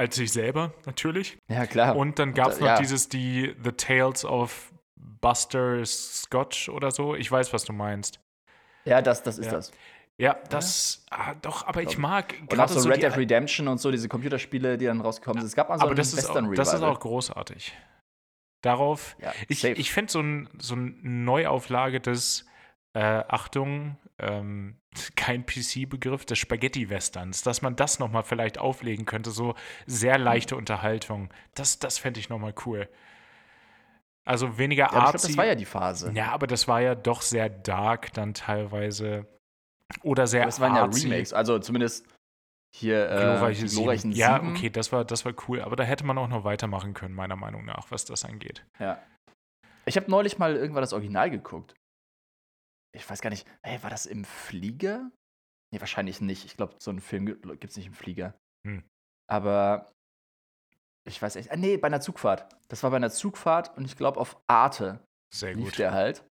als 0.00 0.16
sich 0.16 0.32
selber 0.32 0.72
natürlich. 0.86 1.38
Ja, 1.48 1.66
klar. 1.66 1.94
Und 1.96 2.18
dann 2.18 2.34
gab 2.34 2.48
es 2.48 2.54
da- 2.58 2.60
noch 2.60 2.70
ja. 2.72 2.78
dieses, 2.78 3.08
die 3.08 3.54
The 3.62 3.72
Tales 3.72 4.24
of 4.24 4.72
Buster 4.96 5.84
Scotch 5.84 6.68
oder 6.68 6.90
so. 6.90 7.14
Ich 7.14 7.30
weiß, 7.30 7.52
was 7.52 7.64
du 7.64 7.72
meinst. 7.72 8.20
ja, 8.84 9.02
das, 9.02 9.22
das 9.22 9.38
ist 9.38 9.46
Ja. 9.46 9.52
das. 9.52 9.72
Ja, 10.18 10.36
das, 10.50 11.06
ah, 11.10 11.32
doch, 11.40 11.66
aber 11.66 11.80
ich 11.82 11.96
mag 11.96 12.34
Und 12.50 12.60
auch 12.60 12.68
so 12.68 12.78
so 12.80 12.90
Red 12.90 13.02
Dead 13.02 13.16
Redemption 13.16 13.68
und 13.68 13.78
so, 13.80 13.90
diese 13.90 14.06
Computerspiele, 14.06 14.76
die 14.76 14.84
dann 14.84 15.00
rausgekommen 15.00 15.40
sind. 15.40 15.48
Es 15.48 15.54
gab 15.56 15.70
mal 15.70 15.78
so 15.78 15.82
aber 15.84 15.92
ein 15.92 15.96
das 15.96 16.12
ist, 16.12 16.26
auch, 16.26 16.34
Western 16.34 16.54
das 16.54 16.68
ist 16.68 16.74
Revival. 16.74 16.90
auch 16.90 17.00
großartig. 17.00 17.72
Darauf, 18.62 19.16
ja, 19.22 19.32
ich, 19.48 19.60
safe. 19.60 19.72
ich 19.74 19.90
finde 19.92 20.12
so, 20.12 20.20
ein, 20.20 20.48
so 20.58 20.74
eine 20.74 20.90
Neuauflage 21.02 22.00
des, 22.00 22.44
äh, 22.94 23.24
Achtung, 23.28 23.96
ähm, 24.18 24.76
kein 25.16 25.46
PC-Begriff, 25.46 26.24
des 26.24 26.38
Spaghetti-Westerns, 26.38 27.42
dass 27.42 27.62
man 27.62 27.76
das 27.76 27.98
nochmal 27.98 28.24
vielleicht 28.24 28.58
auflegen 28.58 29.06
könnte, 29.06 29.30
so 29.30 29.54
sehr 29.86 30.18
leichte 30.18 30.56
Unterhaltung. 30.56 31.30
Das, 31.54 31.78
das 31.78 31.98
fände 31.98 32.20
ich 32.20 32.28
nochmal 32.28 32.54
cool. 32.66 32.88
Also 34.24 34.58
weniger 34.58 34.84
ja, 34.84 34.88
aber 34.90 34.96
ich 34.96 35.02
glaube, 35.02 35.12
artsy. 35.14 35.28
das 35.28 35.36
war 35.36 35.46
ja 35.46 35.54
die 35.54 35.64
Phase. 35.64 36.12
Ja, 36.14 36.30
aber 36.32 36.46
das 36.46 36.68
war 36.68 36.80
ja 36.80 36.94
doch 36.94 37.22
sehr 37.22 37.48
dark 37.48 38.12
dann 38.12 38.34
teilweise. 38.34 39.26
Oder 40.02 40.26
sehr 40.26 40.46
es 40.46 40.60
waren 40.60 40.76
ja. 40.76 40.84
Remakes, 40.84 41.32
also 41.32 41.58
zumindest 41.58 42.06
hier 42.72 43.10
äh, 43.10 43.16
Glorreiche 43.16 43.62
die 43.62 43.68
Sieben. 43.68 44.12
Ja, 44.12 44.40
okay, 44.40 44.70
das 44.70 44.92
war, 44.92 45.04
das 45.04 45.24
war 45.24 45.32
cool. 45.48 45.60
Aber 45.60 45.74
da 45.74 45.82
hätte 45.82 46.04
man 46.04 46.16
auch 46.18 46.28
noch 46.28 46.44
weitermachen 46.44 46.94
können, 46.94 47.14
meiner 47.14 47.36
Meinung 47.36 47.64
nach, 47.64 47.90
was 47.90 48.04
das 48.04 48.24
angeht. 48.24 48.64
Ja. 48.78 49.00
Ich 49.86 49.96
habe 49.96 50.08
neulich 50.10 50.38
mal 50.38 50.54
irgendwann 50.54 50.82
das 50.82 50.92
Original 50.92 51.30
geguckt. 51.30 51.74
Ich 52.92 53.08
weiß 53.08 53.20
gar 53.20 53.30
nicht, 53.30 53.46
ey, 53.62 53.82
war 53.82 53.90
das 53.90 54.06
im 54.06 54.24
Flieger? 54.24 55.10
Nee, 55.72 55.80
wahrscheinlich 55.80 56.20
nicht. 56.20 56.44
Ich 56.44 56.56
glaube, 56.56 56.74
so 56.78 56.90
einen 56.90 57.00
Film 57.00 57.26
gibt 57.26 57.64
es 57.64 57.76
nicht 57.76 57.86
im 57.86 57.94
Flieger. 57.94 58.34
Hm. 58.66 58.82
Aber 59.28 59.92
ich 61.06 61.20
weiß 61.20 61.36
echt. 61.36 61.50
Ah, 61.50 61.56
nee, 61.56 61.76
bei 61.76 61.86
einer 61.86 62.00
Zugfahrt. 62.00 62.48
Das 62.68 62.82
war 62.82 62.90
bei 62.90 62.96
einer 62.96 63.10
Zugfahrt 63.10 63.76
und 63.76 63.84
ich 63.84 63.96
glaube 63.96 64.20
auf 64.20 64.40
Arte 64.48 65.04
Sehr 65.32 65.54
lief 65.54 65.66
gut. 65.66 65.78
der 65.78 65.92
halt. 65.92 66.24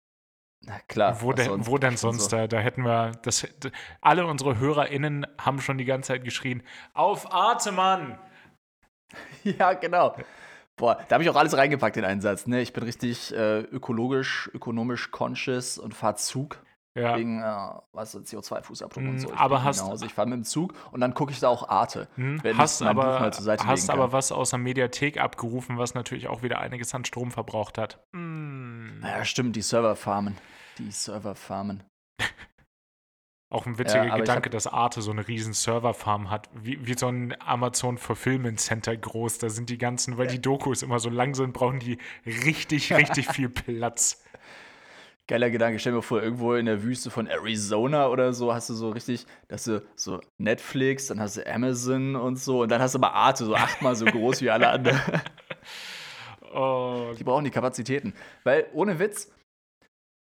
Na 0.65 0.81
klar. 0.81 1.21
Wo, 1.21 1.33
denn, 1.33 1.67
wo 1.67 1.79
denn 1.79 1.97
sonst? 1.97 2.25
So. 2.25 2.37
Da, 2.37 2.47
da 2.47 2.59
hätten 2.59 2.83
wir, 2.83 3.13
das, 3.23 3.47
alle 4.01 4.27
unsere 4.27 4.59
HörerInnen 4.59 5.27
haben 5.39 5.61
schon 5.61 5.79
die 5.79 5.85
ganze 5.85 6.09
Zeit 6.09 6.25
geschrien, 6.25 6.63
auf 6.95 7.33
Arte, 7.33 7.73
Mann! 7.73 8.19
Ja, 9.45 9.75
genau. 9.75 10.17
Boah, 10.77 10.99
da 11.09 11.15
habe 11.15 11.25
ich 11.25 11.31
auch 11.31 11.37
alles 11.37 11.57
reingepackt 11.57 11.97
in 11.97 12.05
einen 12.05 12.21
Satz. 12.21 12.47
Ne? 12.47 12.61
Ich 12.61 12.73
bin 12.73 12.83
richtig 12.83 13.35
äh, 13.35 13.61
ökologisch, 13.61 14.51
ökonomisch 14.53 15.11
conscious 15.11 15.79
und 15.79 15.95
fahre 15.95 16.17
Zug. 16.17 16.63
Ja. 16.95 17.17
Wegen, 17.19 17.43
äh, 17.43 17.45
was 17.93 18.17
CO2-Fußabdruck 18.17 19.03
mm, 19.03 19.09
und 19.09 19.19
so. 19.19 19.29
Ich 19.29 19.39
aber 19.39 19.63
hast 19.63 20.03
Ich 20.03 20.15
fahre 20.15 20.29
mit 20.29 20.39
dem 20.39 20.45
Zug 20.45 20.73
und 20.93 21.01
dann 21.01 21.13
gucke 21.13 21.31
ich 21.31 21.41
da 21.41 21.49
auch 21.49 21.69
Arte. 21.69 22.09
Hm, 22.15 22.41
hast 22.57 22.81
aber, 22.81 23.21
hast 23.21 23.91
aber 23.91 24.13
was 24.13 24.33
aus 24.33 24.51
der 24.51 24.59
Mediathek 24.59 25.21
abgerufen, 25.21 25.77
was 25.77 25.93
natürlich 25.93 26.29
auch 26.29 26.43
wieder 26.43 26.59
einiges 26.59 26.95
an 26.95 27.05
Strom 27.05 27.33
verbraucht 27.33 27.77
hat. 27.77 28.03
Mm. 28.13 29.03
Ja, 29.03 29.27
stimmt, 29.27 29.57
die 29.57 29.63
Serverfarmen. 29.63 30.39
Die 30.79 30.91
Serverfarmen. 30.91 31.83
Auch 33.49 33.65
ein 33.65 33.79
witziger 33.79 34.07
ja, 34.07 34.17
Gedanke, 34.17 34.51
dass 34.51 34.67
Arte 34.67 35.03
so 35.03 35.13
eine 35.13 35.29
riesen 35.29 35.53
Serverfarm 35.53 36.31
hat, 36.31 36.51
wie, 36.53 36.85
wie 36.85 36.99
so 36.99 37.07
ein 37.07 37.35
Amazon 37.41 37.97
Fulfillment 37.97 38.59
Center 38.59 38.97
groß. 38.97 39.39
Da 39.39 39.51
sind 39.51 39.71
die 39.71 39.79
ganzen, 39.79 40.19
weil 40.19 40.27
die 40.27 40.43
Dokus 40.43 40.83
immer 40.83 40.99
so 40.99 41.11
lang 41.11 41.35
sind, 41.35 41.53
brauchen 41.53 41.79
die 41.79 41.99
richtig, 42.27 42.93
richtig 42.97 43.29
viel 43.29 43.49
Platz. 43.49 44.25
Geiler 45.29 45.51
Gedanke, 45.51 45.79
stell 45.79 45.93
dir 45.93 46.03
vor, 46.03 46.23
irgendwo 46.23 46.55
in 46.55 46.67
der 46.67 46.83
Wüste 46.83 47.11
von 47.11 47.27
Arizona 47.27 48.09
oder 48.09 48.33
so 48.33 48.53
hast 48.53 48.71
du 48.71 48.75
so 48.75 48.91
richtig, 48.91 49.27
dass 49.49 49.65
du 49.65 49.83
so 49.97 50.21
Netflix, 50.39 51.07
dann 51.07 51.21
hast 51.21 51.37
du 51.37 51.47
Amazon 51.47 52.15
und 52.15 52.37
so 52.37 52.63
und 52.63 52.71
dann 52.71 52.81
hast 52.81 52.95
du 52.95 52.99
aber 52.99 53.13
Arte, 53.13 53.45
so 53.45 53.55
achtmal 53.55 53.97
so 53.97 54.05
groß 54.05 54.43
wie 54.43 54.51
alle 54.51 54.69
anderen. 54.69 55.01
Oh. 56.55 57.13
Die 57.19 57.25
brauchen 57.25 57.45
die 57.45 57.51
Kapazitäten. 57.51 58.15
Weil 58.43 58.67
ohne 58.73 58.99
Witz, 58.99 59.31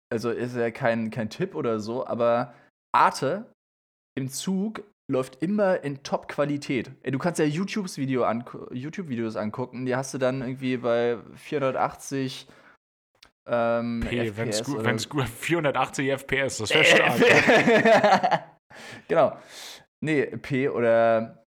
also 0.08 0.30
ist 0.30 0.54
ja 0.54 0.70
kein, 0.70 1.10
kein 1.10 1.30
Tipp 1.30 1.56
oder 1.56 1.80
so, 1.80 2.06
aber 2.06 2.54
Arte 2.92 3.52
im 4.14 4.28
Zug 4.28 4.82
läuft 5.10 5.42
immer 5.42 5.82
in 5.82 6.02
Top-Qualität. 6.02 6.90
Du 7.04 7.18
kannst 7.18 7.38
ja 7.38 7.44
YouTube-Videos 7.44 8.24
angu 8.24 8.66
YouTube 8.72 9.08
angucken, 9.36 9.86
die 9.86 9.96
hast 9.96 10.14
du 10.14 10.18
dann 10.18 10.40
irgendwie 10.40 10.76
bei 10.76 11.18
480 11.34 12.46
ähm, 13.44 14.04
P, 14.08 14.36
wenn 14.36 14.48
es 14.48 15.08
gut 15.08 15.28
480 15.28 16.10
FPS, 16.10 16.58
das 16.58 16.70
wäre 16.70 16.84
stark. 16.84 18.44
genau. 19.08 19.36
Nee, 20.00 20.26
P 20.26 20.68
oder 20.68 21.44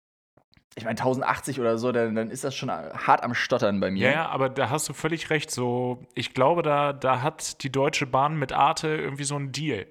ich 0.75 0.85
meine 0.85 0.97
1080 0.97 1.59
oder 1.59 1.77
so, 1.77 1.91
dann, 1.91 2.15
dann 2.15 2.31
ist 2.31 2.43
das 2.43 2.55
schon 2.55 2.71
hart 2.71 3.21
am 3.21 3.35
Stottern 3.35 3.79
bei 3.79 3.91
mir. 3.91 4.09
Ja, 4.09 4.29
aber 4.29 4.49
da 4.49 4.71
hast 4.71 4.89
du 4.89 4.93
völlig 4.93 5.29
recht. 5.29 5.51
So, 5.51 6.03
ich 6.15 6.33
glaube, 6.33 6.63
da, 6.63 6.93
da 6.93 7.21
hat 7.21 7.63
die 7.63 7.71
Deutsche 7.71 8.07
Bahn 8.07 8.37
mit 8.37 8.53
Arte 8.53 8.87
irgendwie 8.87 9.23
so 9.23 9.35
einen 9.35 9.51
Deal 9.51 9.85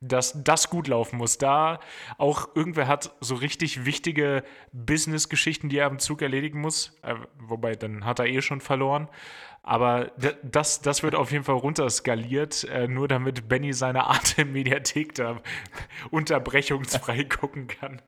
dass 0.00 0.42
das 0.42 0.70
gut 0.70 0.88
laufen 0.88 1.16
muss. 1.16 1.38
Da 1.38 1.80
auch 2.18 2.54
irgendwer 2.54 2.88
hat 2.88 3.14
so 3.20 3.34
richtig 3.34 3.84
wichtige 3.84 4.44
Business-Geschichten, 4.72 5.68
die 5.68 5.78
er 5.78 5.86
am 5.86 5.98
Zug 5.98 6.22
erledigen 6.22 6.60
muss. 6.60 6.98
Äh, 7.02 7.14
wobei, 7.38 7.76
dann 7.76 8.04
hat 8.04 8.18
er 8.18 8.26
eh 8.26 8.42
schon 8.42 8.60
verloren. 8.60 9.08
Aber 9.62 10.12
das, 10.44 10.80
das 10.80 11.02
wird 11.02 11.16
auf 11.16 11.32
jeden 11.32 11.42
Fall 11.42 11.56
runterskaliert, 11.56 12.64
äh, 12.64 12.86
nur 12.86 13.08
damit 13.08 13.48
Benny 13.48 13.72
seine 13.72 14.04
Art 14.04 14.38
im 14.38 14.52
Mediathek 14.52 15.14
da 15.14 15.42
unterbrechungsfrei 16.10 17.24
gucken 17.28 17.66
kann. 17.66 18.00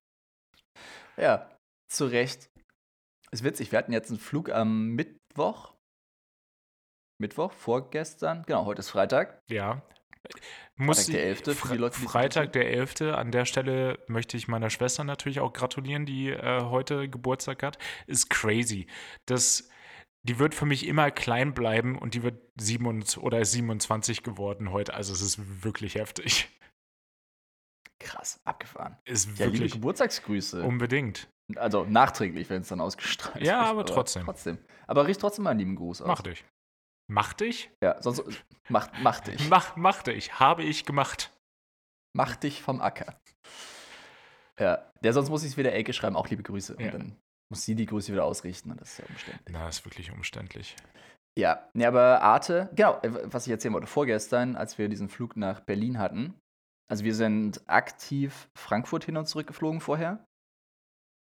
Ja, 1.17 1.51
zu 1.91 2.07
Recht. 2.07 2.49
Ist 3.33 3.45
witzig, 3.45 3.73
wir 3.73 3.79
hatten 3.79 3.93
jetzt 3.93 4.11
einen 4.11 4.21
Flug 4.21 4.51
am 4.51 4.95
Mittwoch. 4.95 5.75
Mittwoch, 7.21 7.53
vorgestern. 7.53 8.45
Genau, 8.47 8.65
heute 8.65 8.79
ist 8.79 8.91
Freitag. 8.91 9.43
Ja. 9.51 9.83
Muss 10.77 11.07
Freitag 11.07 11.13
der 11.13 11.27
11. 11.27 11.59
Fre 11.59 11.75
Leute, 11.75 12.01
Freitag 12.01 12.53
der 12.53 12.71
11. 12.71 13.01
An 13.01 13.33
der 13.33 13.45
Stelle 13.45 13.99
möchte 14.07 14.37
ich 14.37 14.47
meiner 14.47 14.71
Schwester 14.71 15.03
natürlich 15.03 15.41
auch 15.41 15.53
gratulieren, 15.53 16.07
die 16.07 16.31
äh, 16.31 16.63
heute 16.63 17.09
Geburtstag 17.09 17.63
hat. 17.65 17.79
Ist 18.07 18.31
crazy. 18.31 18.87
Das, 19.27 19.69
die 20.23 20.39
wird 20.39 20.55
für 20.55 20.67
mich 20.67 20.87
immer 20.87 21.11
klein 21.11 21.53
bleiben 21.53 21.99
und 21.99 22.15
die 22.15 22.23
wird 22.23 22.41
27 22.61 23.21
oder 23.21 23.45
27 23.45 24.23
geworden 24.23 24.71
heute. 24.71 24.95
Also 24.95 25.13
es 25.13 25.21
ist 25.21 25.65
wirklich 25.65 25.97
heftig. 25.97 26.49
Krass, 27.99 28.41
abgefahren. 28.45 28.97
Ist 29.05 29.31
ja, 29.31 29.47
wirklich 29.47 29.61
liebe 29.61 29.75
Geburtstagsgrüße. 29.75 30.63
Unbedingt. 30.63 31.29
Also 31.57 31.85
nachträglich, 31.85 32.49
wenn 32.51 32.63
es 32.63 32.69
dann 32.69 32.81
ausgestrahlt 32.81 33.37
ja, 33.37 33.41
ist. 33.41 33.49
Ja, 33.49 33.63
aber 33.63 33.85
trotzdem. 33.85 34.25
trotzdem. 34.25 34.59
Aber 34.87 35.09
riech 35.09 35.19
trotzdem 35.19 35.45
mal 35.45 35.51
einen 35.51 35.59
lieben 35.59 35.77
Gruß 35.77 36.03
aus. 36.03 36.09
Mach 36.09 36.23
dich. 36.23 36.45
Mach 37.11 37.33
dich? 37.33 37.71
Ja, 37.83 38.01
sonst 38.03 38.23
mach, 38.69 38.89
mach 39.03 39.21
dich. 39.21 39.49
Mach, 39.49 39.77
mach 39.77 40.03
dich. 40.03 40.39
Habe 40.39 40.63
ich 40.63 40.85
gemacht. 40.85 41.33
Mach 42.15 42.37
dich 42.37 42.63
vom 42.63 42.81
Acker. 42.81 43.19
Ja, 44.59 44.91
der 45.03 45.13
sonst 45.13 45.31
muss 45.31 45.45
ich 45.45 45.53
es 45.53 45.57
wieder 45.57 45.73
Elke 45.73 45.93
schreiben, 45.93 46.17
auch 46.17 46.29
liebe 46.29 46.43
Grüße. 46.43 46.77
Ja. 46.79 46.87
Und 46.87 46.93
dann 46.93 47.17
muss 47.51 47.63
sie 47.63 47.75
die 47.75 47.87
Grüße 47.87 48.13
wieder 48.13 48.25
ausrichten 48.25 48.71
und 48.71 48.81
das 48.81 48.93
ist 48.93 48.99
ja 48.99 49.05
umständlich. 49.09 49.49
Na, 49.51 49.69
ist 49.69 49.85
wirklich 49.85 50.11
umständlich. 50.13 50.77
Ja, 51.39 51.71
nee, 51.73 51.87
aber 51.87 52.21
Arte, 52.21 52.69
genau, 52.75 53.01
äh, 53.03 53.33
was 53.33 53.47
ich 53.47 53.53
erzählen 53.53 53.73
wollte, 53.73 53.87
vorgestern, 53.87 54.57
als 54.57 54.77
wir 54.77 54.89
diesen 54.89 55.09
Flug 55.09 55.37
nach 55.37 55.61
Berlin 55.61 55.99
hatten, 55.99 56.35
also 56.91 57.05
wir 57.05 57.15
sind 57.15 57.63
aktiv 57.69 58.49
Frankfurt 58.59 59.05
hin 59.05 59.17
und 59.17 59.27
zurück 59.27 59.47
geflogen 59.47 59.81
vorher. 59.81 60.27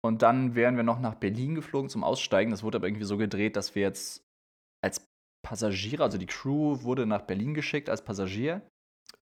Und 0.05 0.21
dann 0.21 0.53
wären 0.53 0.75
wir 0.75 0.83
noch 0.83 0.99
nach 0.99 1.15
Berlin 1.15 1.55
geflogen 1.55 1.89
zum 1.89 2.03
Aussteigen. 2.03 2.51
Das 2.51 2.61
wurde 2.61 2.77
aber 2.77 2.87
irgendwie 2.87 3.05
so 3.05 3.17
gedreht, 3.17 3.55
dass 3.55 3.73
wir 3.73 3.81
jetzt 3.81 4.23
als 4.83 5.01
Passagiere, 5.45 6.03
also 6.03 6.17
die 6.17 6.25
Crew 6.25 6.81
wurde 6.81 7.05
nach 7.05 7.21
Berlin 7.21 7.53
geschickt 7.53 7.87
als 7.87 8.03
Passagier, 8.03 8.67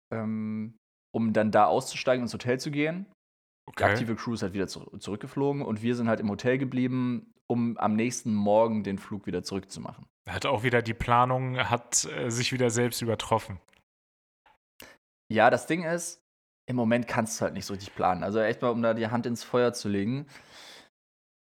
ähm, 0.09 0.77
um 1.13 1.33
dann 1.33 1.51
da 1.51 1.65
auszusteigen 1.65 2.23
ins 2.23 2.33
Hotel 2.33 2.59
zu 2.61 2.71
gehen. 2.71 3.05
Okay. 3.69 3.77
Die 3.77 3.83
aktive 3.83 4.15
Crew 4.15 4.33
ist 4.33 4.41
halt 4.41 4.53
wieder 4.53 4.67
zu 4.67 4.79
zurückgeflogen 4.97 5.61
und 5.61 5.81
wir 5.81 5.95
sind 5.95 6.07
halt 6.07 6.21
im 6.21 6.29
Hotel 6.29 6.57
geblieben, 6.57 7.33
um 7.47 7.77
am 7.77 7.95
nächsten 7.95 8.33
Morgen 8.33 8.83
den 8.83 8.97
Flug 8.97 9.25
wieder 9.25 9.43
zurückzumachen. 9.43 10.05
Hat 10.29 10.45
auch 10.45 10.63
wieder 10.63 10.81
die 10.81 10.93
Planung, 10.93 11.57
hat 11.57 12.05
äh, 12.05 12.29
sich 12.29 12.53
wieder 12.53 12.69
selbst 12.69 13.01
übertroffen. 13.01 13.59
Ja, 15.29 15.49
das 15.49 15.67
Ding 15.67 15.83
ist, 15.83 16.21
im 16.69 16.77
Moment 16.77 17.05
kannst 17.05 17.39
du 17.39 17.43
halt 17.43 17.53
nicht 17.53 17.65
so 17.65 17.73
richtig 17.73 17.95
planen. 17.95 18.23
Also 18.23 18.39
echt 18.39 18.61
mal, 18.61 18.69
um 18.69 18.81
da 18.81 18.93
die 18.93 19.07
Hand 19.07 19.25
ins 19.25 19.43
Feuer 19.43 19.73
zu 19.73 19.89
legen. 19.89 20.25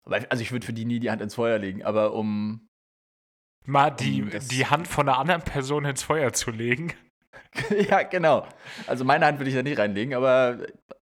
Also 0.05 0.41
ich 0.41 0.53
würde 0.53 0.65
für 0.65 0.73
die 0.73 0.85
nie 0.85 0.99
die 1.01 1.11
Hand 1.11 1.21
ins 1.21 1.35
Feuer 1.35 1.59
legen, 1.59 1.83
aber 1.83 2.13
um 2.13 2.69
mal 3.65 3.91
die, 3.91 4.23
die 4.49 4.65
Hand 4.65 4.87
von 4.87 5.07
einer 5.07 5.17
anderen 5.17 5.43
Person 5.43 5.85
ins 5.85 6.03
Feuer 6.03 6.33
zu 6.33 6.51
legen. 6.51 6.93
ja, 7.89 8.03
genau. 8.03 8.47
Also 8.87 9.03
meine 9.03 9.25
Hand 9.25 9.39
würde 9.39 9.49
ich 9.49 9.55
da 9.55 9.63
nicht 9.63 9.77
reinlegen, 9.77 10.13
aber 10.13 10.65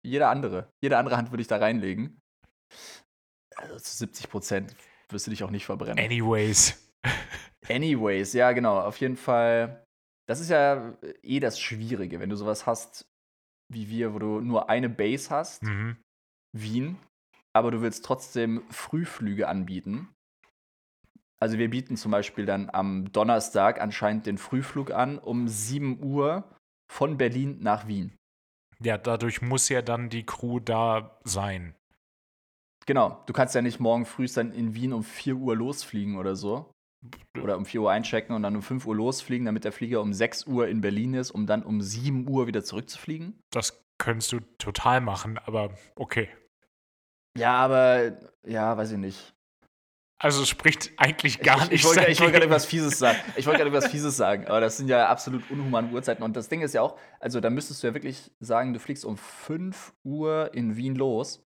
jede 0.05 0.29
andere. 0.29 0.71
Jede 0.83 0.99
andere 0.99 1.17
Hand 1.17 1.31
würde 1.31 1.43
ich 1.43 1.49
da 1.49 1.59
reinlegen. 1.59 2.21
Also 3.57 3.77
zu 3.79 3.97
70 3.97 4.31
Prozent 4.31 4.77
wirst 5.11 5.27
du 5.27 5.31
dich 5.31 5.45
auch 5.45 5.51
nicht 5.51 5.67
verbrennen. 5.67 6.03
Anyways. 6.03 6.91
Anyways, 7.69 8.33
ja, 8.33 8.53
genau. 8.53 8.81
Auf 8.81 8.97
jeden 8.99 9.17
Fall. 9.17 9.85
Das 10.29 10.41
ist 10.41 10.51
ja 10.51 10.97
eh 11.23 11.41
das 11.41 11.61
Schwierige, 11.61 12.21
wenn 12.21 12.31
du 12.31 12.37
sowas 12.37 12.67
hast 12.67 13.07
wie 13.73 13.89
wir, 13.89 14.15
wo 14.15 14.19
du 14.19 14.41
nur 14.41 14.69
eine 14.69 14.89
Base 14.89 15.31
hast, 15.31 15.63
mhm. 15.63 15.97
Wien, 16.57 16.99
aber 17.55 17.71
du 17.71 17.81
willst 17.81 18.05
trotzdem 18.05 18.63
Frühflüge 18.71 19.49
anbieten. 19.49 20.15
Also 21.43 21.59
wir 21.59 21.71
bieten 21.71 21.97
zum 21.97 22.13
Beispiel 22.13 22.47
dann 22.47 22.71
am 22.73 23.11
Donnerstag 23.11 23.81
anscheinend 23.81 24.27
den 24.27 24.39
Frühflug 24.39 24.93
an 24.93 25.19
um 25.19 25.49
7 25.49 26.01
Uhr 26.01 26.45
von 26.87 27.19
Berlin 27.19 27.59
nach 27.61 27.89
Wien. 27.89 28.17
Ja, 28.79 28.97
dadurch 28.97 29.43
muss 29.43 29.69
ja 29.69 29.83
dann 29.83 30.09
die 30.09 30.25
Crew 30.25 30.61
da 30.61 31.19
sein. 31.25 31.75
Genau, 32.87 33.25
du 33.27 33.33
kannst 33.33 33.57
ja 33.57 33.61
nicht 33.61 33.81
morgen 33.81 34.07
früh 34.07 34.29
dann 34.29 34.53
in 34.53 34.77
Wien 34.77 34.93
um 34.93 35.03
4 35.03 35.35
Uhr 35.35 35.57
losfliegen 35.57 36.17
oder 36.17 36.37
so. 36.37 36.71
Oder 37.37 37.57
um 37.57 37.67
4 37.67 37.83
Uhr 37.83 37.91
einchecken 37.91 38.37
und 38.37 38.45
dann 38.45 38.55
um 38.55 38.63
5 38.63 38.87
Uhr 38.87 38.95
losfliegen, 38.95 39.47
damit 39.47 39.65
der 39.65 39.73
Flieger 39.73 40.01
um 40.01 40.13
6 40.13 40.47
Uhr 40.47 40.69
in 40.69 40.81
Berlin 40.81 41.15
ist, 41.15 41.33
um 41.33 41.49
dann 41.49 41.65
um 41.65 41.81
7 41.81 42.29
Uhr 42.29 42.47
wieder 42.47 42.63
zurückzufliegen. 42.63 43.37
Das 43.51 43.85
könntest 43.99 44.31
du 44.31 44.39
total 44.59 45.01
machen, 45.01 45.39
aber 45.39 45.75
okay. 45.97 46.29
Ja, 47.37 47.57
aber 47.57 48.17
ja, 48.47 48.77
weiß 48.77 48.93
ich 48.93 48.99
nicht. 48.99 49.35
Also 50.23 50.45
spricht 50.45 50.93
eigentlich 50.99 51.41
gar 51.41 51.59
nicht. 51.63 51.73
Ich, 51.73 51.81
ich 51.81 51.85
wollte 51.85 52.21
wollt 52.21 52.33
gerade 52.33 52.45
etwas 52.45 52.65
Fieses 52.65 52.97
sagen. 52.97 53.19
Ich 53.37 53.45
wollte 53.47 53.59
gerade 53.59 53.77
etwas 53.77 53.91
Fieses 53.91 54.17
sagen, 54.17 54.47
aber 54.47 54.61
das 54.61 54.77
sind 54.77 54.87
ja 54.87 55.09
absolut 55.09 55.51
unhumane 55.51 55.91
Uhrzeiten. 55.91 56.23
Und 56.23 56.37
das 56.37 56.49
Ding 56.49 56.61
ist 56.61 56.75
ja 56.75 56.81
auch, 56.81 56.97
also 57.19 57.41
da 57.41 57.51
müsstest 57.51 57.83
du 57.83 57.89
ja 57.89 57.95
wirklich 57.95 58.31
sagen, 58.39 58.73
du 58.73 58.79
fliegst 58.79 59.05
um 59.05 59.17
5 59.17 59.93
Uhr 60.05 60.55
in 60.55 60.77
Wien 60.77 60.95
los. 60.95 61.45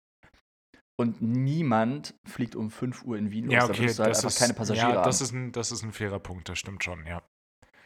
Und 0.98 1.22
niemand 1.22 2.14
fliegt 2.26 2.54
um 2.54 2.70
5 2.70 3.04
Uhr 3.04 3.16
in 3.16 3.30
Wien 3.30 3.46
los. 3.46 3.54
Ja, 3.54 3.64
okay, 3.64 3.72
da 3.72 3.78
würdest 3.78 3.98
du 3.98 4.02
halt 4.02 4.16
einfach 4.16 4.28
ist, 4.28 4.38
keine 4.38 4.54
Passagiere 4.54 4.92
ja, 4.92 5.02
das 5.02 5.20
Ist 5.22 5.32
ein, 5.32 5.52
das 5.52 5.72
ist 5.72 5.82
ein 5.82 5.92
fairer 5.92 6.20
Punkt, 6.20 6.48
das 6.50 6.58
stimmt 6.58 6.84
schon, 6.84 7.06
ja. 7.06 7.22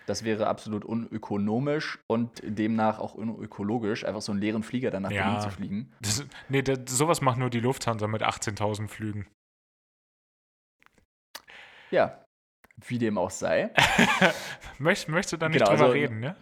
Das 0.07 0.25
wäre 0.25 0.49
absolut 0.49 0.85
unökonomisch 0.85 2.01
und 2.09 2.43
demnach 2.45 2.99
auch 2.99 3.15
unökologisch, 3.15 4.05
einfach 4.05 4.23
so 4.23 4.33
einen 4.33 4.41
leeren 4.41 4.65
Flieger 4.65 4.91
dann 4.91 5.05
nach 5.05 5.13
ja, 5.13 5.23
Berlin 5.23 5.41
zu 5.41 5.51
fliegen. 5.51 5.93
Das, 6.01 6.25
nee, 6.49 6.63
das, 6.63 6.79
sowas 6.87 7.21
macht 7.21 7.39
nur 7.39 7.51
die 7.51 7.61
Lufthansa 7.61 8.09
mit 8.09 8.23
18.000 8.25 8.89
Flügen. 8.89 9.29
Ja, 11.91 12.25
wie 12.87 12.99
dem 12.99 13.19
auch 13.19 13.31
sei. 13.31 13.71
Möcht, 14.79 15.09
möchtest 15.09 15.35
du 15.35 15.37
da 15.37 15.49
nicht 15.49 15.59
genau, 15.59 15.71
drüber 15.71 15.85
also, 15.85 15.93
reden, 15.93 16.21
ne? 16.21 16.37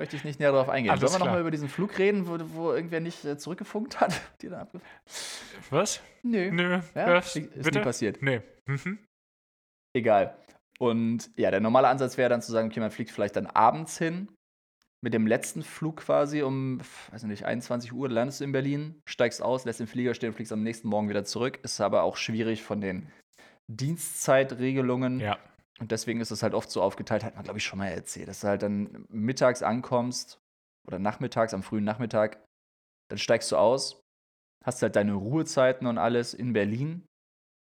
möchte 0.00 0.16
ich 0.16 0.24
nicht 0.24 0.40
näher 0.40 0.50
darauf 0.50 0.68
eingehen. 0.68 0.90
Alles 0.90 1.02
Sollen 1.02 1.20
wir 1.20 1.26
nochmal 1.26 1.42
über 1.42 1.50
diesen 1.50 1.68
Flug 1.68 1.98
reden, 1.98 2.26
wo, 2.26 2.38
wo 2.54 2.72
irgendwer 2.72 3.00
nicht 3.00 3.24
äh, 3.24 3.36
zurückgefunkt 3.36 4.00
hat? 4.00 4.20
Die 4.42 4.48
dann 4.48 4.66
Was? 5.68 6.00
Nö. 6.22 6.50
Nö. 6.50 6.80
Ja, 6.94 7.14
was? 7.14 7.36
ist 7.36 7.56
nie 7.56 7.62
Bitte? 7.62 7.80
passiert. 7.82 8.22
Nee. 8.22 8.40
Mhm. 8.66 8.98
Egal. 9.94 10.36
Und 10.78 11.30
ja, 11.36 11.50
der 11.50 11.60
normale 11.60 11.88
Ansatz 11.88 12.16
wäre 12.16 12.30
dann 12.30 12.40
zu 12.40 12.50
sagen, 12.50 12.68
okay, 12.68 12.80
man 12.80 12.90
fliegt 12.90 13.10
vielleicht 13.10 13.36
dann 13.36 13.46
abends 13.46 13.98
hin, 13.98 14.28
mit 15.02 15.12
dem 15.12 15.26
letzten 15.26 15.62
Flug 15.62 15.98
quasi 15.98 16.42
um, 16.42 16.80
weiß 17.10 17.24
nicht, 17.24 17.44
21 17.44 17.92
Uhr 17.92 18.08
landest 18.08 18.40
du 18.40 18.44
in 18.44 18.52
Berlin, 18.52 19.02
steigst 19.06 19.42
aus, 19.42 19.66
lässt 19.66 19.80
den 19.80 19.86
Flieger 19.86 20.14
stehen, 20.14 20.32
fliegst 20.32 20.52
am 20.52 20.62
nächsten 20.62 20.88
Morgen 20.88 21.10
wieder 21.10 21.24
zurück. 21.24 21.58
Ist 21.62 21.80
aber 21.80 22.02
auch 22.02 22.16
schwierig 22.16 22.62
von 22.62 22.80
den 22.80 23.06
Dienstzeitregelungen. 23.70 25.20
Ja. 25.20 25.38
Und 25.78 25.92
deswegen 25.92 26.20
ist 26.20 26.30
es 26.30 26.42
halt 26.42 26.54
oft 26.54 26.70
so 26.70 26.82
aufgeteilt, 26.82 27.24
hat 27.24 27.34
man, 27.34 27.44
glaube 27.44 27.58
ich, 27.58 27.64
schon 27.64 27.78
mal 27.78 27.88
erzählt, 27.88 28.28
dass 28.28 28.40
du 28.40 28.48
halt 28.48 28.62
dann 28.62 29.06
mittags 29.08 29.62
ankommst 29.62 30.38
oder 30.86 30.98
nachmittags, 30.98 31.54
am 31.54 31.62
frühen 31.62 31.84
Nachmittag, 31.84 32.44
dann 33.10 33.18
steigst 33.18 33.50
du 33.50 33.56
aus, 33.56 34.02
hast 34.64 34.82
halt 34.82 34.96
deine 34.96 35.14
Ruhezeiten 35.14 35.86
und 35.86 35.98
alles 35.98 36.34
in 36.34 36.52
Berlin 36.52 37.06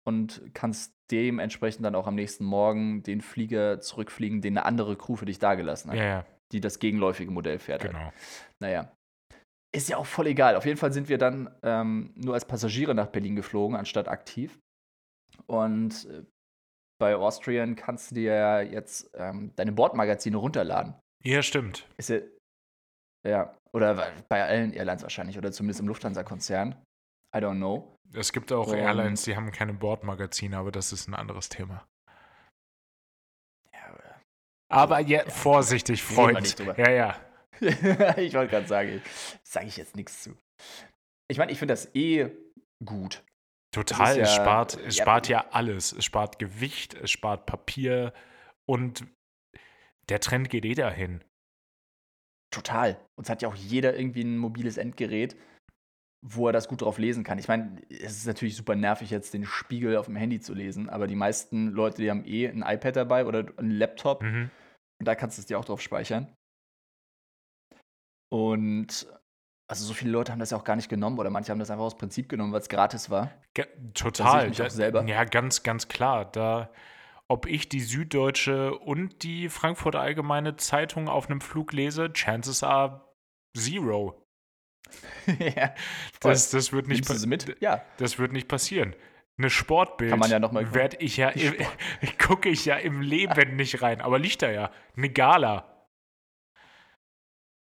und 0.07 0.41
kannst 0.53 0.93
dementsprechend 1.11 1.85
dann 1.85 1.95
auch 1.95 2.07
am 2.07 2.15
nächsten 2.15 2.45
Morgen 2.45 3.03
den 3.03 3.21
Flieger 3.21 3.81
zurückfliegen, 3.81 4.41
den 4.41 4.57
eine 4.57 4.65
andere 4.65 4.95
Crew 4.97 5.15
für 5.15 5.25
dich 5.25 5.39
dagelassen 5.39 5.91
hat, 5.91 5.97
Ja, 5.97 6.05
ja, 6.05 6.25
die 6.53 6.61
das 6.61 6.79
gegenläufige 6.79 7.31
Modell 7.31 7.59
fährt. 7.59 7.83
Halt. 7.83 7.93
genau. 7.93 8.11
Naja. 8.59 8.91
Ist 9.75 9.89
ja 9.89 9.97
auch 9.97 10.05
voll 10.05 10.27
egal. 10.27 10.55
Auf 10.55 10.65
jeden 10.65 10.77
Fall 10.77 10.93
sind 10.93 11.09
wir 11.09 11.17
dann 11.17 11.53
ähm, 11.61 12.13
nur 12.15 12.33
als 12.33 12.45
Passagiere 12.45 12.95
nach 12.95 13.07
Berlin 13.07 13.35
geflogen, 13.35 13.75
anstatt 13.75 14.07
aktiv. 14.07 14.57
Und 15.45 16.05
äh, 16.05 16.23
bei 16.99 17.15
Austrian 17.15 17.75
kannst 17.75 18.11
du 18.11 18.15
dir 18.15 18.33
ja 18.33 18.61
jetzt 18.61 19.09
ähm, 19.13 19.51
deine 19.55 19.71
Bordmagazine 19.71 20.37
runterladen. 20.37 20.95
Ja, 21.23 21.41
stimmt. 21.43 21.87
Ist 21.97 22.09
ja, 22.09 22.19
ja, 23.25 23.55
oder 23.73 24.11
bei 24.29 24.43
allen 24.43 24.73
Airlines 24.73 25.03
wahrscheinlich, 25.03 25.37
oder 25.37 25.51
zumindest 25.51 25.79
im 25.81 25.87
Lufthansa-Konzern. 25.87 26.75
I 27.35 27.39
don't 27.39 27.57
know. 27.57 27.95
Es 28.13 28.31
gibt 28.31 28.51
auch 28.51 28.67
Und- 28.67 28.77
Airlines, 28.77 29.23
die 29.23 29.35
haben 29.35 29.51
keine 29.51 29.73
Bordmagazine, 29.73 30.57
aber 30.57 30.71
das 30.71 30.91
ist 30.93 31.07
ein 31.07 31.13
anderes 31.13 31.49
Thema. 31.49 31.85
Ja, 33.73 34.15
Aber 34.69 34.99
ja, 34.99 35.29
vorsichtig, 35.29 36.01
Reden 36.09 36.17
wir 36.35 36.45
Freund. 36.45 36.77
Ja, 36.77 36.89
ja. 36.89 37.21
ich 38.17 38.33
wollte 38.33 38.51
gerade 38.51 38.67
sagen, 38.67 39.01
sage 39.43 39.67
ich 39.67 39.77
jetzt 39.77 39.95
nichts 39.95 40.23
zu. 40.23 40.37
Ich 41.29 41.37
meine, 41.37 41.51
ich 41.51 41.59
finde 41.59 41.73
das 41.73 41.93
eh 41.95 42.29
gut. 42.85 43.23
Total. 43.85 44.17
ja- 44.17 44.23
es 44.23 44.33
spart, 44.35 44.75
es 44.77 44.97
ja, 44.97 45.03
spart 45.03 45.27
ja 45.29 45.45
alles. 45.51 45.91
Es 45.93 46.05
spart 46.05 46.39
Gewicht, 46.39 46.93
es 46.95 47.11
spart 47.11 47.45
Papier 47.45 48.13
und 48.69 49.05
der 50.09 50.19
Trend 50.19 50.49
geht 50.49 50.65
eh 50.65 50.73
dahin. 50.75 51.23
Total. 52.53 52.95
Und 53.17 53.25
es 53.25 53.29
hat 53.29 53.41
ja 53.41 53.49
auch 53.49 53.55
jeder 53.55 53.97
irgendwie 53.97 54.23
ein 54.23 54.37
mobiles 54.37 54.77
Endgerät, 54.77 55.35
wo 56.25 56.47
er 56.47 56.53
das 56.53 56.67
gut 56.67 56.81
drauf 56.81 56.97
lesen 56.97 57.23
kann. 57.23 57.37
Ich 57.39 57.47
meine, 57.47 57.81
es 57.89 58.17
ist 58.17 58.25
natürlich 58.25 58.55
super 58.55 58.75
nervig, 58.75 59.09
jetzt 59.11 59.33
den 59.33 59.45
Spiegel 59.45 59.97
auf 59.97 60.05
dem 60.07 60.15
Handy 60.15 60.39
zu 60.39 60.53
lesen, 60.53 60.89
aber 60.89 61.07
die 61.07 61.15
meisten 61.15 61.67
Leute, 61.67 62.01
die 62.01 62.09
haben 62.09 62.25
eh 62.25 62.47
ein 62.47 62.63
iPad 62.63 62.95
dabei 62.95 63.25
oder 63.25 63.45
einen 63.57 63.71
Laptop 63.71 64.23
Mhm. 64.23 64.49
und 64.99 65.05
da 65.07 65.13
kannst 65.15 65.37
du 65.37 65.41
es 65.41 65.45
dir 65.45 65.59
auch 65.59 65.65
drauf 65.65 65.81
speichern. 65.81 66.33
Und 68.29 69.07
also 69.69 69.83
so 69.85 69.93
viele 69.93 70.11
Leute 70.11 70.31
haben 70.31 70.39
das 70.39 70.51
ja 70.51 70.57
auch 70.57 70.63
gar 70.63 70.75
nicht 70.77 70.89
genommen 70.89 71.19
oder 71.19 71.29
manche 71.29 71.51
haben 71.51 71.59
das 71.59 71.69
einfach 71.69 71.83
aus 71.85 71.97
Prinzip 71.97 72.29
genommen, 72.29 72.53
weil 72.53 72.61
es 72.61 72.69
gratis 72.69 73.09
war. 73.09 73.31
Ge 73.53 73.65
total. 73.93 74.49
auch 74.49 74.69
selber. 74.69 75.03
Ja, 75.05 75.23
ganz, 75.25 75.63
ganz 75.63 75.87
klar. 75.89 76.25
Da, 76.31 76.71
ob 77.27 77.45
ich 77.47 77.67
die 77.67 77.81
Süddeutsche 77.81 78.73
und 78.77 79.23
die 79.23 79.49
Frankfurter 79.49 79.99
Allgemeine 79.99 80.55
Zeitung 80.55 81.09
auf 81.09 81.29
einem 81.29 81.41
Flug 81.41 81.73
lese, 81.73 82.13
chances 82.13 82.63
are 82.63 83.13
zero. 83.57 84.23
ja. 85.39 85.73
Das, 86.21 86.49
das, 86.51 86.71
wird 86.71 86.87
nicht 86.87 86.99
Nimmst 86.99 87.09
du 87.09 87.13
pa- 87.13 87.19
sie 87.19 87.27
mit? 87.27 87.61
Ja. 87.61 87.83
das 87.97 88.17
wird 88.19 88.31
nicht 88.31 88.47
passieren. 88.47 88.95
Eine 89.37 89.49
Sportbild 89.49 90.09
Kann 90.11 90.19
man 90.19 90.31
ja 90.31 90.39
noch 90.39 90.51
mal- 90.53 90.73
werd 90.73 91.01
ich 91.01 91.17
ja 91.17 91.29
im, 91.29 91.53
gucke 92.17 92.47
ich 92.49 92.63
ja 92.65 92.77
im 92.77 93.01
Leben 93.01 93.57
nicht 93.57 93.81
rein. 93.81 93.99
Aber 94.01 94.17
liegt 94.17 94.41
da 94.41 94.49
ja. 94.49 94.71
Eine 94.95 95.09
Gala. 95.09 95.85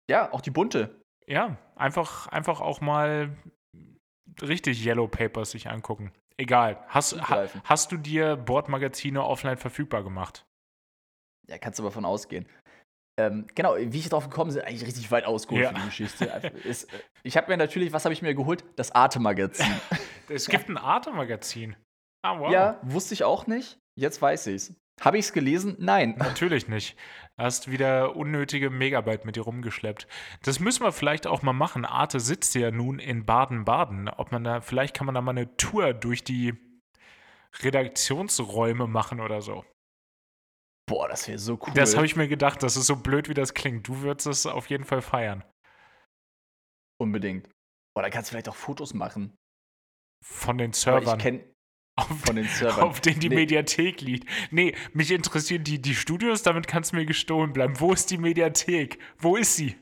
Ja, 0.09 0.33
auch 0.33 0.41
die 0.41 0.49
bunte. 0.49 1.00
Ja, 1.31 1.57
einfach, 1.75 2.27
einfach 2.27 2.59
auch 2.59 2.81
mal 2.81 3.35
richtig 4.41 4.85
Yellow 4.85 5.07
Papers 5.07 5.51
sich 5.51 5.69
angucken. 5.69 6.11
Egal. 6.37 6.83
Hast, 6.87 7.21
ha, 7.29 7.47
hast 7.63 7.91
du 7.91 7.97
dir 7.97 8.35
Bordmagazine 8.35 9.23
offline 9.23 9.57
verfügbar 9.57 10.03
gemacht? 10.03 10.45
Ja, 11.47 11.57
kannst 11.57 11.79
du 11.79 11.83
aber 11.83 11.91
von 11.91 12.03
ausgehen. 12.05 12.47
Ähm, 13.19 13.45
genau, 13.55 13.75
wie 13.77 13.99
ich 13.99 14.09
drauf 14.09 14.29
gekommen 14.29 14.53
bin, 14.53 14.61
eigentlich 14.61 14.85
richtig 14.85 15.11
weit 15.11 15.25
ausgeholt 15.25 15.63
Ja. 15.63 15.69
für 15.69 15.75
die 15.75 15.85
Geschichte. 15.85 16.25
Ist, 16.63 16.91
äh, 16.93 16.99
ich 17.23 17.37
habe 17.37 17.49
mir 17.51 17.57
natürlich, 17.57 17.93
was 17.93 18.05
habe 18.05 18.13
ich 18.13 18.21
mir 18.21 18.33
geholt? 18.33 18.63
Das 18.75 18.91
Arte-Magazin. 18.91 19.65
Es 20.29 20.47
gibt 20.47 20.69
ein 20.69 20.77
Arte-Magazin. 20.77 21.75
Ah, 22.25 22.39
wow. 22.39 22.51
Ja, 22.53 22.79
wusste 22.83 23.13
ich 23.13 23.25
auch 23.25 23.47
nicht. 23.47 23.77
Jetzt 23.99 24.21
weiß 24.21 24.47
ich's. 24.47 24.73
Habe 25.01 25.17
ich's 25.17 25.33
gelesen? 25.33 25.75
Nein. 25.79 26.15
Natürlich 26.17 26.67
nicht. 26.67 26.95
Hast 27.37 27.71
wieder 27.71 28.15
unnötige 28.15 28.69
Megabyte 28.69 29.25
mit 29.25 29.35
dir 29.35 29.41
rumgeschleppt. 29.41 30.07
Das 30.43 30.59
müssen 30.59 30.83
wir 30.83 30.91
vielleicht 30.91 31.25
auch 31.25 31.41
mal 31.41 31.53
machen. 31.53 31.85
Arte 31.85 32.19
sitzt 32.19 32.53
ja 32.53 32.69
nun 32.69 32.99
in 32.99 33.25
Baden-Baden. 33.25 34.09
Ob 34.09 34.31
man 34.31 34.43
da, 34.43 34.61
vielleicht 34.61 34.95
kann 34.95 35.07
man 35.07 35.15
da 35.15 35.21
mal 35.21 35.31
eine 35.31 35.57
Tour 35.57 35.93
durch 35.93 36.23
die 36.23 36.53
Redaktionsräume 37.63 38.87
machen 38.87 39.19
oder 39.19 39.41
so. 39.41 39.65
Boah, 40.87 41.07
das 41.07 41.27
wäre 41.27 41.39
so 41.39 41.53
cool. 41.53 41.73
Das 41.73 41.95
habe 41.95 42.05
ich 42.05 42.15
mir 42.15 42.27
gedacht, 42.27 42.61
das 42.63 42.77
ist 42.77 42.85
so 42.85 42.95
blöd, 42.95 43.27
wie 43.27 43.33
das 43.33 43.53
klingt. 43.53 43.87
Du 43.87 44.01
würdest 44.01 44.27
es 44.27 44.45
auf 44.45 44.69
jeden 44.69 44.83
Fall 44.83 45.01
feiern. 45.01 45.43
Unbedingt. 46.99 47.49
Boah, 47.95 48.03
da 48.03 48.09
kannst 48.09 48.29
du 48.29 48.33
vielleicht 48.33 48.49
auch 48.49 48.55
Fotos 48.55 48.93
machen. 48.93 49.35
Von 50.23 50.57
den 50.57 50.69
Aber 50.69 50.77
Servern. 50.77 51.17
ich 51.17 51.23
kenne 51.23 51.53
auf, 51.97 52.07
von 52.25 52.35
den 52.35 52.47
Servern. 52.47 52.83
auf 52.85 53.01
denen 53.01 53.19
die 53.19 53.29
Nee. 53.29 53.35
Mediathek 53.35 54.01
liegt. 54.01 54.29
Nee, 54.51 54.75
mich 54.93 55.11
interessieren 55.11 55.63
die, 55.63 55.81
die 55.81 55.95
Studios, 55.95 56.43
damit 56.43 56.67
kannst 56.67 56.91
du 56.91 56.95
mir 56.97 57.05
gestohlen 57.05 57.53
bleiben. 57.53 57.79
Wo 57.79 57.91
ist 57.93 58.09
die 58.11 58.17
Mediathek? 58.17 58.99
Wo 59.17 59.35
ist 59.35 59.55
sie? 59.55 59.75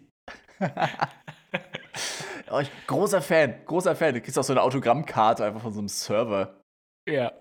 Oh, 2.51 2.59
ich, 2.59 2.71
großer 2.87 3.21
Fan, 3.21 3.63
großer 3.65 3.95
Fan. 3.95 4.15
Du 4.15 4.21
kriegst 4.21 4.37
auch 4.39 4.43
so 4.43 4.53
eine 4.53 4.63
Autogrammkarte 4.63 5.45
einfach 5.45 5.61
von 5.61 5.71
so 5.71 5.79
einem 5.79 5.87
Server. 5.87 6.59
Ja. 7.07 7.31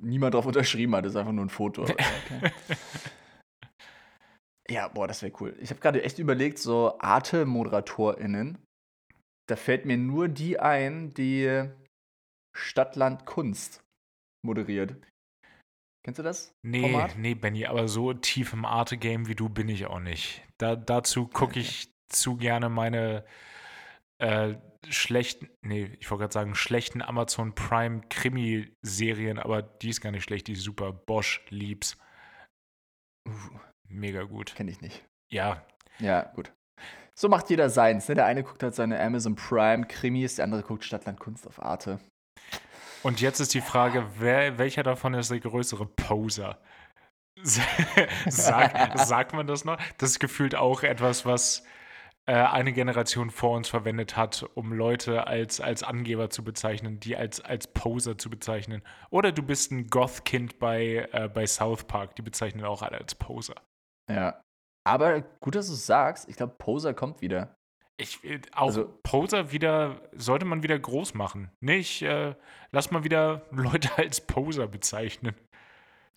Niemand 0.00 0.34
drauf 0.34 0.46
unterschrieben 0.46 0.94
hat, 0.94 1.04
das 1.04 1.12
ist 1.12 1.16
einfach 1.16 1.32
nur 1.32 1.44
ein 1.44 1.48
Foto. 1.50 1.84
Okay. 1.84 2.52
ja, 4.70 4.86
boah, 4.88 5.08
das 5.08 5.22
wäre 5.22 5.32
cool. 5.40 5.56
Ich 5.60 5.70
habe 5.70 5.80
gerade 5.80 6.02
echt 6.04 6.18
überlegt, 6.20 6.58
so 6.58 6.96
Arte-ModeratorInnen. 7.00 8.58
Da 9.48 9.56
fällt 9.56 9.86
mir 9.86 9.96
nur 9.96 10.28
die 10.28 10.60
ein, 10.60 11.10
die 11.10 11.68
Stadtland 12.58 13.24
Kunst 13.26 13.82
moderiert. 14.44 14.96
Kennst 16.04 16.18
du 16.18 16.22
das? 16.22 16.54
Nee, 16.62 16.80
Format? 16.92 17.16
nee, 17.18 17.34
Benny, 17.34 17.66
aber 17.66 17.88
so 17.88 18.12
tief 18.14 18.52
im 18.52 18.64
Arte-Game 18.64 19.26
wie 19.26 19.34
du 19.34 19.48
bin 19.48 19.68
ich 19.68 19.86
auch 19.86 20.00
nicht. 20.00 20.42
Da, 20.58 20.76
dazu 20.76 21.26
gucke 21.26 21.60
ich 21.60 21.92
zu 22.08 22.36
gerne 22.36 22.68
meine 22.68 23.24
äh, 24.18 24.54
schlechten, 24.88 25.48
nee, 25.62 25.96
ich 26.00 26.10
wollte 26.10 26.22
gerade 26.22 26.32
sagen, 26.34 26.54
schlechten 26.54 27.02
Amazon 27.02 27.54
Prime 27.54 28.02
Krimi-Serien, 28.08 29.38
aber 29.38 29.62
die 29.62 29.90
ist 29.90 30.00
gar 30.00 30.10
nicht 30.10 30.24
schlecht, 30.24 30.46
die 30.46 30.52
ist 30.52 30.62
super. 30.62 30.92
Bosch, 30.92 31.44
lieb's. 31.50 31.96
Uh, 33.28 33.58
Mega 33.88 34.22
gut. 34.22 34.54
kenn 34.54 34.68
ich 34.68 34.80
nicht. 34.80 35.04
Ja, 35.30 35.66
Ja, 35.98 36.22
gut. 36.34 36.52
So 37.14 37.28
macht 37.28 37.50
jeder 37.50 37.68
seins. 37.68 38.08
Ne? 38.08 38.14
Der 38.14 38.26
eine 38.26 38.44
guckt 38.44 38.62
halt 38.62 38.74
seine 38.74 39.00
Amazon 39.00 39.34
Prime 39.34 39.86
Krimis, 39.86 40.36
der 40.36 40.44
andere 40.44 40.62
guckt 40.62 40.84
Stadtland 40.84 41.18
Kunst 41.18 41.46
auf 41.46 41.60
Arte. 41.60 41.98
Und 43.02 43.20
jetzt 43.20 43.40
ist 43.40 43.54
die 43.54 43.60
Frage, 43.60 44.06
wer, 44.18 44.58
welcher 44.58 44.82
davon 44.82 45.14
ist 45.14 45.30
der 45.30 45.40
größere 45.40 45.86
Poser? 45.86 46.58
Sag, 48.28 48.98
sagt 48.98 49.32
man 49.32 49.46
das 49.46 49.64
noch? 49.64 49.78
Das 49.98 50.10
ist 50.10 50.18
gefühlt 50.18 50.54
auch 50.54 50.82
etwas, 50.82 51.24
was 51.24 51.62
äh, 52.26 52.34
eine 52.34 52.72
Generation 52.72 53.30
vor 53.30 53.56
uns 53.56 53.68
verwendet 53.68 54.16
hat, 54.16 54.44
um 54.54 54.72
Leute 54.72 55.26
als, 55.26 55.60
als 55.60 55.82
Angeber 55.82 56.30
zu 56.30 56.44
bezeichnen, 56.44 57.00
die 57.00 57.16
als, 57.16 57.40
als 57.40 57.68
Poser 57.68 58.18
zu 58.18 58.28
bezeichnen. 58.28 58.82
Oder 59.10 59.32
du 59.32 59.42
bist 59.42 59.70
ein 59.72 59.86
Goth-Kind 59.86 60.58
bei, 60.58 61.08
äh, 61.12 61.28
bei 61.32 61.46
South 61.46 61.84
Park, 61.84 62.16
die 62.16 62.22
bezeichnen 62.22 62.64
auch 62.64 62.82
alle 62.82 62.98
als 62.98 63.14
Poser. 63.14 63.54
Ja. 64.10 64.42
Aber 64.84 65.20
gut, 65.40 65.54
dass 65.54 65.68
du 65.68 65.74
es 65.74 65.86
sagst. 65.86 66.28
Ich 66.28 66.36
glaube, 66.36 66.54
Poser 66.58 66.92
kommt 66.92 67.20
wieder. 67.20 67.57
Ich, 67.98 68.22
äh, 68.24 68.40
auch 68.54 68.68
Also- 68.68 68.88
Poser 69.02 69.52
wieder, 69.52 70.00
sollte 70.12 70.44
man 70.46 70.62
wieder 70.62 70.78
groß 70.78 71.14
machen. 71.14 71.50
Nicht, 71.60 72.02
äh, 72.02 72.34
lass 72.70 72.90
mal 72.90 73.04
wieder 73.04 73.42
Leute 73.50 73.90
als 73.98 74.20
Poser 74.20 74.66
bezeichnen. 74.68 75.34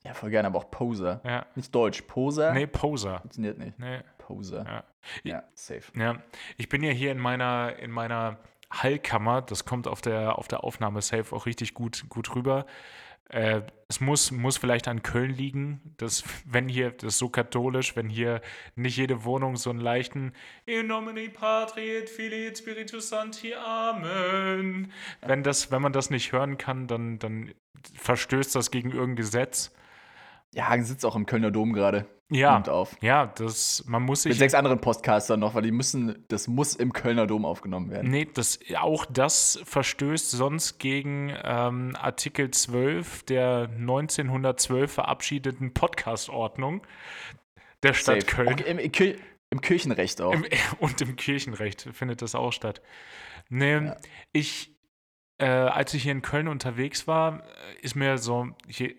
Ja, 0.04 0.14
voll 0.14 0.30
gerne, 0.32 0.48
aber 0.48 0.60
auch 0.60 0.72
Poser. 0.72 1.22
Ja. 1.24 1.46
Nicht 1.56 1.76
Deutsch. 1.76 2.02
Poser 2.04 2.54
Nee, 2.54 2.66
Poser. 2.68 3.20
funktioniert 3.20 3.58
nicht. 3.60 3.78
Nee. 3.78 4.00
Poser. 4.18 4.66
Ja. 4.66 4.84
Ja, 5.24 5.44
safe. 5.54 5.92
Ja, 6.00 6.22
ich 6.58 6.70
bin 6.70 6.82
ja 6.84 6.92
hier 6.92 7.12
in 7.12 7.18
meiner, 7.20 7.76
in 7.78 7.92
meiner 7.92 8.38
Hallkammer, 8.72 9.42
das 9.42 9.66
kommt 9.66 9.88
auf 9.88 10.02
der, 10.02 10.38
auf 10.38 10.48
der 10.48 10.64
Aufnahme 10.64 11.02
safe 11.02 11.36
auch 11.36 11.46
richtig 11.46 11.74
gut, 11.74 12.06
gut 12.10 12.36
rüber. 12.36 12.66
Äh, 13.32 13.62
es 13.88 14.02
muss, 14.02 14.32
muss 14.32 14.58
vielleicht 14.58 14.88
an 14.90 15.04
Köln 15.04 15.32
liegen, 15.32 15.96
dass, 15.98 16.24
wenn 16.46 16.68
hier, 16.68 16.92
das 16.92 17.14
ist 17.14 17.18
so 17.18 17.30
katholisch, 17.30 17.96
wenn 17.96 18.10
hier 18.10 18.42
nicht 18.76 18.98
jede 18.98 19.24
Wohnung 19.24 19.56
so 19.56 19.70
einen 19.70 19.80
leichten 19.80 20.34
In 20.66 20.88
nomine 20.88 21.30
Patriet, 21.30 22.10
Filii 22.10 22.54
Spiritus 22.54 23.10
Sancti, 23.10 23.54
Amen. 23.54 24.92
Wenn, 25.22 25.44
das, 25.44 25.72
wenn 25.72 25.82
man 25.82 25.94
das 25.94 26.10
nicht 26.10 26.34
hören 26.34 26.58
kann, 26.58 26.88
dann, 26.88 27.20
dann 27.20 27.54
verstößt 27.96 28.54
das 28.54 28.70
gegen 28.70 28.92
irgendein 28.92 29.16
Gesetz. 29.16 29.74
Ja, 30.54 30.68
Hagen 30.70 30.84
sitzt 30.84 31.06
auch 31.06 31.16
im 31.16 31.26
Kölner 31.26 31.52
Dom 31.52 31.74
gerade. 31.74 32.06
Ja, 32.34 32.54
Nimmt 32.54 32.70
auf. 32.70 32.96
ja, 33.02 33.26
das, 33.28 33.84
man 33.88 34.04
muss 34.04 34.24
Mit 34.24 34.34
sich 34.34 34.40
sechs 34.40 34.54
anderen 34.54 34.80
Podcastern 34.80 35.42
noch, 35.42 35.54
weil 35.54 35.64
die 35.64 35.72
müssen, 35.72 36.24
das 36.30 36.48
muss 36.48 36.76
im 36.76 36.94
Kölner 36.94 37.28
Dom 37.28 37.44
aufgenommen 37.46 37.90
werden. 37.90 38.10
Nee, 38.10 38.26
das, 38.34 38.58
auch 38.80 39.06
das 39.06 39.60
verstößt 39.66 40.32
sonst 40.32 40.78
gegen 40.80 41.34
ähm, 41.44 41.94
Artikel 42.00 42.50
12 42.50 43.24
der 43.24 43.70
1912 43.78 44.92
verabschiedeten 44.94 45.74
Podcast-Ordnung 45.74 46.86
der 47.84 47.94
Stadt 47.94 48.22
Safe. 48.22 48.36
Köln. 48.46 48.58
Im, 48.60 48.80
im, 48.80 48.92
Kir- 48.94 49.18
im 49.50 49.60
Kirchenrecht 49.60 50.22
auch. 50.22 50.34
Im, 50.34 50.46
und 50.80 51.02
im 51.02 51.18
Kirchenrecht 51.18 51.90
findet 51.92 52.22
das 52.22 52.34
auch 52.36 52.54
statt. 52.54 52.82
Nee, 53.50 53.74
Ja. 53.88 53.98
ich, 54.32 54.74
äh, 55.38 55.46
als 55.48 55.94
ich 55.94 56.04
hier 56.04 56.14
in 56.14 56.22
Köln 56.22 56.48
unterwegs 56.48 57.08
war, 57.08 57.44
ist 57.82 57.96
mir 57.96 58.18
so, 58.18 58.48
hier, 58.70 58.94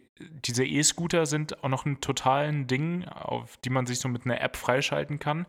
diese 0.45 0.65
E-Scooter 0.65 1.27
sind 1.27 1.63
auch 1.63 1.69
noch 1.69 1.87
ein 1.87 2.01
totalen 2.01 2.67
Ding, 2.67 3.05
auf 3.09 3.57
die 3.59 3.71
man 3.71 3.87
sich 3.87 4.01
so 4.01 4.09
mit 4.09 4.25
einer 4.25 4.41
App 4.41 4.57
freischalten 4.57 5.19
kann. 5.19 5.47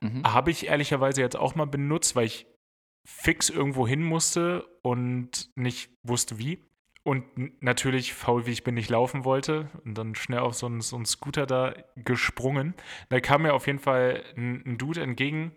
Mhm. 0.00 0.24
Habe 0.24 0.50
ich 0.50 0.66
ehrlicherweise 0.66 1.20
jetzt 1.20 1.36
auch 1.36 1.54
mal 1.54 1.66
benutzt, 1.66 2.16
weil 2.16 2.26
ich 2.26 2.46
fix 3.06 3.50
irgendwo 3.50 3.86
hin 3.86 4.02
musste 4.02 4.66
und 4.82 5.50
nicht 5.56 5.90
wusste 6.02 6.38
wie. 6.38 6.62
Und 7.02 7.62
natürlich, 7.62 8.14
faul 8.14 8.46
wie 8.46 8.52
ich 8.52 8.64
bin, 8.64 8.74
nicht 8.74 8.88
laufen 8.88 9.24
wollte. 9.24 9.68
Und 9.84 9.98
dann 9.98 10.14
schnell 10.14 10.38
auf 10.38 10.54
so 10.54 10.66
einen, 10.66 10.80
so 10.80 10.96
einen 10.96 11.04
Scooter 11.04 11.46
da 11.46 11.74
gesprungen. 11.96 12.74
Da 13.10 13.20
kam 13.20 13.42
mir 13.42 13.52
auf 13.52 13.66
jeden 13.66 13.78
Fall 13.78 14.24
ein, 14.36 14.62
ein 14.64 14.78
Dude 14.78 15.02
entgegen 15.02 15.52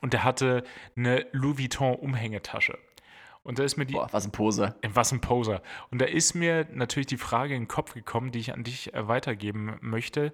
und 0.00 0.14
der 0.14 0.24
hatte 0.24 0.64
eine 0.96 1.26
Louis 1.32 1.58
Vuitton 1.58 1.96
Umhängetasche. 1.96 2.78
Und 3.44 3.58
da 3.58 3.64
ist 3.64 3.76
mir 3.76 3.84
die, 3.84 3.92
Boah, 3.92 4.08
was 4.10 4.24
ein 4.24 4.32
Pose. 4.32 4.74
was 4.82 5.12
ein 5.12 5.20
Poser. 5.20 5.62
Und 5.90 6.00
da 6.00 6.06
ist 6.06 6.34
mir 6.34 6.66
natürlich 6.72 7.06
die 7.06 7.18
Frage 7.18 7.54
in 7.54 7.62
den 7.62 7.68
Kopf 7.68 7.92
gekommen, 7.92 8.32
die 8.32 8.38
ich 8.38 8.54
an 8.54 8.64
dich 8.64 8.94
äh, 8.94 9.06
weitergeben 9.06 9.76
möchte. 9.80 10.32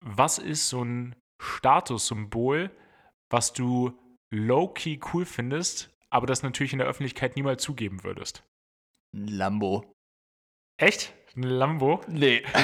Was 0.00 0.38
ist 0.38 0.68
so 0.68 0.82
ein 0.82 1.14
Statussymbol, 1.40 2.70
was 3.30 3.52
du 3.52 3.92
low-key 4.30 5.00
cool 5.12 5.26
findest, 5.26 5.90
aber 6.10 6.26
das 6.26 6.42
natürlich 6.42 6.72
in 6.72 6.78
der 6.78 6.88
Öffentlichkeit 6.88 7.36
niemals 7.36 7.62
zugeben 7.62 8.04
würdest? 8.04 8.42
Ein 9.12 9.28
Lambo. 9.28 9.92
Echt? 10.78 11.14
Ein 11.36 11.42
Lambo? 11.42 12.00
Nee. 12.08 12.42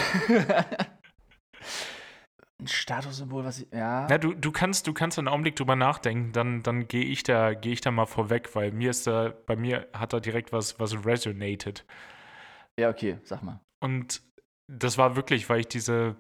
ein 2.62 2.68
Statussymbol, 2.68 3.44
was 3.44 3.60
ich. 3.60 3.68
Ja. 3.72 4.06
Na, 4.08 4.18
du, 4.18 4.34
du 4.34 4.52
kannst, 4.52 4.86
du 4.86 4.92
kannst 4.92 5.18
einen 5.18 5.28
Augenblick 5.28 5.56
drüber 5.56 5.76
nachdenken, 5.76 6.32
dann, 6.32 6.62
dann 6.62 6.88
gehe 6.88 7.04
ich 7.04 7.22
da, 7.22 7.54
gehe 7.54 7.72
ich 7.72 7.80
da 7.80 7.90
mal 7.90 8.06
vorweg, 8.06 8.54
weil 8.54 8.72
mir 8.72 8.90
ist 8.90 9.06
da, 9.06 9.32
bei 9.46 9.56
mir 9.56 9.88
hat 9.92 10.12
da 10.12 10.20
direkt 10.20 10.52
was, 10.52 10.78
was 10.78 11.04
resonated. 11.04 11.84
Ja, 12.78 12.88
okay, 12.88 13.18
sag 13.24 13.42
mal. 13.42 13.60
Und 13.80 14.22
das 14.68 14.98
war 14.98 15.16
wirklich, 15.16 15.48
weil 15.48 15.60
ich 15.60 15.68
diese, 15.68 16.16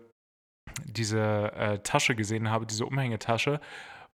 diese 0.84 1.52
äh, 1.52 1.78
Tasche 1.78 2.14
gesehen 2.14 2.50
habe, 2.50 2.66
diese 2.66 2.86
Umhängetasche. 2.86 3.60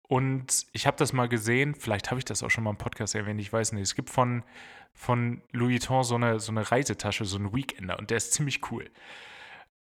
Und 0.08 0.66
ich 0.72 0.86
habe 0.86 0.96
das 0.96 1.12
mal 1.12 1.28
gesehen, 1.28 1.74
vielleicht 1.74 2.10
habe 2.10 2.18
ich 2.18 2.24
das 2.24 2.42
auch 2.42 2.50
schon 2.50 2.64
mal 2.64 2.70
im 2.70 2.76
Podcast 2.76 3.14
erwähnt, 3.14 3.40
ich 3.40 3.52
weiß 3.52 3.72
nicht. 3.72 3.82
Es 3.82 3.94
gibt 3.94 4.10
von, 4.10 4.44
von 4.94 5.42
Louis 5.52 5.82
Vuitton 5.82 6.04
so 6.04 6.14
eine, 6.14 6.38
so 6.38 6.52
eine 6.52 6.70
Reisetasche, 6.70 7.24
so 7.24 7.38
einen 7.38 7.54
Weekender 7.54 7.98
und 7.98 8.10
der 8.10 8.18
ist 8.18 8.32
ziemlich 8.32 8.70
cool. 8.70 8.88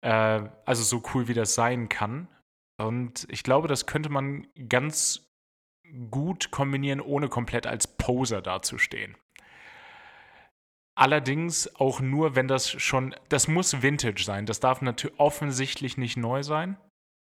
Äh, 0.01 0.49
also 0.65 0.83
so 0.83 1.03
cool, 1.13 1.27
wie 1.27 1.33
das 1.33 1.55
sein 1.55 1.89
kann. 1.89 2.27
Und 2.79 3.27
ich 3.29 3.43
glaube, 3.43 3.67
das 3.67 3.85
könnte 3.85 4.09
man 4.09 4.47
ganz 4.69 5.27
gut 6.09 6.51
kombinieren, 6.51 7.01
ohne 7.01 7.27
komplett 7.29 7.67
als 7.67 7.85
Poser 7.87 8.41
dazustehen. 8.41 9.15
Allerdings 10.95 11.73
auch 11.75 11.99
nur, 12.01 12.35
wenn 12.35 12.47
das 12.47 12.69
schon, 12.69 13.15
das 13.29 13.47
muss 13.47 13.81
Vintage 13.81 14.23
sein. 14.23 14.45
Das 14.45 14.59
darf 14.59 14.81
natürlich 14.81 15.19
offensichtlich 15.19 15.97
nicht 15.97 16.17
neu 16.17 16.43
sein. 16.43 16.77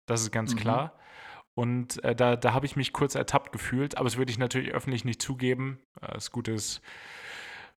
Das 0.07 0.21
ist 0.21 0.31
ganz 0.31 0.53
Mhm. 0.53 0.59
klar. 0.59 0.99
Und 1.55 2.03
äh, 2.03 2.15
da, 2.15 2.35
da 2.35 2.53
habe 2.53 2.65
ich 2.67 2.75
mich 2.75 2.93
kurz 2.93 3.15
ertappt 3.15 3.51
gefühlt, 3.51 3.97
aber 3.97 4.05
das 4.05 4.17
würde 4.17 4.31
ich 4.31 4.37
natürlich 4.37 4.71
öffentlich 4.73 5.05
nicht 5.05 5.21
zugeben. 5.21 5.81
Äh, 6.01 6.13
Das 6.13 6.31
Gute 6.31 6.51
ist, 6.51 6.81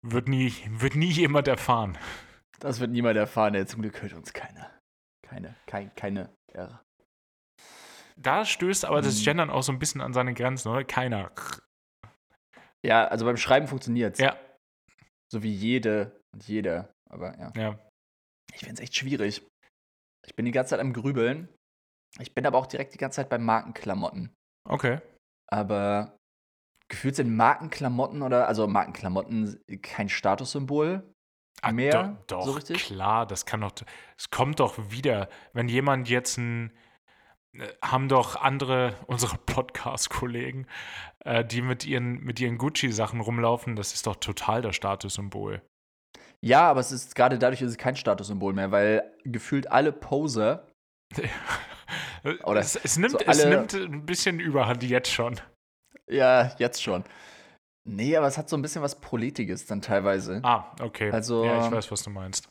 wird 0.02 0.28
nie, 0.28 0.54
wird 0.68 0.96
nie 0.96 1.10
jemand 1.12 1.48
erfahren. 1.48 1.98
Das 2.60 2.80
wird 2.82 2.92
niemand 2.92 3.18
erfahren, 3.18 3.56
ey. 3.56 3.66
Zum 3.66 3.82
Glück 3.82 4.02
hört 4.02 4.14
uns 4.14 4.34
keiner. 4.34 4.70
Keine, 5.30 5.56
kein, 5.68 5.94
keine 5.96 6.34
Ehre. 6.54 6.82
Da 8.18 8.44
stößt 8.46 8.84
aber 8.86 9.02
das 9.02 9.20
Mhm. 9.20 9.24
Gendern 9.26 9.50
auch 9.50 9.64
so 9.64 9.72
ein 9.72 9.80
bisschen 9.80 10.02
an 10.02 10.14
seine 10.14 10.34
Grenzen, 10.34 10.70
oder? 10.70 10.84
Keiner. 10.84 11.32
Ja, 12.86 13.06
also 13.08 13.26
beim 13.26 13.38
Schreiben 13.38 13.68
funktioniert's. 13.68 14.20
Ja, 14.20 14.38
So 15.32 15.44
wie 15.44 15.54
jede 15.54 16.20
und 16.34 16.48
jeder. 16.48 16.92
Aber 17.10 17.38
ja. 17.38 17.52
ja. 17.56 17.80
Ich 18.54 18.60
finde 18.60 18.74
es 18.76 18.80
echt 18.80 18.96
schwierig. 18.96 19.46
Ich 20.26 20.36
bin 20.36 20.46
die 20.46 20.52
ganze 20.52 20.72
Zeit 20.72 20.80
am 20.80 20.94
Grübeln. 20.94 21.48
Ich 22.20 22.34
bin 22.34 22.46
aber 22.46 22.58
auch 22.58 22.66
direkt 22.68 22.94
die 22.94 22.98
ganze 22.98 23.18
Zeit 23.18 23.30
bei 23.30 23.38
Markenklamotten. 23.38 24.34
Okay. 24.68 25.00
Aber 25.52 26.18
gefühlt 26.90 27.16
sind 27.16 27.36
Markenklamotten 27.36 28.22
oder, 28.24 28.48
also 28.48 28.68
Markenklamotten 28.68 29.62
kein 29.82 30.10
Statussymbol. 30.10 31.14
Ah, 31.62 31.72
Mehr? 31.72 32.18
Doch, 32.28 32.40
doch 32.40 32.46
So 32.46 32.52
richtig? 32.54 32.86
klar, 32.86 33.26
das 33.26 33.46
kann 33.46 33.62
doch, 33.62 33.72
es 34.18 34.30
kommt 34.30 34.60
doch 34.60 34.78
wieder, 34.92 35.28
wenn 35.54 35.68
jemand 35.68 36.08
jetzt 36.10 36.38
ein, 36.38 36.72
äh, 37.54 37.68
haben 37.84 38.08
doch 38.08 38.36
andere, 38.38 38.96
unsere 39.08 39.38
Podcast-Kollegen, 39.38 40.68
äh, 41.26 41.44
die 41.44 41.62
mit 41.62 41.86
ihren, 41.86 42.22
mit 42.22 42.40
ihren 42.40 42.58
Gucci-Sachen 42.58 43.20
rumlaufen, 43.20 43.76
das 43.76 43.94
ist 43.94 44.08
doch 44.08 44.16
total 44.16 44.62
das 44.62 44.76
Statussymbol. 44.76 45.62
Ja, 46.42 46.70
aber 46.70 46.80
es 46.80 46.94
ist 46.94 47.16
gerade 47.16 47.38
dadurch 47.38 47.62
ist 47.62 47.72
es 47.72 47.78
kein 47.78 47.98
Statussymbol 47.98 48.54
mehr, 48.54 48.72
weil 48.72 49.04
gefühlt 49.26 49.70
alle 49.72 49.92
Poser, 49.92 50.66
Oder 52.44 52.60
es, 52.60 52.76
es, 52.76 52.98
nimmt, 52.98 53.12
so 53.12 53.20
es 53.20 53.28
alle- 53.40 53.50
nimmt 53.58 53.74
ein 53.74 54.06
bisschen 54.06 54.40
Überhand 54.40 54.84
jetzt 54.84 55.12
schon. 55.12 55.40
ja, 56.08 56.54
jetzt 56.58 56.82
schon. 56.84 57.04
Nee, 57.90 58.16
aber 58.16 58.28
es 58.28 58.38
hat 58.38 58.50
so 58.50 58.56
ein 58.56 58.62
bisschen 58.62 58.82
was 58.82 59.00
Politiges 59.00 59.66
dann 59.66 59.82
teilweise. 59.82 60.42
Ah, 60.44 60.74
okay. 60.82 61.12
Also- 61.12 61.44
ja, 61.44 61.66
ich 61.66 61.72
weiß, 61.72 61.92
was 61.92 62.04
du 62.04 62.10
meinst. 62.10 62.50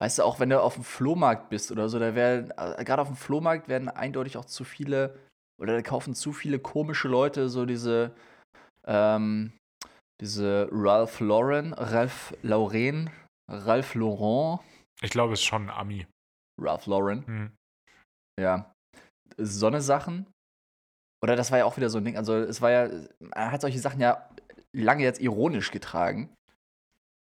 Weißt 0.00 0.18
du, 0.18 0.22
auch 0.22 0.38
wenn 0.38 0.50
du 0.50 0.62
auf 0.62 0.74
dem 0.74 0.84
Flohmarkt 0.84 1.48
bist 1.50 1.72
oder 1.72 1.88
so, 1.88 1.98
da 1.98 2.14
werden, 2.14 2.52
äh, 2.56 2.84
gerade 2.84 3.02
auf 3.02 3.08
dem 3.08 3.16
Flohmarkt 3.16 3.68
werden 3.68 3.88
eindeutig 3.88 4.36
auch 4.36 4.44
zu 4.44 4.62
viele, 4.64 5.18
oder 5.60 5.74
da 5.74 5.82
kaufen 5.82 6.14
zu 6.14 6.32
viele 6.32 6.58
komische 6.60 7.08
Leute 7.08 7.48
so 7.48 7.66
diese, 7.66 8.14
ähm, 8.86 9.52
diese 10.20 10.68
Ralph 10.70 11.18
Lauren, 11.20 11.72
Ralph 11.72 12.32
Lauren, 12.42 13.10
Ralph 13.50 13.94
Laurent, 13.94 14.60
Ich 15.02 15.10
glaube, 15.10 15.32
es 15.32 15.40
ist 15.40 15.46
schon 15.46 15.68
ein 15.68 15.70
Ami. 15.70 16.06
Ralph 16.60 16.86
Lauren, 16.86 17.26
Hm. 17.26 17.52
ja. 18.40 18.72
So 19.36 19.66
eine 19.66 19.80
Sachen. 19.80 20.26
Oder 21.22 21.36
das 21.36 21.50
war 21.50 21.58
ja 21.58 21.64
auch 21.64 21.76
wieder 21.76 21.90
so 21.90 21.98
ein 21.98 22.04
Ding, 22.04 22.16
also 22.16 22.36
es 22.36 22.60
war 22.62 22.70
ja, 22.70 22.88
er 23.32 23.50
hat 23.50 23.60
solche 23.60 23.78
Sachen 23.78 24.00
ja 24.00 24.28
lange 24.72 25.02
jetzt 25.02 25.20
ironisch 25.20 25.70
getragen. 25.70 26.32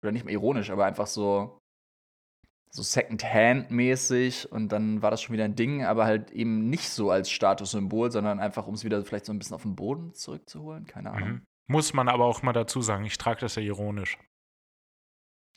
Oder 0.03 0.11
nicht 0.11 0.25
mal 0.25 0.31
ironisch, 0.31 0.69
aber 0.69 0.85
einfach 0.85 1.07
so, 1.07 1.59
so 2.71 2.83
Second-Hand-mäßig 2.83 4.51
und 4.51 4.69
dann 4.69 5.01
war 5.01 5.11
das 5.11 5.21
schon 5.21 5.33
wieder 5.33 5.45
ein 5.45 5.55
Ding, 5.55 5.83
aber 5.83 6.05
halt 6.05 6.31
eben 6.31 6.69
nicht 6.69 6.89
so 6.89 7.09
als 7.11 7.29
Statussymbol, 7.29 8.11
sondern 8.11 8.39
einfach, 8.39 8.67
um 8.67 8.75
es 8.75 8.83
wieder 8.83 9.03
vielleicht 9.03 9.25
so 9.25 9.33
ein 9.33 9.39
bisschen 9.39 9.55
auf 9.55 9.63
den 9.63 9.75
Boden 9.75 10.13
zurückzuholen. 10.13 10.85
Keine 10.85 11.11
Ahnung. 11.11 11.29
Mhm. 11.29 11.41
Muss 11.67 11.93
man 11.93 12.09
aber 12.09 12.25
auch 12.25 12.41
mal 12.41 12.53
dazu 12.53 12.81
sagen, 12.81 13.05
ich 13.05 13.17
trage 13.17 13.41
das 13.41 13.55
ja 13.55 13.61
ironisch. 13.61 14.17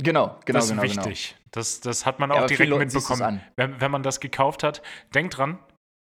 Genau, 0.02 0.38
genau, 0.44 0.58
das 0.58 0.64
ist 0.66 0.70
genau. 0.70 0.82
wichtig. 0.82 1.36
Das, 1.50 1.80
das 1.80 2.06
hat 2.06 2.18
man 2.18 2.30
Genau. 2.30 2.44
auch 2.44 2.50
Ja, 2.50 2.56
direkt 2.56 2.76
mitbekommen. 2.76 3.40
Wenn, 3.56 3.80
wenn 3.80 3.90
man 3.90 4.02
das 4.02 4.20
gekauft 4.20 4.62
hat, 4.62 4.82
denkt 5.14 5.36
dran, 5.38 5.58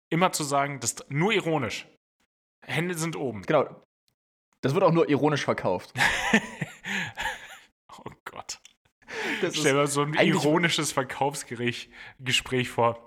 immer 0.10 0.32
zu 0.32 0.44
sagen, 0.44 0.80
das 0.80 0.96
nur 1.10 1.34
ironisch. 1.34 1.88
Hände 2.66 2.96
sind 2.96 3.16
oben. 3.16 3.44
Genau. 3.44 3.66
Das 4.62 4.74
wird 4.74 4.84
auch 4.84 4.92
nur 4.92 5.10
ironisch 5.10 5.44
verkauft. 5.44 5.94
oh 7.98 8.12
Gott. 8.26 8.60
Das 9.42 9.56
Stell 9.56 9.74
dir 9.74 9.88
so 9.88 10.04
ein 10.04 10.14
ironisches 10.14 10.92
Verkaufsgespräch 10.92 11.90
Gespräch 12.20 12.70
vor. 12.70 13.04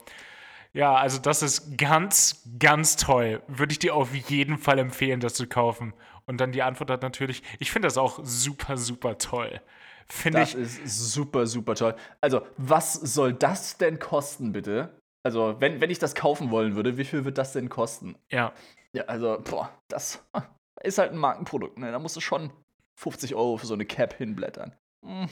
Ja, 0.72 0.96
also 0.96 1.20
das 1.20 1.42
ist 1.42 1.78
ganz, 1.78 2.42
ganz 2.58 2.96
toll. 2.96 3.42
Würde 3.46 3.72
ich 3.72 3.78
dir 3.78 3.94
auf 3.94 4.14
jeden 4.14 4.58
Fall 4.58 4.80
empfehlen, 4.80 5.20
das 5.20 5.34
zu 5.34 5.46
kaufen. 5.46 5.94
Und 6.26 6.40
dann 6.40 6.50
die 6.50 6.62
Antwort 6.62 6.90
hat 6.90 7.02
natürlich, 7.02 7.42
ich 7.60 7.70
finde 7.70 7.86
das 7.86 7.96
auch 7.96 8.18
super, 8.22 8.76
super 8.76 9.16
toll. 9.18 9.60
Finde 10.08 10.40
Das 10.40 10.54
ich, 10.54 10.56
ist 10.56 11.12
super, 11.12 11.46
super 11.46 11.76
toll. 11.76 11.94
Also, 12.20 12.42
was 12.56 12.94
soll 12.94 13.32
das 13.32 13.78
denn 13.78 13.98
kosten, 13.98 14.52
bitte? 14.52 14.98
Also, 15.22 15.56
wenn, 15.60 15.80
wenn 15.80 15.90
ich 15.90 15.98
das 15.98 16.14
kaufen 16.14 16.50
wollen 16.50 16.74
würde, 16.74 16.98
wie 16.98 17.04
viel 17.04 17.24
wird 17.24 17.38
das 17.38 17.52
denn 17.52 17.68
kosten? 17.68 18.16
ja. 18.30 18.52
Ja, 18.94 19.04
also, 19.04 19.40
boah, 19.42 19.70
das 19.88 20.24
ist 20.82 20.98
halt 20.98 21.12
ein 21.12 21.18
Markenprodukt, 21.18 21.78
ne? 21.78 21.90
Da 21.90 21.98
musst 21.98 22.16
du 22.16 22.20
schon 22.20 22.52
50 23.00 23.34
Euro 23.34 23.56
für 23.56 23.66
so 23.66 23.74
eine 23.74 23.84
Cap 23.84 24.14
hinblättern. 24.14 24.74
Hm. 25.04 25.28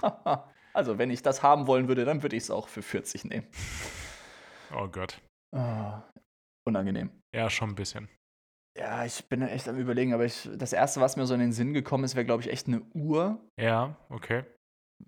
Also, 0.74 0.96
wenn 0.96 1.10
ich 1.10 1.20
das 1.20 1.42
haben 1.42 1.66
wollen 1.66 1.86
würde, 1.86 2.06
dann 2.06 2.22
würde 2.22 2.34
ich 2.34 2.44
es 2.44 2.50
auch 2.50 2.66
für 2.66 2.80
40 2.80 3.26
nehmen. 3.26 3.46
Oh 4.74 4.88
Gott. 4.88 5.20
Oh, 5.54 6.00
unangenehm. 6.66 7.10
Ja, 7.34 7.50
schon 7.50 7.68
ein 7.68 7.74
bisschen. 7.74 8.08
Ja, 8.78 9.04
ich 9.04 9.28
bin 9.28 9.42
echt 9.42 9.68
am 9.68 9.76
überlegen, 9.76 10.14
aber 10.14 10.24
ich, 10.24 10.48
das 10.54 10.72
erste, 10.72 11.02
was 11.02 11.16
mir 11.16 11.26
so 11.26 11.34
in 11.34 11.40
den 11.40 11.52
Sinn 11.52 11.74
gekommen 11.74 12.04
ist, 12.04 12.14
wäre, 12.14 12.24
glaube 12.24 12.42
ich, 12.42 12.48
echt 12.48 12.68
eine 12.68 12.80
Uhr. 12.94 13.38
Ja, 13.60 13.96
okay. 14.08 14.44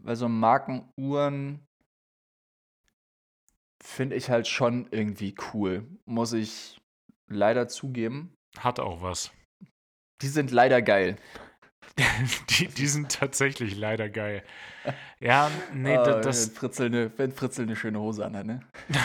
Weil 0.02 0.16
so 0.16 0.28
Markenuhren 0.28 1.66
finde 3.82 4.16
ich 4.16 4.28
halt 4.28 4.46
schon 4.46 4.86
irgendwie 4.90 5.34
cool. 5.54 5.88
Muss 6.04 6.34
ich 6.34 6.78
leider 7.28 7.68
zugeben. 7.68 8.34
Hat 8.58 8.80
auch 8.80 9.02
was. 9.02 9.32
Die 10.22 10.28
sind 10.28 10.50
leider 10.50 10.82
geil. 10.82 11.16
die, 12.50 12.68
die 12.68 12.86
sind 12.86 13.12
tatsächlich 13.12 13.76
leider 13.76 14.08
geil. 14.08 14.42
Ja, 15.20 15.50
nee, 15.72 15.96
Ah, 15.96 16.20
das. 16.20 16.48
Wenn 16.48 16.54
Fritzel, 16.56 16.86
eine, 16.86 17.18
wenn 17.18 17.32
Fritzel 17.32 17.64
eine 17.64 17.76
schöne 17.76 17.98
Hose 17.98 18.26
anhat, 18.26 18.44
ne? 18.44 18.60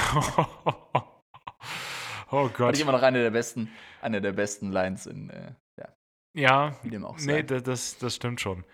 oh 2.32 2.49
Gott. 2.49 2.76
ich 2.76 2.82
immer 2.82 2.91
noch 2.91 3.01
eine 3.01 3.22
der 3.22 3.32
besten, 3.32 3.72
eine 4.01 4.20
der 4.20 4.34
besten 4.34 4.74
Lines 4.74 5.05
in, 5.05 5.30
äh, 5.30 5.53
ja, 5.78 5.88
Ja, 6.36 6.76
wie 6.84 6.89
dem 6.89 7.05
auch 7.05 7.17
nee, 7.20 7.43
das, 7.43 7.97
das 7.97 8.15
stimmt 8.15 8.41
schon. 8.41 8.65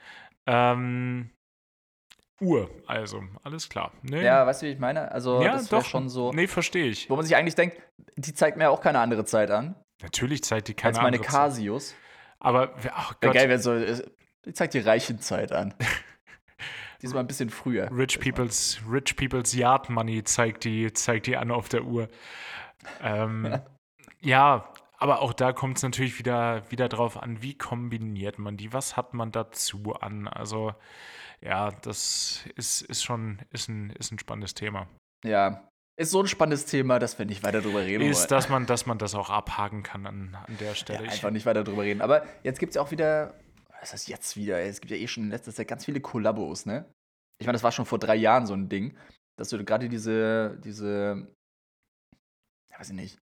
Ähm, 0.47 1.29
Uhr, 2.41 2.69
also, 2.85 3.23
alles 3.43 3.69
klar. 3.69 3.91
Nee, 4.01 4.23
ja, 4.23 4.45
weißt 4.45 4.61
du, 4.61 4.65
wie 4.67 4.71
ich 4.71 4.79
meine? 4.79 5.11
Also, 5.11 5.41
ja 5.41 5.53
das 5.53 5.71
wäre 5.71 5.81
doch. 5.81 5.87
schon 5.87 6.09
so, 6.09 6.33
Nee, 6.33 6.47
verstehe 6.47 6.85
ich. 6.87 7.09
wo 7.09 7.15
man 7.15 7.25
sich 7.25 7.35
eigentlich 7.35 7.55
denkt, 7.55 7.77
die 8.17 8.33
zeigt 8.33 8.57
mir 8.57 8.69
auch 8.69 8.81
keine 8.81 8.99
andere 8.99 9.23
Zeit 9.25 9.51
an, 9.51 9.75
Natürlich 10.01 10.43
zeigt 10.43 10.67
die 10.67 10.73
keine 10.73 10.89
als 10.89 10.97
meine 10.97 11.17
andere 11.17 11.23
Zeit. 11.23 11.31
Casius. 11.31 11.95
Aber, 12.39 12.73
ach 12.93 13.15
Wäre 13.21 13.31
Gott, 13.31 13.33
geil, 13.33 13.49
wenn 13.49 13.59
so, 13.59 13.73
äh, 13.73 14.03
die 14.45 14.53
zeigt 14.53 14.73
die 14.73 14.79
Reichenzeit 14.79 15.51
an. 15.51 15.73
Diesmal 17.01 17.23
ein 17.23 17.27
bisschen 17.27 17.49
früher. 17.49 17.89
Rich 17.91 18.19
People's, 18.19 18.79
Rich 18.89 19.15
People's 19.15 19.53
Yard 19.53 19.89
Money 19.89 20.23
zeigt 20.23 20.63
die, 20.63 20.91
zeigt 20.93 21.27
die 21.27 21.37
an 21.37 21.51
auf 21.51 21.69
der 21.69 21.83
Uhr. 21.83 22.07
Ähm, 23.01 23.59
ja, 24.21 24.71
aber 24.97 25.21
auch 25.21 25.33
da 25.33 25.53
kommt 25.53 25.77
es 25.77 25.83
natürlich 25.83 26.19
wieder, 26.19 26.63
wieder 26.69 26.89
drauf 26.89 27.21
an, 27.21 27.41
wie 27.41 27.57
kombiniert 27.57 28.39
man 28.39 28.57
die, 28.57 28.73
was 28.73 28.97
hat 28.97 29.13
man 29.13 29.31
dazu 29.31 29.93
an. 29.99 30.27
Also 30.27 30.73
ja, 31.41 31.71
das 31.71 32.45
ist, 32.55 32.81
ist 32.83 33.03
schon 33.03 33.39
ist 33.51 33.69
ein, 33.69 33.89
ist 33.91 34.11
ein 34.11 34.19
spannendes 34.19 34.53
Thema. 34.53 34.87
Ja. 35.23 35.67
Ist 35.97 36.11
so 36.11 36.19
ein 36.21 36.27
spannendes 36.27 36.65
Thema, 36.65 36.99
dass 36.99 37.17
wir 37.17 37.25
nicht 37.25 37.41
weiter 37.43 37.61
drüber 37.61 37.79
reden 37.81 38.03
Ist, 38.03 38.19
wollen. 38.19 38.27
dass 38.29 38.49
man, 38.49 38.65
dass 38.65 38.85
man 38.85 38.97
das 38.97 39.15
auch 39.15 39.29
abhaken 39.29 39.81
kann 39.81 40.05
an, 40.05 40.35
an 40.35 40.57
der 40.57 40.69
Ja, 40.69 40.75
Stelle. 40.75 41.05
Ich- 41.05 41.11
einfach 41.13 41.31
nicht 41.31 41.45
weiter 41.45 41.63
drüber 41.63 41.83
reden. 41.83 42.01
Aber 42.01 42.25
jetzt 42.43 42.59
gibt 42.59 42.71
es 42.71 42.75
ja 42.75 42.81
auch 42.81 42.91
wieder, 42.91 43.33
was 43.79 43.93
heißt 43.93 44.09
jetzt 44.09 44.35
wieder? 44.35 44.59
Es 44.61 44.81
gibt 44.81 44.91
ja 44.91 44.97
eh 44.97 45.07
schon 45.07 45.23
in 45.23 45.29
letzter 45.29 45.53
Zeit 45.53 45.67
ganz 45.69 45.85
viele 45.85 46.01
Kollabos, 46.01 46.65
ne? 46.65 46.91
Ich 47.39 47.47
meine, 47.47 47.55
das 47.55 47.63
war 47.63 47.71
schon 47.71 47.85
vor 47.85 47.99
drei 47.99 48.15
Jahren 48.15 48.45
so 48.45 48.53
ein 48.53 48.67
Ding, 48.67 48.97
dass 49.37 49.49
du 49.49 49.63
gerade 49.63 49.87
diese, 49.87 50.57
diese, 50.63 51.27
ja, 52.71 52.79
weiß 52.79 52.89
ich 52.89 52.95
nicht, 52.95 53.17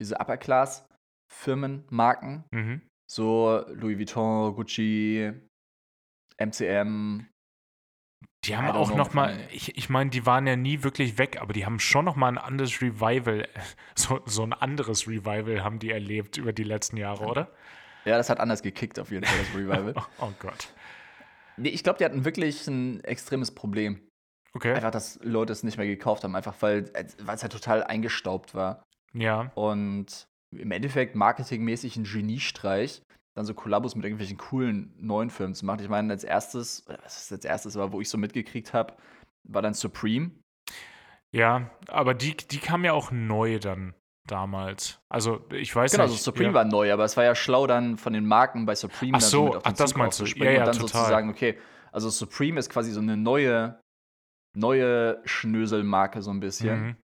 diese 0.00 0.16
Upper-Class-Firmen, 0.16 1.84
Marken, 1.90 2.44
mhm. 2.52 2.82
so 3.10 3.64
Louis 3.68 3.98
Vuitton, 3.98 4.54
Gucci, 4.54 5.32
MCM, 6.38 7.26
Die 8.44 8.56
haben 8.56 8.68
auch 8.70 8.88
know, 8.88 8.96
noch 8.96 9.14
mal, 9.14 9.36
ich, 9.50 9.76
ich 9.76 9.88
meine, 9.88 10.10
die 10.10 10.24
waren 10.24 10.46
ja 10.46 10.56
nie 10.56 10.82
wirklich 10.82 11.18
weg, 11.18 11.38
aber 11.40 11.52
die 11.52 11.66
haben 11.66 11.80
schon 11.80 12.04
noch 12.04 12.16
mal 12.16 12.28
ein 12.28 12.38
anderes 12.38 12.80
Revival, 12.80 13.48
so, 13.94 14.20
so 14.26 14.42
ein 14.42 14.52
anderes 14.52 15.08
Revival 15.08 15.64
haben 15.64 15.78
die 15.78 15.90
erlebt 15.90 16.36
über 16.36 16.52
die 16.52 16.62
letzten 16.62 16.96
Jahre, 16.96 17.24
oder? 17.24 17.50
ja, 18.04 18.16
das 18.16 18.30
hat 18.30 18.40
anders 18.40 18.62
gekickt 18.62 18.98
auf 18.98 19.10
jeden 19.10 19.24
Fall, 19.24 19.38
das 19.38 19.54
Revival. 19.54 19.94
Oh, 19.96 20.02
oh 20.26 20.32
Gott. 20.38 20.68
nee, 21.56 21.68
ich 21.68 21.82
glaube, 21.82 21.98
die 21.98 22.04
hatten 22.04 22.24
wirklich 22.24 22.66
ein 22.66 23.02
extremes 23.04 23.50
Problem. 23.50 24.00
Okay. 24.54 24.72
Einfach, 24.72 24.90
dass 24.90 25.18
Leute 25.22 25.52
es 25.52 25.62
nicht 25.62 25.76
mehr 25.76 25.86
gekauft 25.86 26.24
haben, 26.24 26.34
einfach 26.34 26.54
weil 26.60 26.90
äh, 26.94 27.04
weil 27.22 27.36
es 27.36 27.42
halt 27.42 27.52
total 27.52 27.84
eingestaubt 27.84 28.54
war. 28.54 28.82
Ja. 29.12 29.52
Und 29.54 30.26
im 30.56 30.70
Endeffekt 30.70 31.14
marketingmäßig 31.14 31.96
ein 31.96 32.04
Geniestreich, 32.04 33.02
dann 33.38 33.46
so 33.46 33.54
Kollabos 33.54 33.94
mit 33.94 34.04
irgendwelchen 34.04 34.36
coolen 34.36 34.92
neuen 34.98 35.30
Firmen 35.30 35.54
zu 35.54 35.64
machen. 35.64 35.80
Ich 35.80 35.88
meine, 35.88 36.12
als 36.12 36.24
erstes, 36.24 36.84
oder 36.88 36.98
was 37.04 37.22
ist 37.22 37.32
als 37.32 37.44
erstes, 37.44 37.76
aber 37.76 37.92
wo 37.92 38.00
ich 38.00 38.08
so 38.08 38.18
mitgekriegt 38.18 38.74
habe, 38.74 38.94
war 39.44 39.62
dann 39.62 39.74
Supreme. 39.74 40.32
Ja, 41.30 41.70
aber 41.86 42.14
die, 42.14 42.36
die 42.36 42.58
kam 42.58 42.84
ja 42.84 42.92
auch 42.92 43.12
neu 43.12 43.60
dann 43.60 43.94
damals. 44.26 45.00
Also, 45.08 45.46
ich 45.52 45.74
weiß 45.74 45.92
Genau, 45.92 46.04
nicht. 46.04 46.12
also 46.12 46.24
Supreme 46.24 46.48
ja. 46.48 46.54
war 46.54 46.64
neu, 46.64 46.92
aber 46.92 47.04
es 47.04 47.16
war 47.16 47.24
ja 47.24 47.36
schlau 47.36 47.68
dann 47.68 47.96
von 47.96 48.12
den 48.12 48.26
Marken 48.26 48.66
bei 48.66 48.74
Supreme 48.74 49.12
Ach 49.16 49.20
dann 49.20 49.30
so, 49.30 49.44
mit 49.44 49.56
auf 49.56 49.62
den 49.62 49.72
ach, 49.72 49.76
das 49.76 49.90
Zug 49.90 49.98
meinst 49.98 50.20
du. 50.20 50.24
Ja, 50.24 50.50
ja, 50.50 50.58
und 50.60 50.66
dann 50.66 50.76
total. 50.76 50.88
sozusagen, 50.88 51.30
okay, 51.30 51.58
also 51.92 52.10
Supreme 52.10 52.58
ist 52.58 52.70
quasi 52.70 52.90
so 52.90 53.00
eine 53.00 53.16
neue, 53.16 53.80
neue 54.56 55.22
Schnöselmarke 55.24 56.22
so 56.22 56.30
ein 56.32 56.40
bisschen. 56.40 56.80
Mhm. 56.80 56.96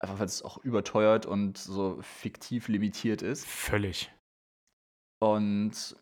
Einfach 0.00 0.18
weil 0.18 0.26
es 0.26 0.42
auch 0.42 0.58
überteuert 0.58 1.24
und 1.24 1.56
so 1.56 1.98
fiktiv 2.02 2.68
limitiert 2.68 3.22
ist. 3.22 3.46
Völlig. 3.46 4.12
Und 5.22 5.96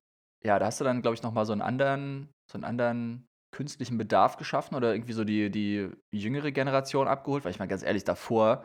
ja, 0.44 0.58
da 0.58 0.66
hast 0.66 0.80
du 0.80 0.84
dann, 0.84 1.02
glaube 1.02 1.14
ich, 1.14 1.22
noch 1.22 1.32
mal 1.32 1.46
so 1.46 1.52
einen 1.52 1.62
anderen, 1.62 2.28
so 2.50 2.56
einen 2.56 2.64
anderen 2.64 3.26
künstlichen 3.54 3.96
Bedarf 3.98 4.36
geschaffen 4.36 4.74
oder 4.74 4.92
irgendwie 4.92 5.12
so 5.12 5.24
die, 5.24 5.48
die 5.50 5.90
jüngere 6.12 6.50
Generation 6.50 7.06
abgeholt, 7.08 7.44
weil 7.44 7.52
ich 7.52 7.58
meine, 7.58 7.68
ganz 7.70 7.82
ehrlich, 7.82 8.04
davor 8.04 8.64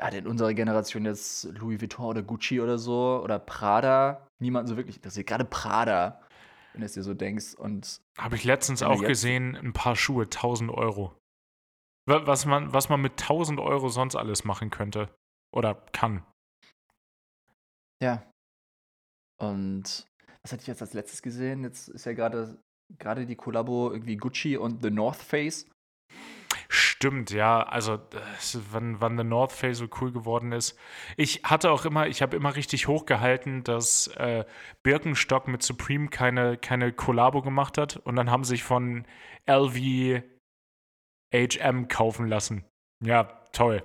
hat 0.00 0.12
in 0.14 0.26
unserer 0.26 0.52
Generation 0.54 1.04
jetzt 1.06 1.44
Louis 1.44 1.80
Vuitton 1.80 2.04
oder 2.06 2.22
Gucci 2.22 2.60
oder 2.60 2.78
so 2.78 3.20
oder 3.22 3.38
Prada 3.38 4.26
niemanden 4.42 4.68
so 4.68 4.76
wirklich 4.76 4.96
interessiert. 4.96 5.26
Gerade 5.26 5.44
Prada, 5.44 6.20
wenn 6.72 6.80
du 6.80 6.86
es 6.86 6.92
dir 6.92 7.02
so 7.02 7.14
denkst. 7.14 7.54
Und 7.54 8.00
Habe 8.18 8.34
ich 8.36 8.44
letztens 8.44 8.82
auch 8.82 9.00
gesehen, 9.02 9.56
ein 9.56 9.72
paar 9.72 9.96
Schuhe, 9.96 10.24
1000 10.24 10.70
Euro. 10.70 11.16
Wa- 12.06 12.26
Was 12.26 12.44
man, 12.44 12.72
was 12.74 12.88
man 12.90 13.00
mit 13.00 13.12
1000 13.12 13.60
Euro 13.60 13.88
sonst 13.88 14.16
alles 14.16 14.44
machen 14.44 14.70
könnte. 14.70 15.08
Oder 15.54 15.74
kann. 15.92 16.22
ja. 18.02 18.22
Und 19.40 20.06
was 20.42 20.52
hatte 20.52 20.62
ich 20.62 20.68
jetzt 20.68 20.82
als 20.82 20.94
letztes 20.94 21.22
gesehen? 21.22 21.64
Jetzt 21.64 21.88
ist 21.88 22.06
ja 22.06 22.12
gerade 22.12 22.58
gerade 22.98 23.26
die 23.26 23.36
Kollabo 23.36 23.90
irgendwie 23.90 24.16
Gucci 24.16 24.56
und 24.56 24.82
The 24.82 24.90
North 24.90 25.16
Face. 25.16 25.66
Stimmt, 26.68 27.30
ja. 27.30 27.62
Also, 27.62 27.98
wann, 28.70 29.00
wann 29.00 29.18
The 29.18 29.24
North 29.24 29.52
Face 29.52 29.78
so 29.78 29.88
cool 30.00 30.12
geworden 30.12 30.52
ist. 30.52 30.78
Ich 31.16 31.42
hatte 31.44 31.70
auch 31.70 31.84
immer, 31.84 32.06
ich 32.06 32.22
habe 32.22 32.36
immer 32.36 32.56
richtig 32.56 32.88
hochgehalten, 32.88 33.64
dass 33.64 34.08
äh, 34.16 34.44
Birkenstock 34.82 35.48
mit 35.48 35.62
Supreme 35.62 36.08
keine, 36.08 36.56
keine 36.56 36.92
Kollabo 36.92 37.42
gemacht 37.42 37.78
hat. 37.78 37.96
Und 37.98 38.16
dann 38.16 38.30
haben 38.30 38.44
sie 38.44 38.50
sich 38.50 38.64
von 38.64 39.06
LV 39.46 40.22
HM 41.34 41.88
kaufen 41.88 42.26
lassen. 42.26 42.64
Ja, 43.04 43.24
toll. 43.52 43.82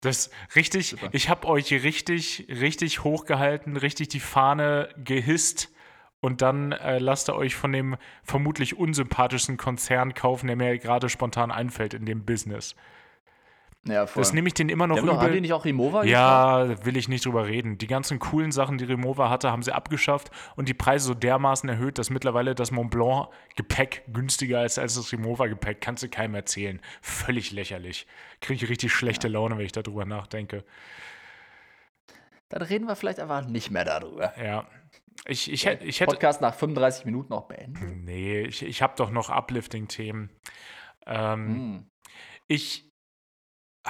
Das 0.00 0.30
richtig, 0.54 0.90
Super. 0.90 1.08
ich 1.12 1.28
habe 1.28 1.48
euch 1.48 1.72
richtig, 1.72 2.46
richtig 2.48 3.02
hochgehalten, 3.02 3.76
richtig 3.76 4.08
die 4.08 4.20
Fahne 4.20 4.88
gehisst 5.02 5.70
und 6.20 6.42
dann 6.42 6.72
äh, 6.72 6.98
lasst 6.98 7.28
ihr 7.28 7.34
euch 7.34 7.56
von 7.56 7.72
dem 7.72 7.96
vermutlich 8.22 8.76
unsympathischsten 8.76 9.56
Konzern 9.56 10.14
kaufen, 10.14 10.46
der 10.46 10.56
mir 10.56 10.78
gerade 10.78 11.08
spontan 11.08 11.50
einfällt 11.50 11.94
in 11.94 12.06
dem 12.06 12.24
Business. 12.24 12.76
Ja, 13.86 14.06
voll. 14.06 14.20
Das 14.22 14.32
nehme 14.34 14.48
ich 14.48 14.54
den 14.54 14.68
immer 14.68 14.86
noch 14.86 14.96
Die 14.96 15.08
haben, 15.08 15.20
die 15.20 15.26
übel. 15.28 15.40
nicht 15.40 15.52
auch 15.52 15.64
Remova? 15.64 16.04
Ja, 16.04 16.84
will 16.84 16.96
ich 16.96 17.08
nicht 17.08 17.24
drüber 17.24 17.46
reden. 17.46 17.78
Die 17.78 17.86
ganzen 17.86 18.18
coolen 18.18 18.52
Sachen, 18.52 18.76
die 18.76 18.84
Remova 18.84 19.30
hatte, 19.30 19.50
haben 19.50 19.62
sie 19.62 19.72
abgeschafft 19.72 20.30
und 20.56 20.68
die 20.68 20.74
Preise 20.74 21.06
so 21.06 21.14
dermaßen 21.14 21.68
erhöht, 21.68 21.96
dass 21.98 22.10
mittlerweile 22.10 22.54
das 22.54 22.70
Montblanc 22.70 23.28
Gepäck 23.56 24.02
günstiger 24.12 24.64
ist 24.64 24.78
als 24.78 24.96
das 24.96 25.10
Remova 25.12 25.46
Gepäck. 25.46 25.80
Kannst 25.80 26.02
du 26.02 26.08
keinem 26.08 26.34
erzählen. 26.34 26.80
Völlig 27.00 27.52
lächerlich. 27.52 28.06
Kriege 28.40 28.64
ich 28.64 28.70
richtig 28.70 28.92
schlechte 28.92 29.28
Laune, 29.28 29.56
wenn 29.56 29.64
ich 29.64 29.72
darüber 29.72 30.04
nachdenke. 30.04 30.64
Dann 32.50 32.62
reden 32.62 32.86
wir 32.86 32.96
vielleicht 32.96 33.20
einfach 33.20 33.46
nicht 33.46 33.70
mehr 33.70 33.84
darüber. 33.84 34.32
Ja. 34.42 34.66
Ich, 35.26 35.50
ich, 35.52 35.66
hätt- 35.66 35.82
ich 35.82 36.00
hätte. 36.00 36.12
Podcast 36.12 36.40
nach 36.40 36.54
35 36.54 37.04
Minuten 37.04 37.32
auch 37.32 37.46
beenden. 37.48 38.04
Nee, 38.04 38.42
ich, 38.42 38.62
ich 38.62 38.82
habe 38.82 38.94
doch 38.96 39.10
noch 39.10 39.30
Uplifting-Themen. 39.30 40.30
Ähm, 41.06 41.46
Hm. 41.48 41.90
Ich 42.50 42.87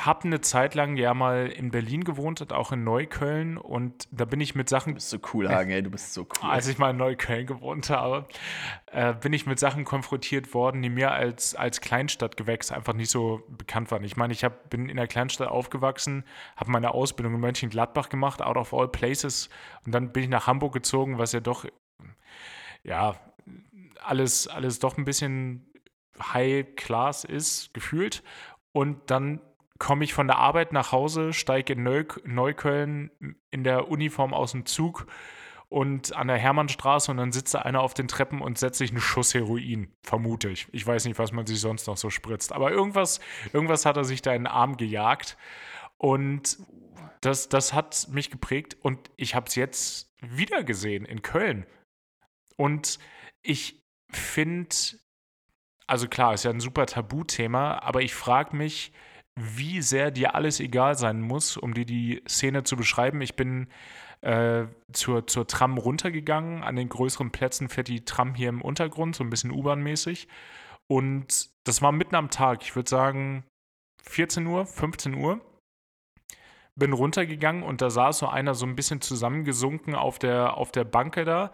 habe 0.05 0.25
eine 0.25 0.41
Zeit 0.41 0.75
lang 0.75 0.97
ja 0.97 1.15
mal 1.15 1.47
in 1.47 1.71
Berlin 1.71 2.05
gewohnt 2.05 2.41
und 2.41 2.53
auch 2.53 2.73
in 2.73 2.85
Neukölln 2.85 3.57
und 3.57 4.09
da 4.11 4.25
bin 4.25 4.41
ich 4.41 4.55
mit 4.55 4.69
Du 4.69 4.71
Sachen 4.71 4.95
bist 4.95 5.11
so 5.11 5.19
cool, 5.33 5.49
Hagen, 5.49 5.71
ey, 5.71 5.83
du 5.83 5.91
bist 5.91 6.15
so 6.15 6.23
cool. 6.23 6.51
als 6.51 6.69
ich 6.69 6.79
mal 6.79 6.91
in 6.91 6.97
Neukölln 6.97 7.47
gewohnt 7.47 7.91
habe, 7.91 8.27
äh, 8.87 9.15
bin 9.15 9.33
ich 9.33 9.47
mit 9.47 9.59
Sachen 9.59 9.85
konfrontiert 9.85 10.55
worden, 10.55 10.83
die 10.83 10.91
mir 10.91 11.13
als, 11.13 11.55
als 11.55 11.81
Kleinstadtgewächs 11.81 12.71
einfach 12.71 12.93
nicht 12.93 13.11
so 13.11 13.43
bekannt 13.49 13.91
waren. 13.91 14.05
Ich 14.05 14.17
meine, 14.17 14.33
ich 14.33 14.45
hab, 14.45 14.71
bin 14.71 14.89
in 14.89 14.97
der 14.97 15.07
Kleinstadt 15.07 15.49
aufgewachsen, 15.49 16.25
habe 16.57 16.71
meine 16.71 16.93
Ausbildung 16.93 17.35
in 17.35 17.41
Mönchengladbach 17.41 18.09
gemacht, 18.09 18.43
out 18.43 18.57
of 18.57 18.75
all 18.75 18.89
places. 18.89 19.49
Und 19.85 19.93
dann 19.93 20.13
bin 20.13 20.25
ich 20.25 20.29
nach 20.29 20.47
Hamburg 20.47 20.73
gezogen, 20.73 21.19
was 21.19 21.33
ja 21.33 21.41
doch, 21.41 21.65
ja, 22.83 23.17
alles, 24.05 24.49
alles 24.49 24.79
doch 24.79 24.97
ein 24.97 25.05
bisschen 25.05 25.67
High 26.21 26.67
Class 26.77 27.25
ist, 27.25 27.73
gefühlt. 27.75 28.23
Und 28.73 29.11
dann 29.11 29.41
komme 29.79 30.05
ich 30.05 30.13
von 30.15 30.27
der 30.27 30.39
Arbeit 30.39 30.73
nach 30.73 30.93
Hause, 30.93 31.33
steige 31.33 31.75
in 31.75 31.83
Neu 31.83 32.05
Neukölln 32.25 33.11
in 33.51 33.65
der 33.65 33.89
Uniform 33.89 34.35
aus 34.35 34.53
dem 34.53 34.67
Zug 34.67 35.07
und 35.69 36.17
an 36.17 36.29
der 36.29 36.39
Hermannstraße 36.39 37.11
und 37.11 37.19
dann 37.19 37.33
sitzt 37.33 37.55
da 37.55 37.61
einer 37.61 37.83
auf 37.83 37.95
den 37.95 38.09
Treppen 38.09 38.41
und 38.41 38.59
setzt 38.59 38.79
sich 38.79 38.91
einen 38.91 39.01
Schuss 39.01 39.35
Heroin, 39.35 39.93
vermute 40.03 40.49
ich. 40.49 40.67
Ich 40.73 40.87
weiß 40.87 41.05
nicht, 41.05 41.19
was 41.19 41.33
man 41.33 41.47
sich 41.47 41.61
sonst 41.61 41.87
noch 41.87 41.97
so 41.97 42.11
spritzt, 42.11 42.53
aber 42.53 42.71
irgendwas, 42.71 43.21
irgendwas 43.53 43.85
hat 43.85 43.97
er 43.97 44.05
sich 44.05 44.23
da 44.23 44.33
in 44.33 44.45
den 44.45 44.47
Arm 44.47 44.77
gejagt 44.77 45.37
und 45.99 46.59
das, 47.21 47.49
das 47.49 47.73
hat 47.73 48.09
mich 48.11 48.31
geprägt 48.31 48.77
und 48.81 49.11
ich 49.17 49.35
habe 49.35 49.47
es 49.49 49.55
jetzt 49.57 50.15
wieder 50.21 50.65
gesehen 50.65 51.05
in 51.05 51.23
Köln. 51.23 51.67
Und 52.57 52.99
ich 53.43 53.83
finde, 54.11 54.75
also 55.87 56.09
klar, 56.09 56.35
ist 56.35 56.45
ja 56.45 56.51
ein 56.51 56.61
super 56.61 56.87
Tabuthema, 56.87 57.79
aber 57.79 58.03
ich 58.03 58.15
frage 58.15 58.57
mich, 58.57 58.93
wie 59.41 59.83
sehr 59.83 60.11
dir 60.11 60.35
alles 60.35 60.61
egal 60.61 60.97
sein 60.97 61.21
muss, 61.21 61.57
um 61.57 61.75
dir 61.75 61.85
die 61.85 62.23
Szene 62.29 62.65
zu 62.65 62.77
beschreiben. 62.77 63.21
Ich 63.21 63.37
bin 63.37 63.69
äh, 64.21 64.67
zur, 64.93 65.27
zur 65.27 65.47
Tram 65.47 65.79
runtergegangen. 65.79 66.63
An 66.63 66.77
den 66.77 66.89
größeren 66.89 67.31
Plätzen 67.31 67.69
fährt 67.69 67.89
die 67.89 68.05
Tram 68.05 68.35
hier 68.35 68.49
im 68.49 68.63
Untergrund, 68.63 69.17
so 69.17 69.25
ein 69.25 69.31
bisschen 69.31 69.51
U-Bahn-mäßig. 69.51 70.29
Und 70.87 71.51
das 71.65 71.83
war 71.83 71.93
mitten 71.93 72.15
am 72.15 72.31
Tag, 72.31 72.63
ich 72.63 72.75
würde 72.75 72.89
sagen 72.89 73.45
14 74.05 74.47
Uhr, 74.47 74.67
15 74.67 75.15
Uhr 75.15 75.41
bin 76.79 76.93
runtergegangen 76.93 77.63
und 77.63 77.83
da 77.83 77.91
saß 77.91 78.19
so 78.19 78.29
einer 78.29 78.55
so 78.55 78.65
ein 78.65 78.77
bisschen 78.77 79.01
zusammengesunken 79.01 79.95
auf 79.95 80.19
der, 80.19 80.57
auf 80.57 80.71
der 80.71 80.85
Banke 80.85 81.25
da. 81.25 81.51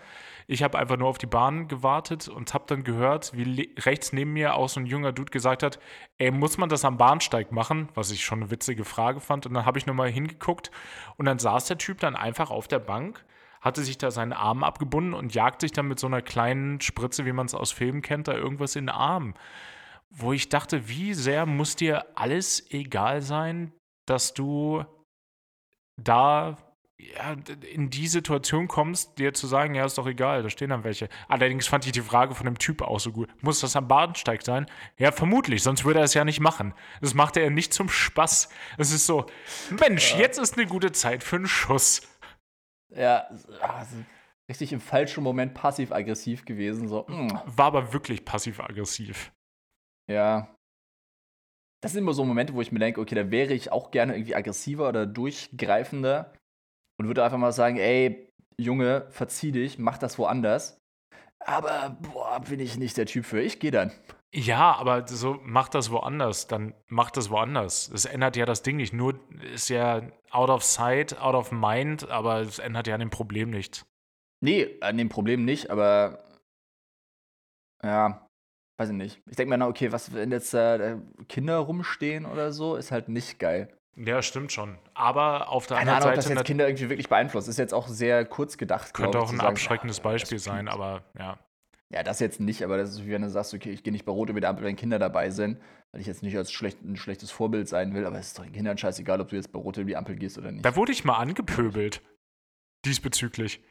Ich 0.47 0.62
habe 0.62 0.79
einfach 0.79 0.99
nur 0.99 1.09
auf 1.09 1.16
die 1.16 1.27
Bahn 1.27 1.68
gewartet 1.68 2.29
und 2.29 2.53
habe 2.53 2.64
dann 2.66 2.85
gehört, 2.85 3.33
wie 3.35 3.72
rechts 3.79 4.12
neben 4.12 4.35
mir 4.35 4.55
auch 4.55 4.68
so 4.68 4.81
ein 4.81 4.87
junger 4.87 5.12
Dude 5.12 5.31
gesagt 5.31 5.62
hat, 5.62 5.79
ey, 6.18 6.31
muss 6.31 6.59
man 6.59 6.68
das 6.68 6.85
am 6.85 6.99
Bahnsteig 6.99 7.51
machen? 7.51 7.89
Was 7.95 8.11
ich 8.11 8.25
schon 8.25 8.43
eine 8.43 8.51
witzige 8.51 8.85
Frage 8.85 9.20
fand. 9.20 9.47
Und 9.47 9.55
dann 9.55 9.64
habe 9.64 9.79
ich 9.79 9.87
nochmal 9.87 10.11
hingeguckt 10.11 10.70
und 11.16 11.25
dann 11.25 11.39
saß 11.39 11.66
der 11.66 11.79
Typ 11.79 12.01
dann 12.01 12.14
einfach 12.14 12.51
auf 12.51 12.68
der 12.68 12.79
Bank, 12.79 13.25
hatte 13.62 13.83
sich 13.83 13.97
da 13.97 14.11
seinen 14.11 14.35
Arm 14.35 14.62
abgebunden 14.62 15.14
und 15.14 15.35
jagt 15.35 15.62
sich 15.62 15.72
dann 15.72 15.89
mit 15.89 15.99
so 15.99 16.07
einer 16.07 16.20
kleinen 16.20 16.83
Spritze, 16.83 17.25
wie 17.25 17.33
man 17.33 17.47
es 17.47 17.55
aus 17.55 17.72
Filmen 17.72 18.03
kennt, 18.03 18.29
da 18.29 18.35
irgendwas 18.35 18.77
in 18.77 18.87
den 18.87 18.95
Arm. 18.95 19.33
Wo 20.11 20.35
ich 20.35 20.51
dachte, 20.51 20.89
wie 20.89 21.14
sehr 21.14 21.47
muss 21.47 21.75
dir 21.75 22.05
alles 22.14 22.70
egal 22.70 23.22
sein, 23.22 23.72
dass 24.05 24.35
du 24.35 24.85
da 25.97 26.57
ja, 26.97 27.36
in 27.72 27.90
die 27.90 28.07
Situation 28.07 28.68
kommst, 28.68 29.18
dir 29.18 29.34
zu 29.34 29.47
sagen, 29.47 29.74
ja, 29.74 29.84
ist 29.84 29.99
doch 29.99 30.07
egal, 30.07 30.42
da 30.42 30.51
stehen 30.51 30.70
dann 30.70 30.84
welche. 30.84 31.09
Allerdings 31.28 31.66
fand 31.66 31.86
ich 31.86 31.92
die 31.92 32.01
Frage 32.01 32.34
von 32.34 32.47
dem 32.47 32.59
Typ 32.59 32.82
auch 32.82 33.01
so 33.01 33.12
gut. 33.12 33.28
Muss 33.42 33.61
das 33.61 33.76
am 33.76 33.88
Bahnsteig 33.88 34.42
sein? 34.42 34.66
Ja, 34.97 35.12
vermutlich, 35.12 35.62
sonst 35.62 35.84
würde 35.84 36.01
er 36.01 36.05
es 36.05 36.14
ja 36.14 36.24
nicht 36.24 36.40
machen. 36.40 36.72
Das 37.01 37.14
macht 37.14 37.36
er 37.36 37.51
nicht 37.51 37.74
zum 37.74 37.88
Spaß. 37.88 38.49
Es 38.78 38.92
ist 38.92 39.07
so, 39.07 39.26
Mensch, 39.70 40.12
ja. 40.12 40.20
jetzt 40.20 40.38
ist 40.38 40.57
eine 40.57 40.66
gute 40.66 40.92
Zeit 40.92 41.22
für 41.24 41.36
einen 41.36 41.49
Schuss. 41.49 42.03
Ja, 42.90 43.26
also 43.61 43.97
richtig 44.49 44.72
im 44.72 44.80
falschen 44.80 45.24
Moment 45.24 45.55
passiv-aggressiv 45.55 46.45
gewesen. 46.45 46.88
So. 46.88 47.07
Mm. 47.09 47.28
War 47.45 47.66
aber 47.66 47.92
wirklich 47.92 48.24
passiv-aggressiv. 48.24 49.32
Ja, 50.07 50.54
das 51.85 51.93
sind 51.93 52.03
immer 52.03 52.14
so 52.14 52.24
Momente, 52.24 52.55
wo 52.55 52.62
ich 52.62 52.72
mir 52.72 52.78
denke, 52.78 52.99
okay, 52.99 53.14
da 53.14 53.30
wäre 53.30 53.53
ich 53.53 53.70
auch 53.70 53.91
gerne 53.91 54.14
irgendwie 54.14 54.35
aggressiver 54.35 54.89
oder 54.89 55.05
durchgreifender 55.05 56.32
und 56.99 57.09
würde 57.09 57.22
einfach 57.22 57.37
mal 57.37 57.53
sagen, 57.53 57.76
ey, 57.76 58.32
Junge, 58.59 59.07
verzieh 59.11 59.53
dich, 59.53 59.78
mach 59.78 59.99
das 59.99 60.18
woanders. 60.18 60.80
Aber, 61.41 61.99
boah, 62.01 62.41
bin 62.41 62.59
ich 62.59 62.78
nicht 62.78 62.97
der 62.97 63.05
Typ 63.05 63.26
für. 63.26 63.43
Ich 63.43 63.61
gehe 63.61 63.70
dann. 63.70 63.93
Ja, 64.32 64.74
aber 64.76 65.07
so, 65.07 65.39
mach 65.43 65.68
das 65.68 65.91
woanders, 65.91 66.47
dann 66.47 66.72
mach 66.89 67.11
das 67.11 67.28
woanders. 67.28 67.91
Es 67.91 68.07
ändert 68.07 68.37
ja 68.37 68.47
das 68.47 68.62
Ding 68.62 68.78
nicht. 68.78 68.95
Nur 68.95 69.20
ist 69.53 69.68
ja 69.68 70.11
out 70.30 70.49
of 70.49 70.64
sight, 70.64 71.20
out 71.20 71.35
of 71.35 71.53
mind, 71.53 72.09
aber 72.09 72.41
es 72.41 72.61
ändert 72.61 72.87
ja 72.87 72.95
an 72.95 73.01
dem 73.01 73.11
Problem 73.11 73.51
nichts. 73.51 73.85
Nee, 74.41 74.78
an 74.80 74.97
dem 74.97 75.11
Problem 75.11 75.45
nicht, 75.45 75.68
aber 75.68 76.24
ja, 77.82 78.24
weiß 78.77 78.91
ich 78.91 78.95
nicht. 78.95 79.22
Ich 79.29 79.37
denke 79.37 79.51
mir, 79.51 79.59
na, 79.59 79.68
okay, 79.68 79.93
was, 79.93 80.12
wenn 80.14 80.31
jetzt 80.31 80.55
äh, 80.55 80.97
Kinder 81.29 81.59
rumstehen 81.59 82.27
oder 82.27 82.53
so, 82.53 82.77
ist 82.77 82.91
halt 82.91 83.09
nicht 83.09 83.39
geil. 83.39 83.68
Ja, 83.97 84.22
stimmt 84.22 84.51
schon. 84.51 84.77
Aber 84.95 85.49
auf 85.51 85.66
der 85.66 85.77
Keine 85.77 85.93
anderen 85.93 86.12
Ahnung, 86.12 86.22
Seite. 86.22 86.29
ob 86.29 86.35
das 86.35 86.39
jetzt 86.41 86.47
Kinder 86.47 86.66
irgendwie 86.66 86.89
wirklich 86.91 87.09
beeinflusst. 87.09 87.49
Ist 87.49 87.59
jetzt 87.59 87.75
auch 87.75 87.87
sehr 87.87 88.25
kurz 88.25 88.59
gedacht. 88.59 88.93
Könnte 88.93 89.20
auch 89.20 89.31
ein 89.31 89.37
sagen, 89.37 89.49
abschreckendes 89.49 89.99
ja, 89.99 90.03
Beispiel 90.03 90.39
sein, 90.39 90.68
aber 90.68 91.05
ja. 91.18 91.39
Ja, 91.91 92.03
das 92.03 92.18
jetzt 92.18 92.41
nicht, 92.41 92.64
aber 92.64 92.77
das 92.77 92.91
ist 92.91 93.07
wie 93.07 93.12
wenn 93.12 93.22
du 93.22 93.31
sagst, 93.31 93.55
okay, 93.55 93.70
ich 93.70 93.85
gehe 93.85 93.93
nicht 93.93 94.05
bei 94.05 94.11
Rot 94.11 94.29
über 94.29 94.41
die 94.41 94.47
Ampel, 94.47 94.64
wenn 94.64 94.75
Kinder 94.75 94.99
dabei 94.99 95.31
sind, 95.31 95.61
weil 95.93 96.01
ich 96.01 96.09
jetzt 96.09 96.25
nicht 96.25 96.37
als 96.37 96.51
schlecht, 96.51 96.83
ein 96.83 96.97
schlechtes 96.97 97.31
Vorbild 97.31 97.68
sein 97.68 97.95
will, 97.95 98.05
aber 98.05 98.18
es 98.18 98.29
ist 98.29 98.39
doch 98.39 98.43
den 98.43 98.53
Kindern 98.53 98.77
scheißegal, 98.77 99.20
ob 99.20 99.29
du 99.29 99.37
jetzt 99.37 99.53
bei 99.53 99.61
Rot 99.61 99.77
über 99.77 99.87
die 99.87 99.97
Ampel 99.97 100.16
gehst 100.16 100.37
oder 100.37 100.51
nicht. 100.51 100.64
Da 100.64 100.75
wurde 100.75 100.91
ich 100.91 101.05
mal 101.05 101.18
angepöbelt. 101.18 102.03
Diesbezüglich. 102.85 103.62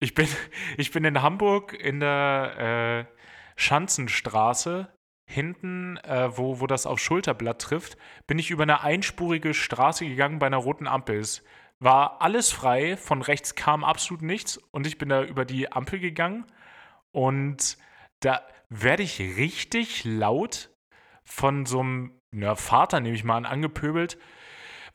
Ich 0.00 0.14
bin, 0.14 0.26
ich 0.76 0.90
bin 0.90 1.04
in 1.04 1.22
Hamburg 1.22 1.72
in 1.72 2.00
der 2.00 3.06
äh, 3.08 3.18
Schanzenstraße 3.58 4.88
hinten, 5.26 5.98
äh, 5.98 6.36
wo, 6.36 6.60
wo 6.60 6.66
das 6.66 6.86
auf 6.86 7.00
Schulterblatt 7.00 7.60
trifft, 7.60 7.98
bin 8.26 8.38
ich 8.38 8.50
über 8.50 8.62
eine 8.62 8.82
einspurige 8.82 9.52
Straße 9.52 10.06
gegangen 10.06 10.38
bei 10.38 10.46
einer 10.46 10.56
roten 10.56 10.86
Ampel. 10.86 11.18
Es 11.18 11.42
war 11.80 12.22
alles 12.22 12.50
frei, 12.50 12.96
von 12.96 13.20
rechts 13.20 13.56
kam 13.56 13.84
absolut 13.84 14.22
nichts 14.22 14.56
und 14.56 14.86
ich 14.86 14.96
bin 14.96 15.08
da 15.08 15.24
über 15.24 15.44
die 15.44 15.70
Ampel 15.70 15.98
gegangen 15.98 16.46
und 17.10 17.76
da 18.20 18.42
werde 18.68 19.02
ich 19.02 19.18
richtig 19.18 20.04
laut 20.04 20.70
von 21.24 21.66
so 21.66 21.80
einem 21.80 22.18
na, 22.30 22.54
Vater, 22.54 23.00
nehme 23.00 23.14
ich 23.14 23.24
mal 23.24 23.36
an, 23.36 23.46
angepöbelt 23.46 24.18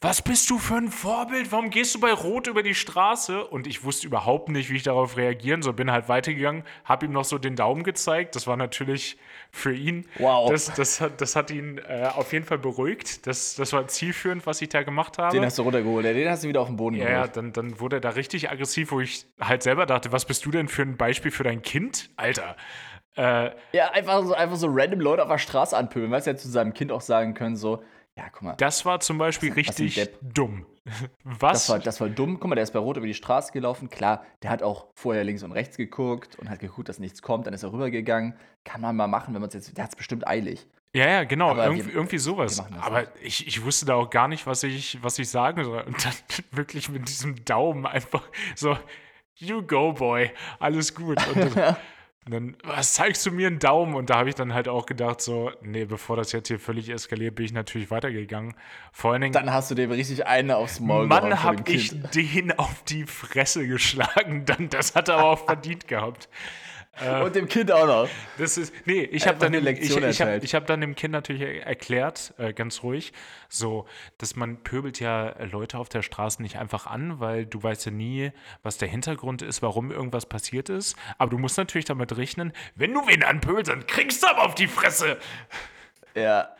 was 0.03 0.21
bist 0.21 0.49
du 0.49 0.59
für 0.59 0.75
ein 0.75 0.89
Vorbild? 0.89 1.53
Warum 1.53 1.69
gehst 1.69 1.95
du 1.95 1.99
bei 2.01 2.11
Rot 2.11 2.47
über 2.47 2.61
die 2.61 2.75
Straße? 2.75 3.47
Und 3.47 3.67
ich 3.67 3.85
wusste 3.85 4.05
überhaupt 4.05 4.49
nicht, 4.49 4.69
wie 4.69 4.75
ich 4.75 4.83
darauf 4.83 5.15
reagieren 5.15 5.61
soll. 5.61 5.71
Bin 5.71 5.91
halt 5.91 6.09
weitergegangen, 6.09 6.63
habe 6.83 7.05
ihm 7.05 7.13
noch 7.13 7.23
so 7.23 7.37
den 7.37 7.55
Daumen 7.55 7.83
gezeigt. 7.83 8.35
Das 8.35 8.45
war 8.45 8.57
natürlich 8.57 9.17
für 9.49 9.73
ihn. 9.73 10.05
Wow. 10.17 10.51
Das, 10.51 10.73
das, 10.73 10.99
hat, 10.99 11.21
das 11.21 11.37
hat 11.37 11.51
ihn 11.51 11.77
äh, 11.77 12.09
auf 12.13 12.33
jeden 12.33 12.45
Fall 12.45 12.57
beruhigt. 12.57 13.25
Das, 13.27 13.55
das 13.55 13.71
war 13.71 13.87
zielführend, 13.87 14.45
was 14.45 14.61
ich 14.61 14.67
da 14.67 14.83
gemacht 14.83 15.17
habe. 15.17 15.37
Den 15.37 15.45
hast 15.45 15.57
du 15.57 15.61
runtergeholt, 15.61 16.05
den 16.05 16.29
hast 16.29 16.43
du 16.43 16.49
wieder 16.49 16.59
auf 16.59 16.67
den 16.67 16.75
Boden 16.75 16.97
ja, 16.97 17.05
geholt. 17.05 17.27
Ja, 17.27 17.27
dann, 17.27 17.53
dann 17.53 17.79
wurde 17.79 17.97
er 17.97 18.01
da 18.01 18.09
richtig 18.09 18.51
aggressiv, 18.51 18.91
wo 18.91 18.99
ich 18.99 19.25
halt 19.39 19.63
selber 19.63 19.85
dachte, 19.85 20.11
was 20.11 20.25
bist 20.25 20.45
du 20.45 20.51
denn 20.51 20.67
für 20.67 20.81
ein 20.81 20.97
Beispiel 20.97 21.31
für 21.31 21.43
dein 21.43 21.61
Kind? 21.61 22.09
Alter. 22.17 22.57
Äh, 23.15 23.51
ja, 23.71 23.91
einfach 23.91 24.21
so, 24.23 24.33
einfach 24.33 24.57
so 24.57 24.67
random 24.69 24.99
Leute 24.99 25.21
auf 25.21 25.29
der 25.29 25.37
Straße 25.37 25.77
anpöbeln. 25.77 26.11
Weißt 26.11 26.27
du, 26.27 26.31
ja 26.31 26.37
zu 26.37 26.49
seinem 26.49 26.73
Kind 26.73 26.91
auch 26.91 27.01
sagen 27.01 27.35
können, 27.35 27.55
so, 27.55 27.83
ja, 28.17 28.29
guck 28.31 28.41
mal. 28.43 28.55
Das 28.57 28.85
war 28.85 28.99
zum 28.99 29.17
Beispiel 29.17 29.51
was, 29.51 29.57
richtig 29.57 30.09
dumm. 30.21 30.65
Was? 31.23 31.67
Das 31.67 31.69
war, 31.69 31.79
das 31.79 32.01
war 32.01 32.09
dumm. 32.09 32.39
Guck 32.39 32.49
mal, 32.49 32.55
der 32.55 32.63
ist 32.63 32.73
bei 32.73 32.79
Rot 32.79 32.97
über 32.97 33.07
die 33.07 33.13
Straße 33.13 33.53
gelaufen. 33.53 33.89
Klar, 33.89 34.25
der 34.41 34.49
hat 34.49 34.61
auch 34.61 34.87
vorher 34.95 35.23
links 35.23 35.41
und 35.41 35.53
rechts 35.53 35.77
geguckt 35.77 36.37
und 36.37 36.49
hat 36.49 36.59
geguckt, 36.59 36.89
dass 36.89 36.99
nichts 36.99 37.21
kommt. 37.21 37.47
Dann 37.47 37.53
ist 37.53 37.63
er 37.63 37.71
rübergegangen. 37.71 38.35
Kann 38.65 38.81
man 38.81 38.95
mal 38.95 39.07
machen, 39.07 39.33
wenn 39.33 39.39
man 39.41 39.47
es 39.47 39.53
jetzt. 39.53 39.77
Der 39.77 39.85
hat 39.85 39.91
es 39.91 39.95
bestimmt 39.95 40.27
eilig. 40.27 40.67
Ja, 40.95 41.07
ja, 41.07 41.23
genau. 41.23 41.55
Irgendwie, 41.55 41.87
wir, 41.87 41.93
irgendwie 41.95 42.17
sowas. 42.19 42.63
Aber 42.81 43.07
ich, 43.21 43.47
ich 43.47 43.63
wusste 43.63 43.85
da 43.85 43.95
auch 43.95 44.09
gar 44.09 44.27
nicht, 44.27 44.45
was 44.45 44.61
ich, 44.63 45.01
was 45.01 45.17
ich 45.17 45.29
sagen 45.29 45.63
soll. 45.63 45.81
Und 45.81 46.05
dann 46.05 46.13
wirklich 46.51 46.89
mit 46.89 47.07
diesem 47.07 47.43
Daumen 47.45 47.85
einfach 47.85 48.23
so, 48.55 48.77
you 49.35 49.63
go, 49.65 49.93
boy. 49.93 50.31
Alles 50.59 50.93
gut. 50.93 51.17
Und 51.29 51.55
dann, 51.55 51.77
Und 52.25 52.33
dann, 52.33 52.57
was 52.63 52.93
zeigst 52.93 53.25
du 53.25 53.31
mir 53.31 53.47
einen 53.47 53.59
Daumen? 53.59 53.95
Und 53.95 54.09
da 54.09 54.17
habe 54.19 54.29
ich 54.29 54.35
dann 54.35 54.53
halt 54.53 54.69
auch 54.69 54.85
gedacht, 54.85 55.19
so, 55.19 55.51
nee, 55.61 55.83
bevor 55.83 56.15
das 56.15 56.31
jetzt 56.31 56.47
hier 56.47 56.59
völlig 56.59 56.89
eskaliert, 56.89 57.35
bin 57.35 57.45
ich 57.45 57.53
natürlich 57.53 57.91
weitergegangen. 57.91 58.53
Vor 58.93 59.11
allen 59.11 59.21
Dingen. 59.21 59.33
Dann 59.33 59.51
hast 59.51 59.71
du 59.71 59.75
dem 59.75 59.91
richtig 59.91 60.25
eine 60.25 60.55
aufs 60.55 60.79
Maul 60.79 61.07
Mann, 61.07 61.43
habe 61.43 61.69
ich 61.69 61.93
den 62.11 62.57
auf 62.57 62.83
die 62.83 63.05
Fresse 63.05 63.67
geschlagen. 63.67 64.45
Dann, 64.45 64.69
das 64.69 64.95
hat 64.95 65.09
er 65.09 65.15
aber 65.15 65.31
auch 65.31 65.45
verdient 65.45 65.87
gehabt. 65.87 66.29
Äh, 67.01 67.23
und 67.23 67.35
dem 67.35 67.47
Kind 67.47 67.71
auch 67.71 67.87
noch. 67.87 68.09
Das 68.37 68.57
ist, 68.57 68.73
nee, 68.85 69.01
ich 69.01 69.27
habe 69.27 69.39
dann, 69.39 69.51
dem, 69.51 69.65
ich, 69.65 69.95
ich 69.95 70.21
hab, 70.21 70.43
ich 70.43 70.55
hab 70.55 70.67
dann 70.67 70.81
dem 70.81 70.95
Kind 70.95 71.11
natürlich 71.11 71.41
erklärt, 71.41 72.33
äh, 72.37 72.53
ganz 72.53 72.83
ruhig, 72.83 73.13
so, 73.49 73.87
dass 74.19 74.35
man 74.35 74.57
pöbelt 74.57 74.99
ja 74.99 75.35
Leute 75.43 75.79
auf 75.79 75.89
der 75.89 76.03
Straße 76.03 76.41
nicht 76.41 76.57
einfach 76.57 76.85
an, 76.85 77.19
weil 77.19 77.45
du 77.47 77.61
weißt 77.63 77.87
ja 77.87 77.91
nie, 77.91 78.31
was 78.61 78.77
der 78.77 78.87
Hintergrund 78.87 79.41
ist, 79.41 79.61
warum 79.63 79.91
irgendwas 79.91 80.27
passiert 80.27 80.69
ist. 80.69 80.95
Aber 81.17 81.31
du 81.31 81.39
musst 81.39 81.57
natürlich 81.57 81.85
damit 81.85 82.15
rechnen, 82.15 82.53
wenn 82.75 82.93
du 82.93 83.07
wen 83.07 83.23
anpöbelst, 83.23 83.71
dann 83.71 83.87
kriegst 83.87 84.21
du 84.21 84.27
aber 84.27 84.45
auf 84.45 84.55
die 84.55 84.67
Fresse. 84.67 85.17
Ja. 86.13 86.55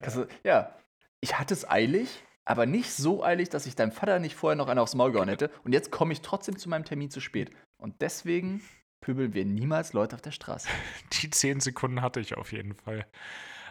Also, 0.00 0.26
ja. 0.44 0.72
Ich 1.20 1.38
hatte 1.38 1.54
es 1.54 1.68
eilig, 1.68 2.22
aber 2.44 2.66
nicht 2.66 2.92
so 2.92 3.24
eilig, 3.24 3.48
dass 3.48 3.64
ich 3.64 3.74
deinem 3.74 3.90
Vater 3.90 4.18
nicht 4.18 4.36
vorher 4.36 4.54
noch 4.54 4.68
einen 4.68 4.78
aufs 4.78 4.94
Maul 4.94 5.12
gehauen 5.12 5.30
hätte. 5.30 5.50
Und 5.64 5.72
jetzt 5.72 5.90
komme 5.90 6.12
ich 6.12 6.20
trotzdem 6.20 6.58
zu 6.58 6.68
meinem 6.68 6.84
Termin 6.84 7.10
zu 7.10 7.20
spät. 7.20 7.50
Und 7.78 8.02
deswegen 8.02 8.60
pöbeln 9.06 9.34
wir 9.34 9.44
niemals 9.44 9.92
Leute 9.92 10.16
auf 10.16 10.22
der 10.22 10.32
Straße. 10.32 10.68
Die 11.12 11.30
zehn 11.30 11.60
Sekunden 11.60 12.02
hatte 12.02 12.18
ich 12.18 12.36
auf 12.36 12.50
jeden 12.50 12.74
Fall. 12.74 13.06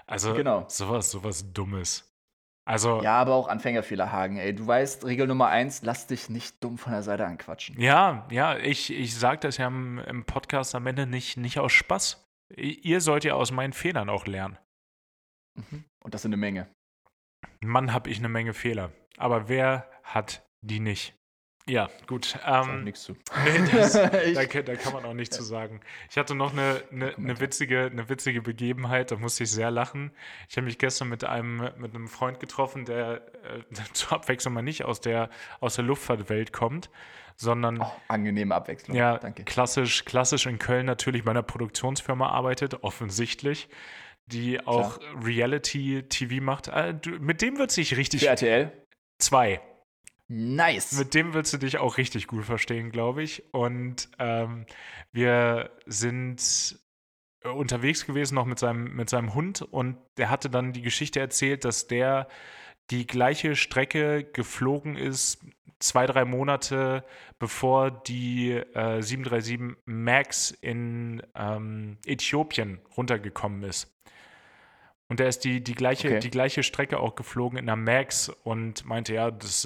Also 0.08 0.34
genau. 0.34 0.66
sowas, 0.70 1.12
sowas 1.12 1.52
Dummes. 1.52 2.10
Also, 2.68 3.04
ja, 3.04 3.18
aber 3.18 3.36
auch 3.36 3.48
Anfängerfehler, 3.48 4.12
Hagen. 4.12 4.38
Ey, 4.38 4.56
du 4.56 4.66
weißt, 4.66 5.06
Regel 5.06 5.28
Nummer 5.28 5.50
eins, 5.50 5.82
lass 5.84 6.08
dich 6.08 6.30
nicht 6.30 6.64
dumm 6.64 6.78
von 6.78 6.94
der 6.94 7.04
Seite 7.04 7.26
anquatschen. 7.26 7.80
Ja, 7.80 8.26
ja, 8.32 8.58
ich, 8.58 8.92
ich 8.92 9.14
sage 9.14 9.42
das 9.42 9.58
ja 9.58 9.68
im, 9.68 10.00
im, 10.00 10.26
Podcast 10.26 10.74
am 10.74 10.88
Ende 10.88 11.06
nicht, 11.06 11.38
nicht 11.38 11.60
aus 11.60 11.74
Spaß. 11.74 12.26
Ihr 12.56 13.02
sollt 13.02 13.24
ja 13.24 13.34
aus 13.34 13.52
meinen 13.52 13.74
Fehlern 13.74 14.10
auch 14.10 14.26
lernen. 14.26 14.58
Mhm. 15.56 15.84
Und 16.02 16.14
das 16.14 16.22
sind 16.22 16.30
eine 16.30 16.38
Menge. 16.38 16.68
Mann, 17.62 17.94
hab 17.94 18.08
ich 18.08 18.20
eine 18.20 18.30
Menge 18.30 18.54
Fehler. 18.54 18.92
Aber 19.18 19.50
wer 19.50 19.92
hat 20.04 20.48
die 20.62 20.80
nicht? 20.80 21.14
Ja, 21.68 21.90
gut. 22.06 22.38
Ähm, 22.46 22.84
nichts 22.84 23.04
zu. 23.04 23.14
nee, 23.44 23.72
das, 23.72 23.94
da, 24.34 24.46
kann- 24.46 24.66
da 24.66 24.76
kann 24.76 24.94
man 24.94 25.04
auch 25.06 25.14
nichts 25.16 25.36
zu 25.36 25.44
sagen. 25.44 25.80
Ich 26.12 26.18
hatte 26.18 26.36
noch 26.36 26.54
eine, 26.54 26.84
eine, 26.92 27.16
eine, 27.16 27.40
witzige, 27.40 27.90
eine 27.92 28.08
witzige 28.08 28.42
Begebenheit, 28.44 29.10
da 29.12 29.16
musste 29.16 29.46
ich 29.46 29.52
sehr 29.52 29.72
lachen. 29.72 30.12
Ich 30.48 30.58
habe 30.58 30.66
mich 30.66 30.78
gestern 30.78 31.10
mit 31.10 31.24
einem, 31.24 31.58
mit 31.78 31.96
einem 31.96 32.08
Freund 32.08 32.40
getroffen, 32.40 32.86
der 32.86 33.22
äh, 33.44 33.74
zur 33.94 34.14
Abwechslung 34.14 34.54
mal 34.54 34.62
nicht 34.62 34.86
aus 34.86 35.02
der, 35.02 35.30
aus 35.60 35.76
der 35.76 35.86
Luftfahrtwelt 35.86 36.54
kommt, 36.54 36.92
sondern 37.36 37.82
Oh, 37.82 37.92
angenehme 38.10 38.54
Abwechslung. 38.54 38.96
ja, 38.96 39.18
Danke. 39.18 39.44
klassisch, 39.44 40.06
klassisch 40.06 40.46
in 40.46 40.60
Köln 40.60 40.86
natürlich 40.86 41.24
bei 41.24 41.32
einer 41.32 41.42
Produktionsfirma 41.44 42.30
arbeitet, 42.30 42.84
offensichtlich, 42.84 43.70
die 44.28 44.66
auch 44.66 45.00
Reality-TV 45.24 46.44
macht. 46.44 46.68
Äh, 46.68 46.94
mit 47.20 47.42
dem 47.42 47.58
wird 47.58 47.72
sich 47.72 47.98
richtig. 47.98 48.22
Für 48.22 48.28
RTL? 48.30 48.72
Zwei. 49.20 49.62
Nice. 50.28 50.94
Mit 50.94 51.14
dem 51.14 51.34
willst 51.34 51.54
du 51.54 51.58
dich 51.58 51.78
auch 51.78 51.98
richtig 51.98 52.28
gut 52.28 52.46
verstehen, 52.46 52.92
glaube 52.92 53.22
ich. 53.24 53.44
Und 53.54 54.10
ähm, 54.18 54.66
wir 55.12 55.70
sind 55.86 56.80
äh, 57.44 57.50
unterwegs 57.50 58.06
gewesen 58.06 58.36
noch 58.36 58.46
mit 58.46 58.58
seinem, 58.60 58.96
mit 58.96 59.10
seinem 59.10 59.34
Hund 59.36 59.62
und 59.62 59.98
der 60.18 60.30
hatte 60.30 60.50
dann 60.50 60.74
die 60.74 60.82
Geschichte 60.82 61.20
erzählt, 61.20 61.64
dass 61.64 61.88
der 61.88 62.28
die 62.92 63.08
gleiche 63.08 63.56
Strecke 63.56 64.24
geflogen 64.24 64.96
ist, 64.96 65.44
zwei, 65.80 66.06
drei 66.06 66.26
Monate 66.26 67.04
bevor 67.38 67.92
die 67.92 68.52
äh, 68.52 69.02
737 69.02 69.78
MAX 69.86 70.52
in 70.52 71.22
ähm, 71.36 71.98
Äthiopien 72.06 72.80
runtergekommen 72.96 73.64
ist. 73.64 73.92
Und 75.08 75.20
er 75.20 75.28
ist 75.28 75.44
die, 75.44 75.64
die, 75.64 75.76
gleiche, 75.76 76.08
Okay. 76.08 76.20
die 76.20 76.32
gleiche 76.32 76.64
Strecke 76.64 77.00
auch 77.00 77.16
geflogen 77.16 77.60
in 77.60 77.68
der 77.68 77.76
MAX 77.76 78.30
und 78.30 78.86
meinte, 78.86 79.14
ja, 79.14 79.30
das 79.30 79.66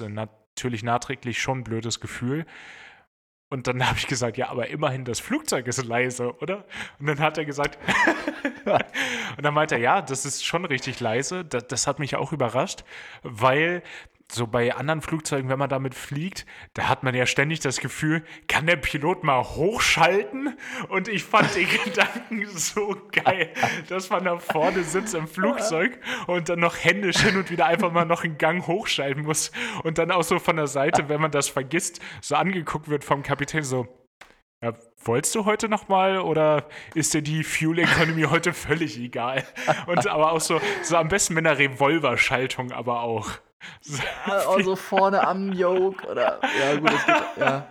natürlich 0.60 0.82
nachträglich 0.82 1.40
schon 1.40 1.60
ein 1.60 1.64
blödes 1.64 2.00
Gefühl. 2.00 2.44
Und 3.48 3.66
dann 3.66 3.84
habe 3.86 3.98
ich 3.98 4.06
gesagt, 4.06 4.36
ja, 4.36 4.48
aber 4.48 4.68
immerhin, 4.68 5.04
das 5.04 5.20
Flugzeug 5.20 5.66
ist 5.66 5.84
leise, 5.84 6.36
oder? 6.40 6.64
Und 6.98 7.06
dann 7.06 7.18
hat 7.18 7.38
er 7.38 7.44
gesagt, 7.44 7.78
und 9.36 9.42
dann 9.44 9.54
meinte 9.54 9.76
er, 9.76 9.80
ja, 9.80 10.02
das 10.02 10.24
ist 10.24 10.44
schon 10.44 10.64
richtig 10.64 11.00
leise. 11.00 11.44
Das, 11.44 11.66
das 11.66 11.86
hat 11.86 11.98
mich 11.98 12.16
auch 12.16 12.32
überrascht, 12.32 12.84
weil 13.22 13.82
so 14.32 14.46
bei 14.46 14.74
anderen 14.74 15.00
Flugzeugen, 15.00 15.50
wenn 15.50 15.58
man 15.58 15.68
damit 15.68 15.94
fliegt, 15.94 16.46
da 16.74 16.88
hat 16.88 17.02
man 17.02 17.14
ja 17.14 17.26
ständig 17.26 17.60
das 17.60 17.80
Gefühl, 17.80 18.24
kann 18.48 18.66
der 18.66 18.76
Pilot 18.76 19.24
mal 19.24 19.42
hochschalten? 19.42 20.56
Und 20.88 21.08
ich 21.08 21.24
fand 21.24 21.54
den 21.54 21.68
Gedanken 21.84 22.46
so 22.48 22.96
geil, 23.12 23.52
dass 23.88 24.10
man 24.10 24.24
da 24.24 24.38
vorne 24.38 24.82
sitzt 24.82 25.14
im 25.14 25.26
Flugzeug 25.26 25.98
und 26.26 26.48
dann 26.48 26.60
noch 26.60 26.76
händisch 26.76 27.18
hin 27.18 27.36
und 27.36 27.50
wieder 27.50 27.66
einfach 27.66 27.92
mal 27.92 28.04
noch 28.04 28.24
einen 28.24 28.38
Gang 28.38 28.66
hochschalten 28.66 29.24
muss 29.24 29.50
und 29.82 29.98
dann 29.98 30.10
auch 30.10 30.22
so 30.22 30.38
von 30.38 30.56
der 30.56 30.66
Seite, 30.66 31.08
wenn 31.08 31.20
man 31.20 31.30
das 31.30 31.48
vergisst, 31.48 32.00
so 32.20 32.36
angeguckt 32.36 32.88
wird 32.88 33.04
vom 33.04 33.22
Kapitän 33.22 33.62
so, 33.62 33.88
ja, 34.62 34.74
wolltest 35.04 35.34
du 35.34 35.46
heute 35.46 35.68
noch 35.68 35.88
mal 35.88 36.18
oder 36.18 36.68
ist 36.94 37.14
dir 37.14 37.22
die 37.22 37.44
Fuel 37.44 37.78
Economy 37.78 38.22
heute 38.24 38.52
völlig 38.52 38.98
egal? 38.98 39.44
Und 39.86 40.06
aber 40.06 40.32
auch 40.32 40.40
so, 40.40 40.60
so 40.82 40.96
am 40.96 41.08
besten 41.08 41.34
mit 41.34 41.46
einer 41.46 41.58
Revolverschaltung 41.58 42.70
aber 42.72 43.00
auch. 43.00 43.40
So, 43.80 44.02
Also 44.26 44.76
vorne 44.76 45.26
am 45.26 45.52
Yoke 45.52 46.06
oder. 46.06 46.40
Ja, 46.58 46.76
gut, 46.76 46.92
das 46.92 47.06
geht. 47.06 47.16
Ja. 47.38 47.68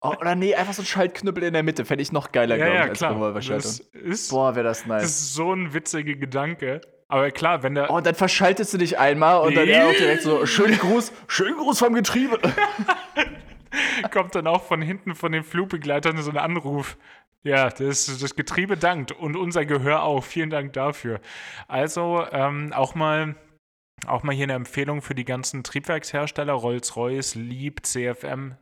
Oh, 0.00 0.14
oder 0.20 0.36
nee, 0.36 0.54
einfach 0.54 0.74
so 0.74 0.82
ein 0.82 0.86
Schaltknüppel 0.86 1.42
in 1.42 1.54
der 1.54 1.64
Mitte. 1.64 1.84
Fände 1.84 2.02
ich 2.02 2.12
noch 2.12 2.30
geiler, 2.30 2.56
ja, 2.56 2.66
glaube 2.66 2.92
ich, 2.94 3.00
ja, 3.00 3.08
als. 3.08 3.16
Revolverschaltung. 3.16 3.70
Das 3.70 3.80
ist, 3.80 4.30
Boah, 4.30 4.54
wäre 4.54 4.64
das 4.64 4.86
nice. 4.86 5.02
das 5.02 5.10
ist 5.10 5.34
so 5.34 5.52
ein 5.52 5.74
witziger 5.74 6.14
Gedanke. 6.14 6.80
Aber 7.08 7.30
klar, 7.30 7.62
wenn 7.62 7.74
der. 7.74 7.90
Oh, 7.90 7.96
und 7.96 8.06
dann 8.06 8.14
verschaltest 8.14 8.72
du 8.74 8.78
dich 8.78 8.98
einmal 8.98 9.40
und 9.40 9.56
dann 9.56 9.66
er 9.66 9.88
auch 9.88 9.94
direkt 9.94 10.22
so, 10.22 10.46
schönen 10.46 10.78
Gruß, 10.78 11.12
schönen 11.26 11.56
Gruß 11.56 11.78
vom 11.78 11.94
Getriebe. 11.94 12.38
kommt 14.12 14.34
dann 14.34 14.46
auch 14.46 14.62
von 14.62 14.82
hinten 14.82 15.14
von 15.14 15.32
den 15.32 15.42
Flugbegleitern 15.42 16.18
so 16.18 16.30
ein 16.30 16.36
Anruf. 16.36 16.96
Ja, 17.42 17.70
das, 17.70 18.18
das 18.18 18.36
Getriebe 18.36 18.76
dankt 18.76 19.12
und 19.12 19.36
unser 19.36 19.64
Gehör 19.64 20.02
auch. 20.02 20.22
Vielen 20.22 20.50
Dank 20.50 20.74
dafür. 20.74 21.20
Also 21.66 22.24
ähm, 22.30 22.72
auch 22.72 22.94
mal. 22.94 23.34
Auch 24.06 24.22
mal 24.22 24.34
hier 24.34 24.44
eine 24.44 24.54
Empfehlung 24.54 25.02
für 25.02 25.14
die 25.14 25.24
ganzen 25.24 25.64
Triebwerkshersteller, 25.64 26.52
Rolls-Royce, 26.52 27.34
Lieb, 27.34 27.84
CFM. 27.84 28.56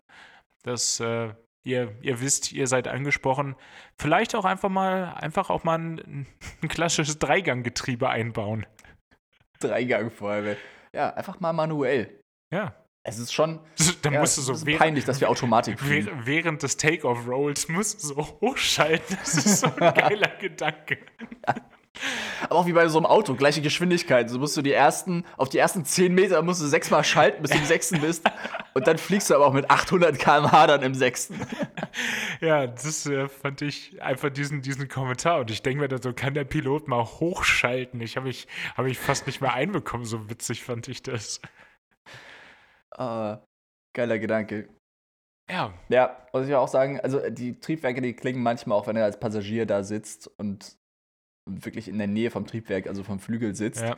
Das, 0.64 0.98
äh, 1.00 1.32
ihr, 1.64 1.94
ihr 2.00 2.20
wisst, 2.20 2.52
ihr 2.52 2.66
seid 2.66 2.88
angesprochen. 2.88 3.54
Vielleicht 4.00 4.34
auch 4.34 4.44
einfach 4.44 4.68
mal, 4.70 5.14
einfach 5.14 5.50
auch 5.50 5.62
mal 5.64 5.78
ein, 5.78 6.26
ein 6.62 6.68
klassisches 6.68 7.18
Dreiganggetriebe 7.18 8.08
einbauen. 8.08 8.66
Dreigang. 9.60 10.10
Ja, 10.94 11.14
einfach 11.14 11.38
mal 11.40 11.52
manuell. 11.52 12.20
Ja. 12.52 12.74
Es 13.08 13.18
ist 13.18 13.32
schon 13.32 13.60
Dann 14.02 14.14
ja, 14.14 14.20
musst 14.20 14.36
du 14.36 14.40
es 14.40 14.46
so 14.48 14.52
ist 14.54 14.66
während- 14.66 14.80
peinlich, 14.80 15.04
dass 15.04 15.20
wir 15.20 15.30
Automatik. 15.30 15.78
Währ- 15.80 16.26
Während 16.26 16.62
des 16.64 16.76
Takeoff-Rolls 16.76 17.68
musst 17.68 18.02
du 18.02 18.08
so 18.08 18.16
hochschalten. 18.40 19.16
Das 19.20 19.34
ist 19.34 19.60
so 19.60 19.66
ein 19.68 19.94
geiler 19.94 20.28
Gedanke. 20.40 20.98
Aber 22.48 22.60
auch 22.60 22.66
wie 22.66 22.72
bei 22.72 22.88
so 22.88 22.98
einem 22.98 23.06
Auto, 23.06 23.34
gleiche 23.34 23.62
Geschwindigkeit. 23.62 24.28
So 24.30 24.38
musst 24.38 24.56
du 24.56 24.62
die 24.62 24.72
ersten, 24.72 25.24
auf 25.36 25.48
die 25.48 25.58
ersten 25.58 25.84
10 25.84 26.14
Meter 26.14 26.42
musst 26.42 26.62
du 26.62 26.66
sechsmal 26.66 27.04
schalten, 27.04 27.42
bis 27.42 27.50
du 27.50 27.58
im 27.58 27.64
sechsten 27.64 28.00
bist. 28.00 28.24
Und 28.74 28.86
dann 28.86 28.98
fliegst 28.98 29.30
du 29.30 29.34
aber 29.34 29.46
auch 29.46 29.52
mit 29.52 29.70
800 29.70 30.18
km/h 30.18 30.66
dann 30.66 30.82
im 30.82 30.94
sechsten. 30.94 31.40
Ja, 32.40 32.66
das 32.66 33.06
äh, 33.06 33.28
fand 33.28 33.62
ich 33.62 34.02
einfach 34.02 34.28
diesen, 34.28 34.60
diesen 34.60 34.88
Kommentar. 34.88 35.40
Und 35.40 35.50
ich 35.50 35.62
denke 35.62 35.80
mir 35.80 35.88
dann 35.88 36.02
so, 36.02 36.12
kann 36.12 36.34
der 36.34 36.44
Pilot 36.44 36.88
mal 36.88 37.02
hochschalten? 37.02 38.00
Ich 38.00 38.16
habe 38.16 38.26
mich, 38.26 38.46
hab 38.76 38.84
mich 38.84 38.98
fast 38.98 39.26
nicht 39.26 39.40
mehr 39.40 39.54
einbekommen. 39.54 40.04
So 40.04 40.28
witzig 40.28 40.62
fand 40.62 40.88
ich 40.88 41.02
das. 41.02 41.40
Ah, 42.90 43.38
geiler 43.94 44.18
Gedanke. 44.18 44.68
Ja, 45.50 45.72
Ja, 45.88 46.26
muss 46.32 46.48
ich 46.48 46.54
auch 46.54 46.68
sagen, 46.68 47.00
also 47.00 47.30
die 47.30 47.60
Triebwerke, 47.60 48.02
die 48.02 48.14
klingen 48.14 48.42
manchmal 48.42 48.76
auch, 48.76 48.86
wenn 48.86 48.96
er 48.96 49.04
als 49.04 49.20
Passagier 49.20 49.64
da 49.64 49.84
sitzt 49.84 50.28
und 50.38 50.76
wirklich 51.48 51.88
in 51.88 51.98
der 51.98 52.06
Nähe 52.06 52.30
vom 52.30 52.46
Triebwerk, 52.46 52.86
also 52.86 53.02
vom 53.04 53.18
Flügel 53.18 53.54
sitzt. 53.54 53.82
ja. 53.82 53.96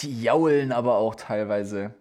Die 0.00 0.22
jaulen 0.22 0.72
aber 0.72 0.96
auch 0.98 1.14
teilweise. 1.14 1.94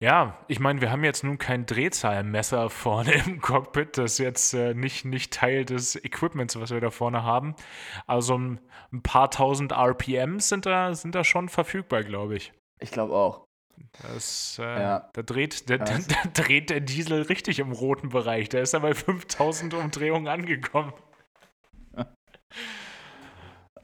Ja, 0.00 0.38
ich 0.46 0.60
meine, 0.60 0.80
wir 0.80 0.92
haben 0.92 1.02
jetzt 1.02 1.24
nun 1.24 1.38
kein 1.38 1.66
Drehzahlmesser 1.66 2.70
vorne 2.70 3.12
im 3.26 3.40
Cockpit. 3.40 3.98
Das 3.98 4.12
ist 4.12 4.18
jetzt 4.18 4.54
äh, 4.54 4.74
nicht, 4.74 5.04
nicht 5.04 5.32
Teil 5.32 5.64
des 5.64 5.96
Equipments, 5.96 6.58
was 6.60 6.70
wir 6.70 6.80
da 6.80 6.90
vorne 6.92 7.24
haben. 7.24 7.56
Also 8.06 8.38
ein, 8.38 8.60
ein 8.92 9.02
paar 9.02 9.28
tausend 9.32 9.72
RPMs 9.72 10.48
sind 10.48 10.66
da, 10.66 10.94
sind 10.94 11.16
da 11.16 11.24
schon 11.24 11.48
verfügbar, 11.48 12.04
glaube 12.04 12.36
ich. 12.36 12.52
Ich 12.80 12.92
glaube 12.92 13.14
auch. 13.14 13.44
Das, 14.02 14.58
äh, 14.60 14.80
Ja. 14.80 15.10
da, 15.14 15.22
dreht, 15.22 15.68
der, 15.68 15.78
Ja, 15.78 15.84
da, 15.84 15.94
das- 15.94 16.06
da 16.34 16.42
dreht 16.44 16.70
der 16.70 16.78
Diesel 16.80 17.22
richtig 17.22 17.58
im 17.58 17.72
roten 17.72 18.10
Bereich. 18.10 18.48
Da 18.50 18.60
ist 18.60 18.72
er 18.74 18.80
bei 18.80 18.94
5000 18.94 19.74
Umdrehungen 19.74 20.28
angekommen. 20.28 20.92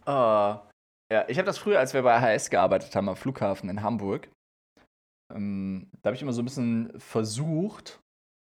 Ah, 0.06 0.68
ja, 1.12 1.28
ich 1.28 1.38
habe 1.38 1.46
das 1.46 1.58
früher, 1.58 1.78
als 1.78 1.94
wir 1.94 2.02
bei 2.02 2.20
HS 2.20 2.50
gearbeitet 2.50 2.94
haben, 2.94 3.08
am 3.08 3.16
Flughafen 3.16 3.70
in 3.70 3.82
Hamburg. 3.82 4.28
Ähm, 5.32 5.90
da 6.02 6.08
habe 6.08 6.16
ich 6.16 6.22
immer 6.22 6.32
so 6.32 6.42
ein 6.42 6.46
bisschen 6.46 6.98
versucht, 6.98 8.00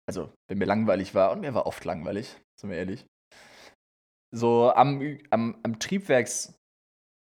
also 0.10 0.32
wenn 0.50 0.58
mir 0.58 0.66
langweilig 0.66 1.16
war, 1.16 1.32
und 1.32 1.42
mir 1.42 1.54
war 1.54 1.66
oft 1.66 1.86
langweilig, 1.86 2.36
sind 2.60 2.70
wir 2.70 2.78
ehrlich, 2.78 3.06
so 4.34 4.74
am, 4.74 5.20
am, 5.30 5.60
am 5.64 5.80
Triebwerks- 5.80 6.54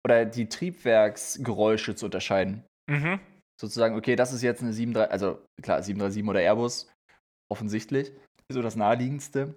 oder 0.05 0.25
die 0.25 0.49
Triebwerksgeräusche 0.49 1.95
zu 1.95 2.07
unterscheiden. 2.07 2.65
Mhm. 2.91 3.21
Sozusagen, 3.61 3.97
okay, 3.97 4.17
das 4.17 4.33
ist 4.33 4.43
jetzt 4.43 4.63
eine 4.63 4.73
73, 4.73 5.11
also 5.11 5.45
klar, 5.63 5.83
737 5.83 6.29
oder 6.29 6.41
Airbus, 6.41 6.93
offensichtlich, 7.51 8.11
ist 8.11 8.55
so 8.55 8.63
das 8.63 8.77
naheliegendste. 8.77 9.55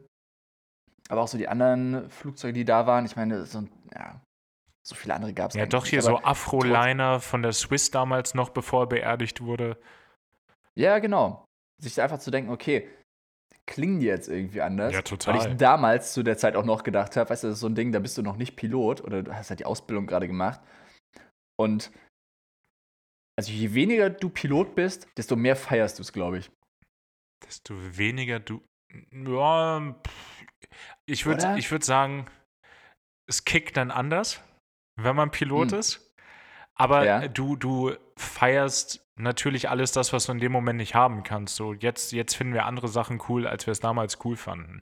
Aber 1.10 1.22
auch 1.22 1.28
so 1.28 1.38
die 1.38 1.48
anderen 1.48 2.10
Flugzeuge, 2.10 2.54
die 2.54 2.66
da 2.66 2.88
waren, 2.88 3.06
ich 3.06 3.16
meine, 3.16 3.46
so, 3.46 3.68
ja, 3.94 4.22
so 4.84 4.96
viele 4.96 5.14
andere 5.14 5.34
gab 5.34 5.52
es 5.52 5.56
Ja, 5.56 5.66
doch 5.66 5.86
hier 5.86 6.02
so 6.02 6.18
Afro-Liner 6.18 7.20
von 7.20 7.44
der 7.44 7.54
Swiss 7.54 7.92
damals 7.92 8.34
noch, 8.34 8.50
bevor 8.50 8.84
er 8.84 8.88
beerdigt 8.88 9.42
wurde. 9.42 9.78
Ja, 10.76 11.00
genau. 11.00 11.46
Sich 11.82 12.02
einfach 12.02 12.20
zu 12.20 12.32
denken, 12.32 12.52
okay, 12.52 12.90
klingen 13.68 14.00
die 14.00 14.08
jetzt 14.08 14.28
irgendwie 14.28 14.62
anders? 14.62 14.94
Ja, 14.94 15.02
total. 15.02 15.40
Weil 15.40 15.52
ich 15.52 15.58
damals 15.58 16.14
zu 16.14 16.24
der 16.24 16.38
Zeit 16.38 16.56
auch 16.56 16.66
noch 16.66 16.84
gedacht 16.84 17.16
habe, 17.16 17.30
weißt 17.30 17.44
du, 17.44 17.48
das 17.48 17.56
ist 17.56 17.62
so 17.62 17.68
ein 17.68 17.76
Ding, 17.76 17.92
da 17.92 18.00
bist 18.00 18.18
du 18.18 18.22
noch 18.22 18.38
nicht 18.38 18.56
Pilot 18.56 19.02
oder 19.02 19.24
du 19.24 19.34
hast 19.34 19.50
halt 19.50 19.60
die 19.60 19.66
Ausbildung 19.66 20.08
gerade 20.08 20.28
gemacht. 20.28 20.62
Und 21.60 21.92
also 23.38 23.52
je 23.52 23.74
weniger 23.74 24.10
du 24.10 24.30
Pilot 24.30 24.76
bist, 24.76 25.08
desto 25.18 25.36
mehr 25.36 25.56
feierst 25.56 26.00
du 26.00 26.02
es, 26.04 26.14
glaube 26.14 26.40
ich. 26.40 26.52
Desto 27.46 27.76
weniger 27.98 28.40
du. 28.40 28.62
Ja, 29.12 29.96
ich 31.06 31.26
würde 31.26 31.44
würd 31.44 31.84
sagen, 31.84 32.26
es 33.28 33.46
kickt 33.46 33.78
dann 33.78 33.90
anders, 33.90 34.42
wenn 35.04 35.16
man 35.16 35.32
Pilot 35.32 35.72
Hm. 35.72 35.80
ist. 35.80 36.14
Aber 36.76 37.06
Ja. 37.06 37.28
du, 37.28 37.56
du 37.56 37.92
feierst 38.18 39.06
natürlich 39.16 39.70
alles 39.70 39.92
das, 39.92 40.14
was 40.14 40.26
du 40.26 40.32
in 40.32 40.40
dem 40.40 40.52
Moment 40.52 40.78
nicht 40.78 40.96
haben 40.96 41.24
kannst. 41.24 41.56
So, 41.56 41.74
jetzt, 41.74 42.12
jetzt 42.12 42.36
finden 42.36 42.54
wir 42.54 42.66
andere 42.66 42.88
Sachen 42.88 43.22
cool, 43.30 43.46
als 43.46 43.68
wir 43.68 43.72
es 43.72 43.80
damals 43.80 44.18
cool 44.26 44.36
fanden. 44.36 44.82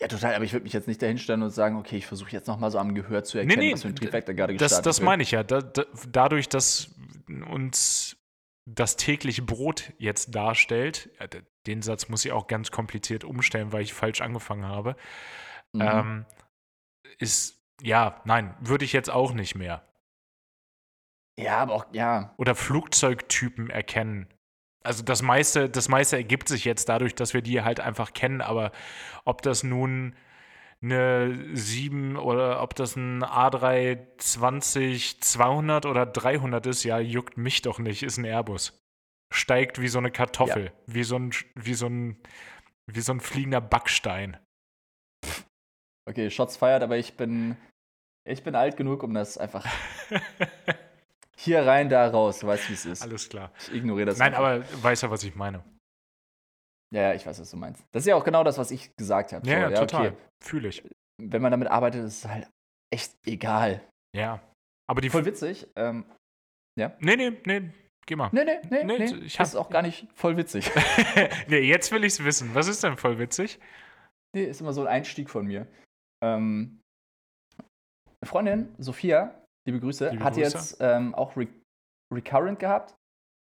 Ja, 0.00 0.08
total, 0.08 0.34
aber 0.34 0.44
ich 0.44 0.52
würde 0.52 0.64
mich 0.64 0.72
jetzt 0.72 0.88
nicht 0.88 1.02
dahinstellen 1.02 1.42
und 1.42 1.50
sagen, 1.50 1.76
okay, 1.76 1.96
ich 1.96 2.06
versuche 2.06 2.30
jetzt 2.30 2.46
nochmal 2.46 2.70
so 2.70 2.78
am 2.78 2.94
Gehör 2.94 3.24
zu 3.24 3.38
erkennen, 3.38 3.58
nee, 3.58 3.72
was 3.72 3.82
für 3.82 3.88
ein 3.88 3.96
Triebwerk 3.96 4.26
da 4.26 4.32
gerade 4.32 4.54
Das, 4.54 4.62
gestartet 4.62 4.86
das 4.86 4.98
wird. 4.98 5.04
meine 5.06 5.22
ich 5.22 5.30
ja. 5.32 5.42
Da, 5.42 5.60
da, 5.60 5.84
dadurch, 6.08 6.48
dass 6.48 6.94
uns 7.28 8.16
das 8.64 8.96
tägliche 8.96 9.42
Brot 9.42 9.92
jetzt 9.98 10.34
darstellt, 10.34 11.10
den 11.66 11.82
Satz 11.82 12.08
muss 12.08 12.24
ich 12.24 12.32
auch 12.32 12.46
ganz 12.46 12.70
kompliziert 12.70 13.24
umstellen, 13.24 13.72
weil 13.72 13.82
ich 13.82 13.92
falsch 13.92 14.20
angefangen 14.20 14.64
habe, 14.66 14.96
mhm. 15.72 15.82
ähm, 15.82 16.26
ist, 17.18 17.61
ja, 17.82 18.20
nein, 18.24 18.54
würde 18.60 18.84
ich 18.84 18.92
jetzt 18.92 19.10
auch 19.10 19.32
nicht 19.32 19.54
mehr. 19.54 19.82
Ja, 21.38 21.58
aber 21.58 21.74
auch, 21.74 21.86
ja. 21.92 22.34
Oder 22.36 22.54
Flugzeugtypen 22.54 23.70
erkennen. 23.70 24.28
Also 24.84 25.02
das 25.02 25.22
meiste, 25.22 25.68
das 25.68 25.88
meiste 25.88 26.16
ergibt 26.16 26.48
sich 26.48 26.64
jetzt 26.64 26.88
dadurch, 26.88 27.14
dass 27.14 27.34
wir 27.34 27.42
die 27.42 27.62
halt 27.62 27.80
einfach 27.80 28.12
kennen, 28.12 28.40
aber 28.40 28.72
ob 29.24 29.42
das 29.42 29.62
nun 29.62 30.14
eine 30.82 31.56
7 31.56 32.16
oder 32.16 32.60
ob 32.62 32.74
das 32.74 32.96
ein 32.96 33.22
A320 33.22 35.20
200 35.20 35.86
oder 35.86 36.06
300 36.06 36.66
ist, 36.66 36.82
ja, 36.82 36.98
juckt 36.98 37.36
mich 37.36 37.62
doch 37.62 37.78
nicht, 37.78 38.02
ist 38.02 38.18
ein 38.18 38.24
Airbus. 38.24 38.78
Steigt 39.32 39.80
wie 39.80 39.88
so 39.88 39.98
eine 39.98 40.10
Kartoffel, 40.10 40.66
ja. 40.66 40.72
wie, 40.86 41.04
so 41.04 41.16
ein, 41.16 41.30
wie, 41.54 41.74
so 41.74 41.86
ein, 41.86 42.20
wie 42.86 43.00
so 43.00 43.12
ein 43.12 43.20
fliegender 43.20 43.60
Backstein. 43.60 44.36
Okay, 46.08 46.30
Shots 46.30 46.56
feiert, 46.56 46.82
aber 46.82 46.98
ich 46.98 47.16
bin, 47.16 47.56
ich 48.24 48.42
bin 48.42 48.54
alt 48.54 48.76
genug, 48.76 49.02
um 49.02 49.14
das 49.14 49.38
einfach 49.38 49.66
hier 51.36 51.66
rein, 51.66 51.88
da 51.88 52.08
raus. 52.08 52.40
Du 52.40 52.46
weißt, 52.46 52.68
wie 52.68 52.74
es 52.74 52.86
ist. 52.86 53.02
Alles 53.02 53.28
klar. 53.28 53.52
Ich 53.58 53.74
ignoriere 53.74 54.06
das. 54.06 54.18
Nein, 54.18 54.34
einfach. 54.34 54.44
aber 54.44 54.82
weiß 54.82 55.02
ja, 55.02 55.10
was 55.10 55.24
ich 55.24 55.34
meine. 55.34 55.64
Ja, 56.94 57.14
ich 57.14 57.26
weiß, 57.26 57.40
was 57.40 57.50
du 57.50 57.56
meinst. 57.56 57.82
Das 57.92 58.02
ist 58.02 58.06
ja 58.06 58.16
auch 58.16 58.24
genau 58.24 58.44
das, 58.44 58.58
was 58.58 58.70
ich 58.70 58.94
gesagt 58.96 59.32
habe. 59.32 59.46
Ja, 59.46 59.54
so, 59.54 59.60
ja, 59.62 59.70
ja, 59.70 59.80
total. 59.80 60.06
Okay. 60.08 60.16
Fühle 60.44 60.68
ich. 60.68 60.82
Wenn 61.20 61.42
man 61.42 61.50
damit 61.50 61.68
arbeitet, 61.68 62.04
ist 62.04 62.24
es 62.24 62.30
halt 62.30 62.48
echt 62.92 63.14
egal. 63.26 63.82
Ja. 64.14 64.40
Aber 64.88 65.00
die 65.00 65.08
voll 65.08 65.24
witzig. 65.24 65.66
Ähm, 65.74 66.04
ja. 66.78 66.94
Nee, 67.00 67.16
nee, 67.16 67.32
nee. 67.46 67.70
Geh 68.04 68.16
mal. 68.16 68.30
Nee, 68.32 68.44
nee, 68.44 68.58
nee. 68.68 68.84
nee, 68.84 68.98
nee. 68.98 69.24
Ich 69.24 69.36
das 69.36 69.50
ist 69.50 69.56
auch 69.56 69.70
gar 69.70 69.82
nicht 69.82 70.06
voll 70.14 70.36
witzig. 70.36 70.70
nee, 71.48 71.60
jetzt 71.60 71.92
will 71.92 72.04
ich 72.04 72.14
es 72.14 72.24
wissen. 72.24 72.54
Was 72.54 72.68
ist 72.68 72.82
denn 72.82 72.96
voll 72.96 73.18
witzig? 73.18 73.58
Nee, 74.34 74.44
ist 74.44 74.60
immer 74.60 74.72
so 74.72 74.82
ein 74.82 74.88
Einstieg 74.88 75.30
von 75.30 75.46
mir. 75.46 75.66
Ähm, 76.22 76.81
Freundin, 78.24 78.74
Sophia, 78.78 79.34
liebe 79.66 79.80
Grüße, 79.80 80.10
liebe 80.10 80.24
hat 80.24 80.34
Grüße. 80.34 80.56
jetzt 80.56 80.76
ähm, 80.80 81.14
auch 81.14 81.36
Re 81.36 81.48
Recurrent 82.12 82.58
gehabt. 82.58 82.94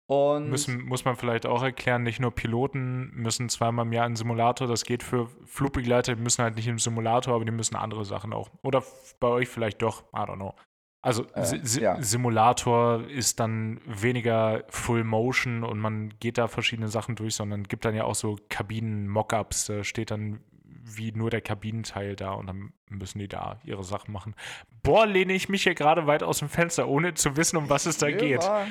Und 0.10 0.50
müssen, 0.50 0.84
muss 0.86 1.04
man 1.04 1.18
vielleicht 1.18 1.46
auch 1.46 1.62
erklären, 1.62 2.04
nicht 2.04 2.22
nur 2.22 2.32
Piloten 2.32 3.12
müssen 3.14 3.50
zweimal 3.50 3.86
im 3.86 3.92
Jahr 3.92 4.06
einen 4.06 4.16
Simulator, 4.16 4.66
das 4.66 4.86
geht 4.86 5.04
für 5.04 5.28
Flugbegleiter, 5.46 6.16
die 6.16 6.22
müssen 6.22 6.44
halt 6.44 6.56
nicht 6.56 6.68
im 6.68 6.80
Simulator, 6.80 7.36
aber 7.36 7.44
die 7.44 7.52
müssen 7.52 7.76
andere 7.76 8.06
Sachen 8.06 8.32
auch. 8.32 8.50
Oder 8.64 8.84
bei 9.20 9.28
euch 9.28 9.50
vielleicht 9.50 9.82
doch, 9.82 10.04
I 10.14 10.20
don't 10.20 10.36
know. 10.36 10.56
Also 11.02 11.26
äh, 11.36 11.60
ja. 11.80 12.02
Simulator 12.02 13.06
ist 13.08 13.40
dann 13.40 13.82
weniger 13.86 14.64
Full 14.70 15.04
Motion 15.04 15.64
und 15.64 15.80
man 15.80 16.14
geht 16.20 16.38
da 16.38 16.48
verschiedene 16.48 16.88
Sachen 16.88 17.16
durch, 17.16 17.36
sondern 17.36 17.64
gibt 17.64 17.86
dann 17.86 17.94
ja 17.94 18.06
auch 18.06 18.16
so 18.16 18.38
Kabinen-Mockups, 18.50 19.66
da 19.68 19.84
steht 19.84 20.12
dann 20.12 20.40
wie 20.96 21.12
nur 21.12 21.30
der 21.30 21.42
Kabinenteil 21.42 22.16
da 22.16 22.32
und 22.32 22.48
dann 22.48 22.74
müssen 22.90 23.20
die 23.20 23.28
da 23.28 23.60
ihre 23.64 23.84
Sachen 23.84 24.12
machen. 24.12 24.36
Boah, 24.84 25.06
lehne 25.06 25.34
ich 25.34 25.50
mich 25.50 25.64
hier 25.64 25.76
gerade 25.76 26.08
weit 26.08 26.24
aus 26.24 26.40
dem 26.40 26.50
Fenster, 26.50 26.88
ohne 26.88 27.14
zu 27.14 27.36
wissen, 27.36 27.58
um 27.58 27.70
was 27.70 27.86
es 27.86 27.98
da 27.98 28.12
geht. 28.12 28.42
War, 28.42 28.68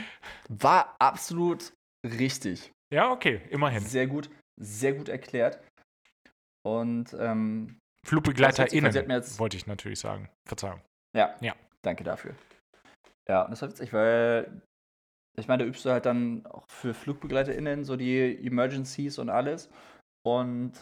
war 0.48 0.96
absolut 0.98 1.72
richtig. 2.04 2.72
Ja, 2.92 3.10
okay, 3.10 3.42
immerhin. 3.50 3.82
Sehr 3.82 4.06
gut, 4.06 4.30
sehr 4.58 4.94
gut 4.94 5.08
erklärt. 5.08 5.60
Und 6.64 7.14
ähm, 7.18 7.78
FlugbegleiterInnen, 8.04 8.94
wollte 9.38 9.56
ich 9.56 9.66
natürlich 9.66 10.00
sagen. 10.00 10.30
Verzeihung. 10.48 10.80
Ja, 11.16 11.36
ja. 11.40 11.54
danke 11.82 12.04
dafür. 12.04 12.34
Ja, 13.28 13.42
und 13.42 13.50
das 13.50 13.62
war 13.62 13.70
witzig, 13.70 13.92
weil 13.92 14.62
ich 15.38 15.48
meine, 15.48 15.64
da 15.64 15.68
übst 15.68 15.84
du 15.84 15.90
halt 15.90 16.06
dann 16.06 16.46
auch 16.46 16.64
für 16.68 16.94
FlugbegleiterInnen 16.94 17.84
so 17.84 17.96
die 17.96 18.46
Emergencies 18.46 19.18
und 19.18 19.28
alles. 19.28 19.70
Und 20.24 20.72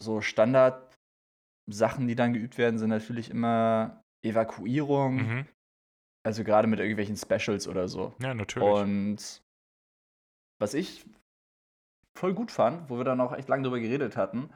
so 0.00 0.20
Standard-Sachen, 0.20 2.06
die 2.08 2.14
dann 2.14 2.32
geübt 2.32 2.58
werden, 2.58 2.78
sind 2.78 2.90
natürlich 2.90 3.30
immer 3.30 4.02
Evakuierung. 4.24 5.16
Mhm. 5.16 5.46
Also 6.26 6.42
gerade 6.42 6.68
mit 6.68 6.80
irgendwelchen 6.80 7.16
Specials 7.16 7.68
oder 7.68 7.86
so. 7.86 8.14
Ja, 8.20 8.32
natürlich. 8.32 8.66
Und 8.66 9.42
was 10.60 10.72
ich 10.72 11.04
voll 12.18 12.32
gut 12.32 12.50
fand, 12.50 12.88
wo 12.88 12.96
wir 12.96 13.04
dann 13.04 13.20
auch 13.20 13.32
echt 13.32 13.48
lange 13.48 13.64
drüber 13.64 13.80
geredet 13.80 14.16
hatten, 14.16 14.50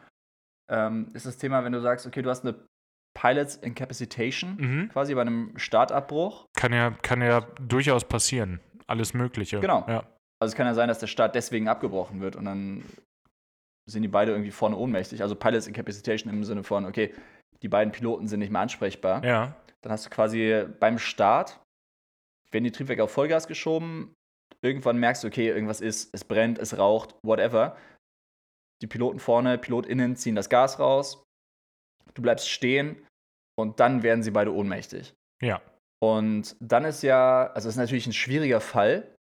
ähm, 0.70 1.10
ist 1.14 1.26
das 1.26 1.36
Thema, 1.36 1.64
wenn 1.64 1.72
du 1.72 1.80
sagst, 1.80 2.06
okay, 2.06 2.22
du 2.22 2.30
hast 2.30 2.46
eine 2.46 2.54
Pilots 3.18 3.56
Incapacitation, 3.56 4.56
mhm. 4.56 4.88
quasi 4.90 5.14
bei 5.14 5.22
einem 5.22 5.52
Startabbruch. 5.58 6.46
Kann 6.56 6.72
ja, 6.72 6.90
kann 7.02 7.20
ja 7.20 7.40
durchaus 7.60 8.04
passieren. 8.04 8.60
Alles 8.86 9.12
Mögliche. 9.12 9.60
Genau. 9.60 9.84
Ja. 9.88 10.06
Also 10.40 10.52
es 10.52 10.54
kann 10.54 10.66
ja 10.66 10.74
sein, 10.74 10.88
dass 10.88 11.00
der 11.00 11.08
Start 11.08 11.34
deswegen 11.34 11.68
abgebrochen 11.68 12.20
wird 12.20 12.36
und 12.36 12.44
dann 12.44 12.84
sind 13.88 14.02
die 14.02 14.08
beide 14.08 14.32
irgendwie 14.32 14.50
vorne 14.50 14.76
ohnmächtig. 14.76 15.22
Also 15.22 15.34
Pilots 15.34 15.66
Incapacitation 15.66 16.32
im 16.32 16.44
Sinne 16.44 16.62
von, 16.62 16.84
okay, 16.84 17.14
die 17.62 17.68
beiden 17.68 17.92
Piloten 17.92 18.28
sind 18.28 18.40
nicht 18.40 18.52
mehr 18.52 18.60
ansprechbar. 18.60 19.24
Ja. 19.24 19.56
Dann 19.82 19.92
hast 19.92 20.06
du 20.06 20.10
quasi 20.10 20.64
beim 20.78 20.98
Start, 20.98 21.60
werden 22.50 22.64
die 22.64 22.72
Triebwerke 22.72 23.04
auf 23.04 23.10
Vollgas 23.10 23.46
geschoben, 23.46 24.14
irgendwann 24.62 24.98
merkst 24.98 25.24
du, 25.24 25.28
okay, 25.28 25.48
irgendwas 25.48 25.80
ist, 25.80 26.14
es 26.14 26.24
brennt, 26.24 26.58
es 26.58 26.78
raucht, 26.78 27.14
whatever. 27.22 27.76
Die 28.82 28.86
Piloten 28.86 29.18
vorne, 29.18 29.58
PilotInnen 29.58 30.16
ziehen 30.16 30.34
das 30.34 30.48
Gas 30.48 30.78
raus, 30.78 31.24
du 32.14 32.22
bleibst 32.22 32.48
stehen 32.48 33.04
und 33.58 33.80
dann 33.80 34.02
werden 34.02 34.22
sie 34.22 34.30
beide 34.30 34.52
ohnmächtig. 34.52 35.14
Ja. 35.42 35.60
Und 36.00 36.56
dann 36.60 36.84
ist 36.84 37.02
ja, 37.02 37.48
also 37.48 37.68
es 37.68 37.74
ist 37.74 37.80
natürlich 37.80 38.06
ein 38.06 38.12
schwieriger 38.12 38.60
Fall, 38.60 39.16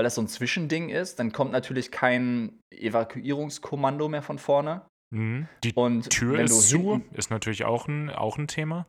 weil 0.00 0.04
das 0.04 0.14
so 0.14 0.22
ein 0.22 0.28
Zwischending 0.28 0.88
ist, 0.88 1.18
dann 1.18 1.30
kommt 1.30 1.52
natürlich 1.52 1.90
kein 1.90 2.58
Evakuierungskommando 2.70 4.08
mehr 4.08 4.22
von 4.22 4.38
vorne. 4.38 4.88
Mhm. 5.14 5.46
Die 5.62 5.74
und 5.74 6.08
Tür 6.08 6.40
ist 6.40 6.70
zu, 6.70 7.02
ist 7.12 7.30
natürlich 7.30 7.66
auch 7.66 7.86
ein, 7.86 8.08
auch 8.08 8.38
ein 8.38 8.48
Thema. 8.48 8.86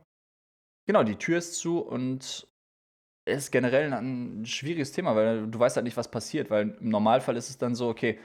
Genau, 0.86 1.02
die 1.02 1.16
Tür 1.16 1.36
ist 1.36 1.56
zu 1.56 1.80
und 1.80 2.48
ist 3.28 3.52
generell 3.52 3.92
ein, 3.92 4.46
schwieriges 4.46 4.92
Thema, 4.92 5.14
weil 5.14 5.46
du 5.48 5.58
weißt 5.58 5.76
halt 5.76 5.84
nicht, 5.84 5.98
was 5.98 6.10
passiert, 6.10 6.48
weil 6.48 6.78
im 6.80 6.88
Normalfall 6.88 7.36
ist 7.36 7.50
es 7.50 7.58
dann 7.58 7.74
so, 7.74 7.90
okay, 7.90 8.18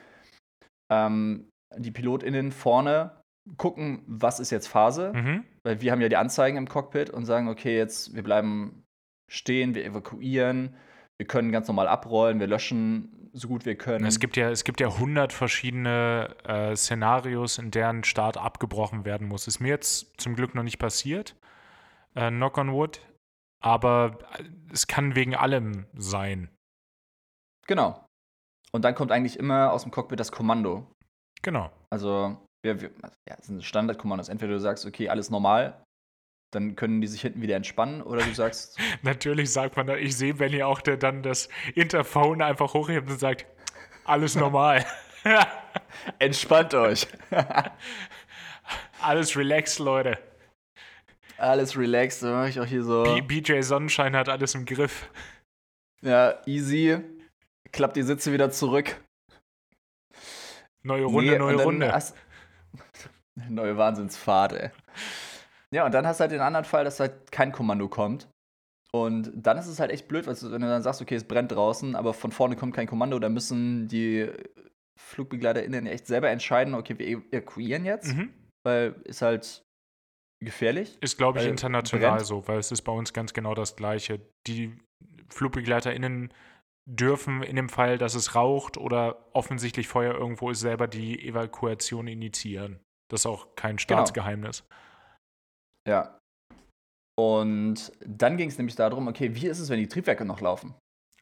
ähm, 0.89 1.49
die 1.75 1.91
PilotInnen 1.91 2.53
vorne 2.53 3.21
gucken, 3.57 4.05
was 4.07 4.39
ist 4.39 4.51
jetzt 4.51 4.67
Phase, 4.67 5.11
mhm. 5.13 5.43
weil 5.63 5.81
wir 5.81 5.91
haben 5.91 5.99
ja 5.99 6.07
die 6.07 6.15
Anzeigen 6.15 6.57
im 6.57 6.69
Cockpit 6.69 7.09
und 7.09 7.25
sagen, 7.25 7.49
okay, 7.49 7.75
jetzt 7.75 8.15
wir 8.15 8.23
bleiben 8.23 8.85
stehen, 9.29 9.75
wir 9.75 9.83
evakuieren, 9.83 10.77
wir 11.19 11.27
können 11.27 11.51
ganz 11.51 11.67
normal 11.67 11.87
abrollen, 11.87 12.39
wir 12.39 12.47
löschen 12.47 13.29
so 13.33 13.47
gut 13.47 13.65
wir 13.65 13.75
können. 13.75 14.05
Es 14.05 14.19
gibt 14.19 14.35
ja, 14.35 14.49
es 14.49 14.63
gibt 14.63 14.79
ja 14.79 14.87
100 14.87 15.33
verschiedene 15.33 16.35
äh, 16.43 16.75
Szenarios, 16.75 17.57
in 17.57 17.71
deren 17.71 18.03
Start 18.03 18.37
abgebrochen 18.37 19.05
werden 19.05 19.27
muss. 19.27 19.47
Ist 19.47 19.59
mir 19.59 19.69
jetzt 19.69 20.19
zum 20.19 20.35
Glück 20.35 20.55
noch 20.55 20.63
nicht 20.63 20.79
passiert, 20.79 21.35
äh, 22.15 22.29
knock 22.29 22.57
on 22.57 22.71
wood, 22.71 23.01
aber 23.63 24.19
äh, 24.37 24.43
es 24.71 24.87
kann 24.87 25.15
wegen 25.15 25.35
allem 25.35 25.85
sein. 25.95 26.49
Genau. 27.67 28.05
Und 28.71 28.85
dann 28.85 28.95
kommt 28.95 29.11
eigentlich 29.11 29.37
immer 29.37 29.71
aus 29.71 29.83
dem 29.83 29.91
Cockpit 29.91 30.19
das 30.19 30.31
Kommando. 30.31 30.91
Genau. 31.41 31.71
Also, 31.91 32.37
wir, 32.63 32.81
wir, 32.81 32.91
ja, 33.27 33.35
das 33.35 33.47
sind 33.47 33.63
Standardkommandos. 33.63 34.29
Entweder 34.29 34.53
du 34.53 34.59
sagst, 34.59 34.85
okay, 34.85 35.09
alles 35.09 35.29
normal, 35.29 35.83
dann 36.51 36.75
können 36.75 37.01
die 37.01 37.07
sich 37.07 37.21
hinten 37.21 37.41
wieder 37.41 37.55
entspannen 37.55 38.01
oder 38.01 38.23
du 38.23 38.33
sagst. 38.33 38.79
Natürlich 39.01 39.51
sagt 39.51 39.75
man 39.75 39.87
da, 39.87 39.95
ich 39.95 40.15
sehe 40.15 40.33
Benny 40.33 40.63
auch, 40.63 40.81
der 40.81 40.97
dann 40.97 41.23
das 41.23 41.49
Interphone 41.75 42.41
einfach 42.41 42.73
hochhebt 42.73 43.09
und 43.09 43.19
sagt, 43.19 43.45
alles 44.05 44.35
normal. 44.35 44.85
Entspannt 46.19 46.73
euch. 46.73 47.07
alles 49.01 49.35
relaxed, 49.35 49.79
Leute. 49.79 50.17
Alles 51.37 51.77
relaxed, 51.77 52.23
dann 52.23 52.31
mache 52.31 52.49
ich 52.49 52.59
auch 52.59 52.65
hier 52.65 52.83
so. 52.83 53.03
B 53.03 53.21
BJ 53.21 53.61
Sonnenschein 53.61 54.15
hat 54.15 54.29
alles 54.29 54.55
im 54.55 54.65
Griff. 54.65 55.09
Ja, 56.01 56.41
easy. 56.45 56.97
Klappt 57.71 57.97
die 57.97 58.03
Sitze 58.03 58.31
wieder 58.31 58.49
zurück. 58.49 58.95
Neue 60.83 61.03
Runde, 61.03 61.31
nee, 61.31 61.37
neue 61.37 61.63
Runde. 61.63 62.03
Neue 63.49 63.77
Wahnsinnsfahrt, 63.77 64.53
ey. 64.53 64.71
Ja, 65.73 65.85
und 65.85 65.93
dann 65.93 66.07
hast 66.07 66.19
du 66.19 66.21
halt 66.21 66.31
den 66.31 66.41
anderen 66.41 66.65
Fall, 66.65 66.83
dass 66.83 66.99
halt 66.99 67.31
kein 67.31 67.51
Kommando 67.51 67.87
kommt. 67.89 68.29
Und 68.93 69.31
dann 69.35 69.57
ist 69.57 69.67
es 69.67 69.79
halt 69.79 69.91
echt 69.91 70.07
blöd, 70.07 70.27
weil 70.27 70.35
du, 70.35 70.51
wenn 70.51 70.61
du 70.61 70.67
dann 70.67 70.81
sagst, 70.81 71.01
okay, 71.01 71.15
es 71.15 71.27
brennt 71.27 71.51
draußen, 71.51 71.95
aber 71.95 72.13
von 72.13 72.31
vorne 72.31 72.55
kommt 72.55 72.73
kein 72.73 72.87
Kommando, 72.87 73.19
dann 73.19 73.33
müssen 73.33 73.87
die 73.87 74.29
FlugbegleiterInnen 74.97 75.85
echt 75.85 76.07
selber 76.07 76.29
entscheiden, 76.29 76.73
okay, 76.73 76.97
wir 76.97 77.07
evakuieren 77.07 77.85
jetzt, 77.85 78.15
mhm. 78.15 78.33
weil 78.65 78.95
ist 79.03 79.21
halt 79.21 79.63
gefährlich. 80.43 80.97
Ist, 81.01 81.17
glaube 81.17 81.39
ich, 81.39 81.45
international 81.45 82.11
brennt. 82.11 82.25
so, 82.25 82.47
weil 82.47 82.59
es 82.59 82.71
ist 82.71 82.81
bei 82.83 82.91
uns 82.91 83.13
ganz 83.13 83.33
genau 83.33 83.53
das 83.53 83.75
Gleiche. 83.75 84.21
Die 84.47 84.77
FlugbegleiterInnen 85.29 86.33
dürfen 86.89 87.43
in 87.43 87.55
dem 87.57 87.69
Fall, 87.69 87.97
dass 87.97 88.15
es 88.15 88.35
raucht 88.35 88.77
oder 88.77 89.27
offensichtlich 89.33 89.87
Feuer 89.87 90.15
irgendwo 90.15 90.49
ist, 90.49 90.61
selber 90.61 90.87
die 90.87 91.27
Evakuation 91.27 92.07
initiieren. 92.07 92.79
Das 93.09 93.21
ist 93.21 93.25
auch 93.25 93.55
kein 93.55 93.75
genau. 93.75 93.81
Staatsgeheimnis. 93.81 94.61
Genau. 94.61 94.86
Ja. 95.87 96.19
Und 97.19 97.91
dann 98.05 98.37
ging 98.37 98.49
es 98.49 98.57
nämlich 98.57 98.75
darum, 98.75 99.07
okay, 99.07 99.33
wie 99.33 99.47
ist 99.47 99.59
es, 99.59 99.69
wenn 99.69 99.79
die 99.79 99.87
Triebwerke 99.87 100.25
noch 100.25 100.41
laufen? 100.41 100.75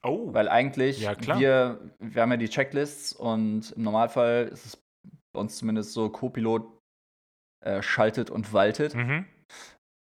Oh. 0.03 0.33
Weil 0.33 0.49
eigentlich, 0.49 1.01
Ja, 1.01 1.15
wir, 1.39 1.91
wir 1.99 2.21
haben 2.21 2.31
ja 2.31 2.37
die 2.37 2.49
Checklists 2.49 3.13
und 3.13 3.71
im 3.71 3.83
Normalfall 3.83 4.49
ist 4.51 4.65
es 4.65 4.83
bei 5.33 5.39
uns 5.39 5.57
zumindest 5.57 5.93
so, 5.93 6.09
Co-Pilot 6.09 6.67
äh, 7.65 7.81
schaltet 7.81 8.29
und 8.29 8.51
waltet 8.53 8.93
Mhm. 8.93 9.25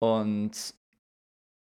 und 0.02 0.74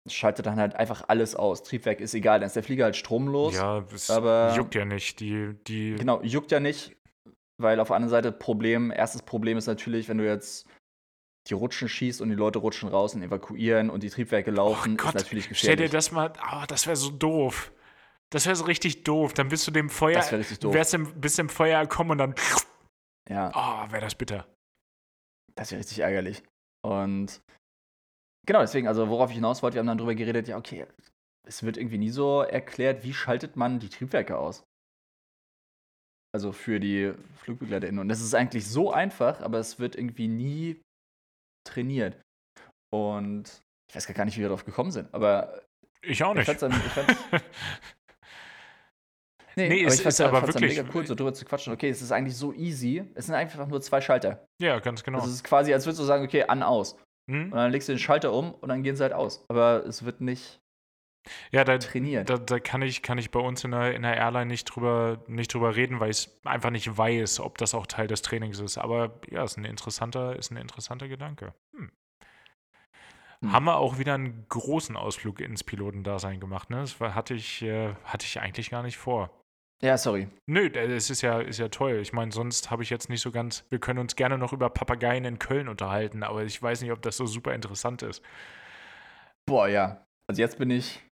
schaltet 0.09 0.45
dann 0.45 0.57
halt 0.59 0.75
einfach 0.75 1.05
alles 1.07 1.35
aus. 1.35 1.63
Triebwerk 1.63 1.99
ist 1.99 2.13
egal, 2.13 2.39
dann 2.39 2.47
ist 2.47 2.55
der 2.55 2.63
Flieger 2.63 2.85
halt 2.85 2.95
stromlos. 2.95 3.55
Ja, 3.55 3.79
es 3.93 4.09
aber- 4.09 4.53
juckt 4.55 4.75
ja 4.75 4.85
nicht. 4.85 5.19
Die, 5.19 5.53
die 5.67 5.95
Genau, 5.95 6.21
juckt 6.21 6.51
ja 6.51 6.59
nicht, 6.59 6.95
weil 7.61 7.79
auf 7.79 7.87
der 7.87 7.95
anderen 7.95 8.11
Seite 8.11 8.31
Problem, 8.31 8.91
erstes 8.91 9.21
Problem 9.23 9.57
ist 9.57 9.67
natürlich, 9.67 10.07
wenn 10.09 10.17
du 10.17 10.25
jetzt 10.25 10.67
die 11.49 11.53
Rutschen 11.53 11.89
schießt 11.89 12.21
und 12.21 12.29
die 12.29 12.35
Leute 12.35 12.59
rutschen 12.59 12.89
raus 12.89 13.15
und 13.15 13.23
evakuieren 13.23 13.89
und 13.89 14.03
die 14.03 14.09
Triebwerke 14.09 14.51
laufen, 14.51 14.93
Oh 14.93 14.97
Gott, 14.97 15.15
ist 15.15 15.23
natürlich 15.23 15.45
Stell 15.57 15.75
dir 15.75 15.85
gefährlich. 15.85 15.91
das 15.91 16.11
mal, 16.11 16.33
ah, 16.39 16.65
das 16.67 16.85
wäre 16.85 16.95
so 16.95 17.09
doof. 17.09 17.71
Das 18.29 18.45
wäre 18.45 18.55
so 18.55 18.65
richtig 18.65 19.03
doof. 19.03 19.33
Dann 19.33 19.47
bist 19.47 19.65
du 19.67 19.71
dem 19.71 19.89
Feuer, 19.89 20.15
Das 20.15 20.31
wäre 20.31 20.39
richtig 20.41 20.59
doof. 20.59 20.73
wärst 20.73 20.93
im, 20.93 21.19
bist 21.19 21.39
im 21.39 21.49
Feuer 21.49 21.81
gekommen 21.83 22.11
und 22.11 22.17
dann, 22.17 22.35
Ja, 23.29 23.51
oh, 23.55 23.91
wäre 23.91 24.01
das 24.01 24.15
bitter. 24.15 24.45
das 25.55 25.71
wäre 25.71 25.79
richtig 25.79 25.99
ärgerlich. 25.99 26.43
Und 26.85 27.41
genau, 28.45 28.59
deswegen, 28.61 28.87
also 28.87 29.07
worauf 29.09 29.29
ich 29.29 29.35
hinaus 29.35 29.63
wollte, 29.63 29.75
wir 29.75 29.79
haben 29.79 29.87
dann 29.87 29.97
drüber 29.97 30.15
geredet, 30.15 30.47
ja, 30.47 30.57
okay, 30.57 30.85
es 31.47 31.63
wird 31.63 31.77
irgendwie 31.77 31.97
nie 31.97 32.09
so 32.09 32.41
erklärt, 32.41 33.03
wie 33.03 33.13
schaltet 33.13 33.55
man 33.55 33.79
die 33.79 33.89
Triebwerke 33.89 34.37
aus? 34.37 34.63
Also 36.35 36.51
für 36.51 36.79
die 36.79 37.13
FlugbegleiterInnen. 37.37 37.99
Und 37.99 38.09
das 38.09 38.19
ist 38.21 38.35
eigentlich 38.35 38.67
so 38.67 38.91
einfach, 38.91 39.39
aber 39.41 39.59
es 39.59 39.79
wird 39.79 39.95
irgendwie 39.95 40.27
nie 40.27 40.81
trainiert. 41.67 42.19
Und 42.93 43.61
ich 43.89 43.95
weiß 43.95 44.07
gar 44.07 44.25
nicht, 44.25 44.37
wie 44.37 44.41
wir 44.41 44.47
darauf 44.49 44.65
gekommen 44.65 44.91
sind, 44.91 45.13
aber 45.13 45.61
Ich 46.01 46.23
auch 46.23 46.31
ich 46.31 46.37
nicht. 46.37 46.45
fand's 46.45 46.61
dann, 46.61 46.71
ich 46.71 46.77
fand's, 46.93 47.15
nee, 49.55 49.69
Nee, 49.69 49.79
aber 49.81 49.87
es 49.87 49.95
ich 49.95 50.01
fand's, 50.03 50.19
ist 50.19 50.25
aber 50.25 50.39
fand's 50.41 50.55
wirklich- 50.55 50.77
mega 50.77 50.89
cool, 50.93 51.05
so 51.05 51.15
drüber 51.15 51.33
zu 51.33 51.45
quatschen. 51.45 51.73
Okay, 51.73 51.89
es 51.89 52.01
ist 52.01 52.11
eigentlich 52.11 52.35
so 52.35 52.53
easy. 52.53 53.03
Es 53.15 53.25
sind 53.25 53.35
einfach 53.35 53.65
nur 53.67 53.81
zwei 53.81 54.01
Schalter. 54.01 54.45
ja, 54.61 54.79
ganz 54.79 55.03
genau. 55.03 55.19
Also 55.19 55.29
es 55.29 55.35
ist 55.37 55.43
quasi, 55.43 55.73
als 55.73 55.85
würdest 55.85 55.99
du 56.01 56.05
sagen, 56.05 56.23
okay, 56.23 56.43
an, 56.43 56.63
aus. 56.63 56.95
Hm? 57.29 57.51
Und 57.51 57.57
dann 57.57 57.71
legst 57.71 57.89
du 57.89 57.93
den 57.93 57.99
Schalter 57.99 58.31
um 58.31 58.53
und 58.53 58.69
dann 58.69 58.83
gehen 58.83 58.95
sie 58.95 59.03
halt 59.03 59.13
aus. 59.13 59.43
Aber 59.49 59.85
es 59.85 60.05
wird 60.05 60.21
nicht 60.21 60.61
Ja, 61.51 61.63
da, 61.63 61.77
trainiert. 61.77 62.29
da, 62.29 62.37
da 62.37 62.59
kann, 62.59 62.81
ich, 62.81 63.01
kann 63.01 63.17
ich 63.17 63.31
bei 63.31 63.39
uns 63.39 63.63
in 63.63 63.71
der, 63.71 63.93
in 63.93 64.03
der 64.03 64.17
Airline 64.17 64.47
nicht 64.47 64.65
drüber, 64.65 65.23
nicht 65.27 65.53
drüber 65.53 65.75
reden, 65.75 65.99
weil 65.99 66.11
ich 66.11 66.29
einfach 66.43 66.69
nicht 66.69 66.97
weiß, 66.97 67.39
ob 67.39 67.57
das 67.57 67.73
auch 67.73 67.87
Teil 67.87 68.07
des 68.07 68.21
Trainings 68.21 68.59
ist. 68.59 68.77
Aber 68.77 69.19
ja, 69.29 69.43
ist 69.43 69.57
ein 69.57 69.65
interessanter, 69.65 70.35
ist 70.35 70.51
ein 70.51 70.57
interessanter 70.57 71.07
Gedanke. 71.07 71.53
Hm. 71.75 71.91
Hm. 73.41 73.51
Haben 73.53 73.65
wir 73.65 73.77
auch 73.77 73.99
wieder 73.99 74.15
einen 74.15 74.45
großen 74.49 74.95
Ausflug 74.95 75.41
ins 75.41 75.63
Pilotendasein 75.63 76.39
gemacht, 76.39 76.69
ne? 76.69 76.77
Das 76.77 76.99
hatte, 76.99 77.35
ich, 77.35 77.61
äh, 77.61 77.93
hatte 78.03 78.25
ich 78.25 78.39
eigentlich 78.39 78.69
gar 78.69 78.81
nicht 78.81 78.97
vor. 78.97 79.29
ja, 79.81 79.95
sorry. 79.97 80.27
Nö, 80.47 80.67
äh, 80.67 80.95
es 80.95 81.09
ist 81.11 81.21
ja, 81.21 81.39
ist 81.39 81.59
ja 81.59 81.69
toll. 81.69 81.99
Ich 82.01 82.13
meine, 82.13 82.31
sonst 82.31 82.71
habe 82.71 82.81
ich 82.81 82.89
jetzt 82.89 83.09
nicht 83.09 83.21
so 83.21 83.31
ganz. 83.31 83.63
Wir 83.69 83.79
können 83.79 83.99
uns 83.99 84.15
gerne 84.15 84.37
noch 84.37 84.53
über 84.53 84.69
Papageien 84.69 85.25
in 85.25 85.37
Köln 85.37 85.67
unterhalten, 85.67 86.23
aber 86.23 86.43
ich 86.43 86.61
weiß 86.61 86.81
nicht, 86.81 86.91
ob 86.91 87.01
das 87.03 87.17
so 87.17 87.27
super 87.27 87.53
interessant 87.53 88.01
ist. 88.01 88.23
Boah, 89.45 89.67
ja. 89.67 90.03
Also 90.27 90.41
jetzt 90.41 90.57
bin 90.57 90.71
ich 90.71 91.06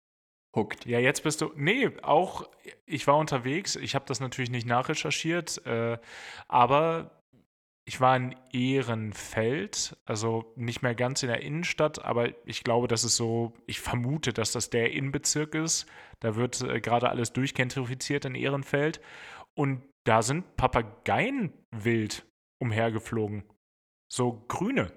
hooked. 0.55 0.85
Ja, 0.85 0.99
jetzt 0.99 1.23
bist 1.23 1.41
du. 1.41 1.51
Nee, 1.55 1.91
auch 2.01 2.49
ich 2.85 3.07
war 3.07 3.17
unterwegs. 3.17 3.75
Ich 3.75 3.95
habe 3.95 4.05
das 4.07 4.19
natürlich 4.19 4.49
nicht 4.49 4.67
nachrecherchiert, 4.67 5.65
äh, 5.65 5.97
aber 6.47 7.11
ich 7.87 8.01
war 8.01 8.15
in 8.15 8.35
Ehrenfeld, 8.51 9.95
also 10.05 10.51
nicht 10.55 10.81
mehr 10.81 10.95
ganz 10.95 11.21
in 11.21 11.29
der 11.29 11.43
Innenstadt, 11.43 12.03
aber 12.03 12.29
ich 12.47 12.63
glaube, 12.63 12.87
das 12.87 13.03
ist 13.03 13.15
so, 13.15 13.53
ich 13.67 13.79
vermute, 13.79 14.33
dass 14.33 14.51
das 14.51 14.71
der 14.71 14.91
Innenbezirk 14.91 15.53
ist. 15.53 15.85
Da 16.19 16.35
wird 16.35 16.61
äh, 16.61 16.81
gerade 16.81 17.09
alles 17.09 17.31
durchgentrifiziert 17.33 18.25
in 18.25 18.33
Ehrenfeld. 18.33 19.01
Und 19.53 19.83
da 20.03 20.23
sind 20.23 20.55
Papageien 20.57 21.53
wild 21.71 22.25
umhergeflogen. 22.59 23.43
So 24.11 24.43
grüne. 24.47 24.91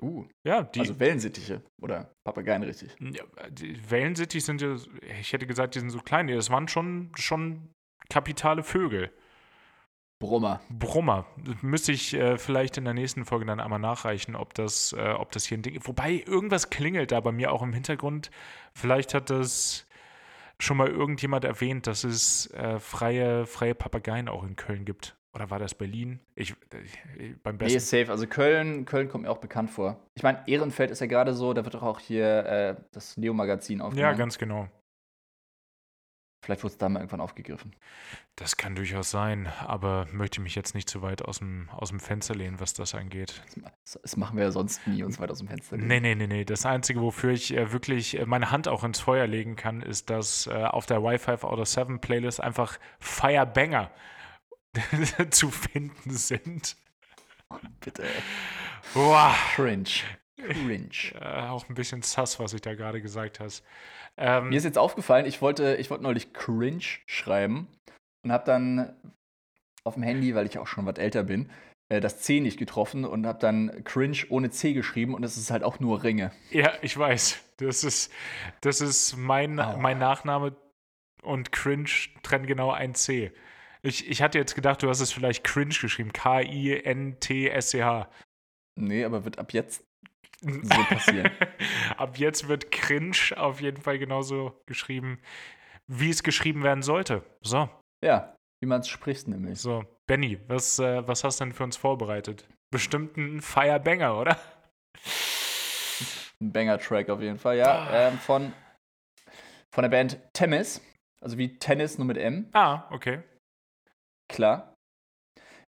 Uh, 0.00 0.26
Ja, 0.44 0.62
die, 0.62 0.80
also 0.80 0.98
Wellensittiche 1.00 1.62
oder 1.80 2.14
Papageien 2.24 2.62
richtig. 2.62 2.94
ja, 3.00 3.24
die 3.50 3.78
Wellensittiche 3.90 4.44
sind 4.44 4.60
ja, 4.60 4.76
ich 5.20 5.32
hätte 5.32 5.46
gesagt, 5.46 5.74
die 5.74 5.80
sind 5.80 5.90
so 5.90 5.98
klein. 5.98 6.28
Das 6.28 6.50
waren 6.50 6.68
schon, 6.68 7.10
schon 7.16 7.74
kapitale 8.08 8.62
Vögel. 8.62 9.10
Brummer. 10.20 10.60
Brummer. 10.68 11.26
Müsste 11.62 11.92
ich 11.92 12.14
äh, 12.14 12.38
vielleicht 12.38 12.76
in 12.76 12.84
der 12.84 12.94
nächsten 12.94 13.24
Folge 13.24 13.46
dann 13.46 13.60
einmal 13.60 13.78
nachreichen, 13.78 14.34
ob 14.34 14.52
das, 14.54 14.92
äh, 14.92 15.10
ob 15.10 15.30
das 15.32 15.46
hier 15.46 15.58
ein 15.58 15.62
Ding 15.62 15.76
ist. 15.76 15.86
Wobei 15.86 16.24
irgendwas 16.26 16.70
klingelt 16.70 17.12
da 17.12 17.20
bei 17.20 17.30
mir 17.30 17.52
auch 17.52 17.62
im 17.62 17.72
Hintergrund. 17.72 18.30
Vielleicht 18.74 19.14
hat 19.14 19.30
das 19.30 19.86
schon 20.60 20.76
mal 20.76 20.88
irgendjemand 20.88 21.44
erwähnt, 21.44 21.86
dass 21.86 22.02
es 22.02 22.50
äh, 22.52 22.80
freie, 22.80 23.46
freie 23.46 23.76
Papageien 23.76 24.28
auch 24.28 24.42
in 24.42 24.56
Köln 24.56 24.84
gibt. 24.84 25.16
Oder 25.38 25.50
war 25.50 25.60
das 25.60 25.72
Berlin? 25.72 26.18
Ich, 26.34 26.50
äh, 26.50 27.34
beim 27.44 27.54
Nee, 27.54 27.58
besten. 27.58 27.76
ist 27.76 27.90
safe. 27.90 28.10
Also 28.10 28.26
Köln, 28.26 28.84
Köln 28.86 29.08
kommt 29.08 29.22
mir 29.22 29.30
auch 29.30 29.38
bekannt 29.38 29.70
vor. 29.70 29.96
Ich 30.16 30.24
meine, 30.24 30.42
Ehrenfeld 30.48 30.90
ist 30.90 31.00
ja 31.00 31.06
gerade 31.06 31.32
so, 31.32 31.52
da 31.52 31.64
wird 31.64 31.74
doch 31.74 31.84
auch 31.84 32.00
hier 32.00 32.44
äh, 32.44 32.74
das 32.90 33.16
Neo-Magazin 33.16 33.78
ja, 33.78 33.84
aufgenommen. 33.84 34.18
ganz 34.18 34.36
genau. 34.36 34.68
Vielleicht 36.44 36.64
wurde 36.64 36.72
es 36.72 36.78
da 36.78 36.88
mal 36.88 36.98
irgendwann 37.00 37.20
aufgegriffen. 37.20 37.76
Das 38.34 38.56
kann 38.56 38.74
durchaus 38.74 39.12
sein, 39.12 39.46
aber 39.64 40.06
möchte 40.10 40.40
mich 40.40 40.56
jetzt 40.56 40.74
nicht 40.74 40.88
zu 40.90 41.02
weit 41.02 41.22
aus 41.22 41.38
dem, 41.38 41.68
aus 41.70 41.90
dem 41.90 42.00
Fenster 42.00 42.34
lehnen, 42.34 42.58
was 42.58 42.74
das 42.74 42.96
angeht. 42.96 43.40
Das, 43.84 44.00
das 44.02 44.16
machen 44.16 44.36
wir 44.36 44.44
ja 44.44 44.50
sonst 44.50 44.84
nie, 44.88 45.04
uns 45.04 45.20
weit 45.20 45.30
aus 45.30 45.38
dem 45.38 45.46
Fenster 45.46 45.76
lehnen. 45.76 45.86
Nee, 45.88 46.00
nee, 46.00 46.14
nee, 46.16 46.26
nee. 46.26 46.44
Das 46.44 46.66
Einzige, 46.66 47.00
wofür 47.00 47.30
ich 47.30 47.56
äh, 47.56 47.70
wirklich 47.72 48.18
äh, 48.18 48.26
meine 48.26 48.50
Hand 48.50 48.66
auch 48.66 48.82
ins 48.82 48.98
Feuer 48.98 49.28
legen 49.28 49.54
kann, 49.54 49.82
ist, 49.82 50.10
dass 50.10 50.48
äh, 50.48 50.64
auf 50.64 50.86
der 50.86 51.00
Wi-Fi 51.04 51.32
out 51.44 51.60
of 51.60 51.68
7 51.68 52.00
Playlist 52.00 52.40
einfach 52.40 52.78
Firebanger 52.98 53.92
zu 55.30 55.50
finden 55.50 56.10
sind. 56.10 56.76
Bitte. 57.80 58.04
Boah, 58.94 59.34
Cringe. 59.54 59.88
Cringe. 60.36 61.14
äh, 61.20 61.48
auch 61.48 61.68
ein 61.68 61.74
bisschen 61.74 62.02
sass, 62.02 62.38
was 62.38 62.52
ich 62.52 62.60
da 62.60 62.74
gerade 62.74 63.02
gesagt 63.02 63.40
hast. 63.40 63.64
Ähm, 64.16 64.48
Mir 64.50 64.56
ist 64.56 64.64
jetzt 64.64 64.78
aufgefallen, 64.78 65.26
ich 65.26 65.42
wollte, 65.42 65.76
ich 65.76 65.90
wollte 65.90 66.04
neulich 66.04 66.32
cringe 66.32 66.82
schreiben 67.06 67.68
und 68.24 68.32
habe 68.32 68.44
dann 68.44 68.96
auf 69.84 69.94
dem 69.94 70.02
Handy, 70.02 70.34
weil 70.34 70.46
ich 70.46 70.58
auch 70.58 70.66
schon 70.66 70.86
was 70.86 70.98
älter 70.98 71.22
bin, 71.24 71.50
äh, 71.88 72.00
das 72.00 72.20
C 72.20 72.40
nicht 72.40 72.58
getroffen 72.58 73.04
und 73.04 73.26
habe 73.26 73.38
dann 73.38 73.84
cringe 73.84 74.18
ohne 74.28 74.50
C 74.50 74.72
geschrieben 74.72 75.14
und 75.14 75.24
es 75.24 75.36
ist 75.36 75.50
halt 75.50 75.62
auch 75.62 75.80
nur 75.80 76.02
Ringe. 76.02 76.32
ja, 76.50 76.72
ich 76.82 76.96
weiß. 76.96 77.38
Das 77.58 77.82
ist, 77.82 78.12
das 78.60 78.80
ist 78.80 79.16
mein, 79.16 79.58
Aua. 79.58 79.76
mein 79.78 79.98
Nachname 79.98 80.56
und 81.22 81.50
Cringe 81.50 81.90
trennen 82.22 82.46
genau 82.46 82.70
ein 82.70 82.94
C. 82.94 83.32
Ich, 83.82 84.08
ich 84.08 84.22
hatte 84.22 84.38
jetzt 84.38 84.54
gedacht, 84.54 84.82
du 84.82 84.88
hast 84.88 85.00
es 85.00 85.12
vielleicht 85.12 85.44
Cringe 85.44 85.74
geschrieben. 85.80 86.12
K-I-N-T-S-C-H. 86.12 88.08
Nee, 88.80 89.04
aber 89.04 89.24
wird 89.24 89.38
ab 89.38 89.52
jetzt 89.52 89.84
so 90.40 90.84
passieren. 90.84 91.30
Ab 91.96 92.16
jetzt 92.18 92.48
wird 92.48 92.70
Cringe 92.70 93.16
auf 93.36 93.60
jeden 93.60 93.80
Fall 93.82 93.98
genauso 93.98 94.60
geschrieben, 94.66 95.20
wie 95.86 96.10
es 96.10 96.22
geschrieben 96.22 96.62
werden 96.62 96.82
sollte. 96.82 97.24
So, 97.42 97.68
ja, 98.04 98.36
wie 98.62 98.66
man 98.66 98.80
es 98.80 98.88
spricht 98.88 99.26
nämlich. 99.28 99.58
so. 99.58 99.84
Benny, 100.06 100.38
was, 100.46 100.78
äh, 100.78 101.06
was 101.06 101.24
hast 101.24 101.40
du 101.40 101.44
denn 101.44 101.52
für 101.52 101.64
uns 101.64 101.76
vorbereitet? 101.76 102.48
Bestimmt 102.70 103.16
ein 103.16 103.40
Firebanger, 103.40 104.18
oder? 104.18 104.38
Ein 106.40 106.52
Banger-Track 106.52 107.08
auf 107.10 107.20
jeden 107.20 107.38
Fall, 107.38 107.58
ja. 107.58 107.66
Ah. 107.66 108.08
Ähm, 108.08 108.18
von, 108.18 108.52
von 109.74 109.82
der 109.82 109.88
Band 109.88 110.18
Temis, 110.32 110.80
also 111.20 111.36
wie 111.36 111.58
Tennis 111.58 111.98
nur 111.98 112.06
mit 112.06 112.16
M, 112.16 112.48
Ah, 112.52 112.84
okay. 112.90 113.22
Klar. 114.28 114.74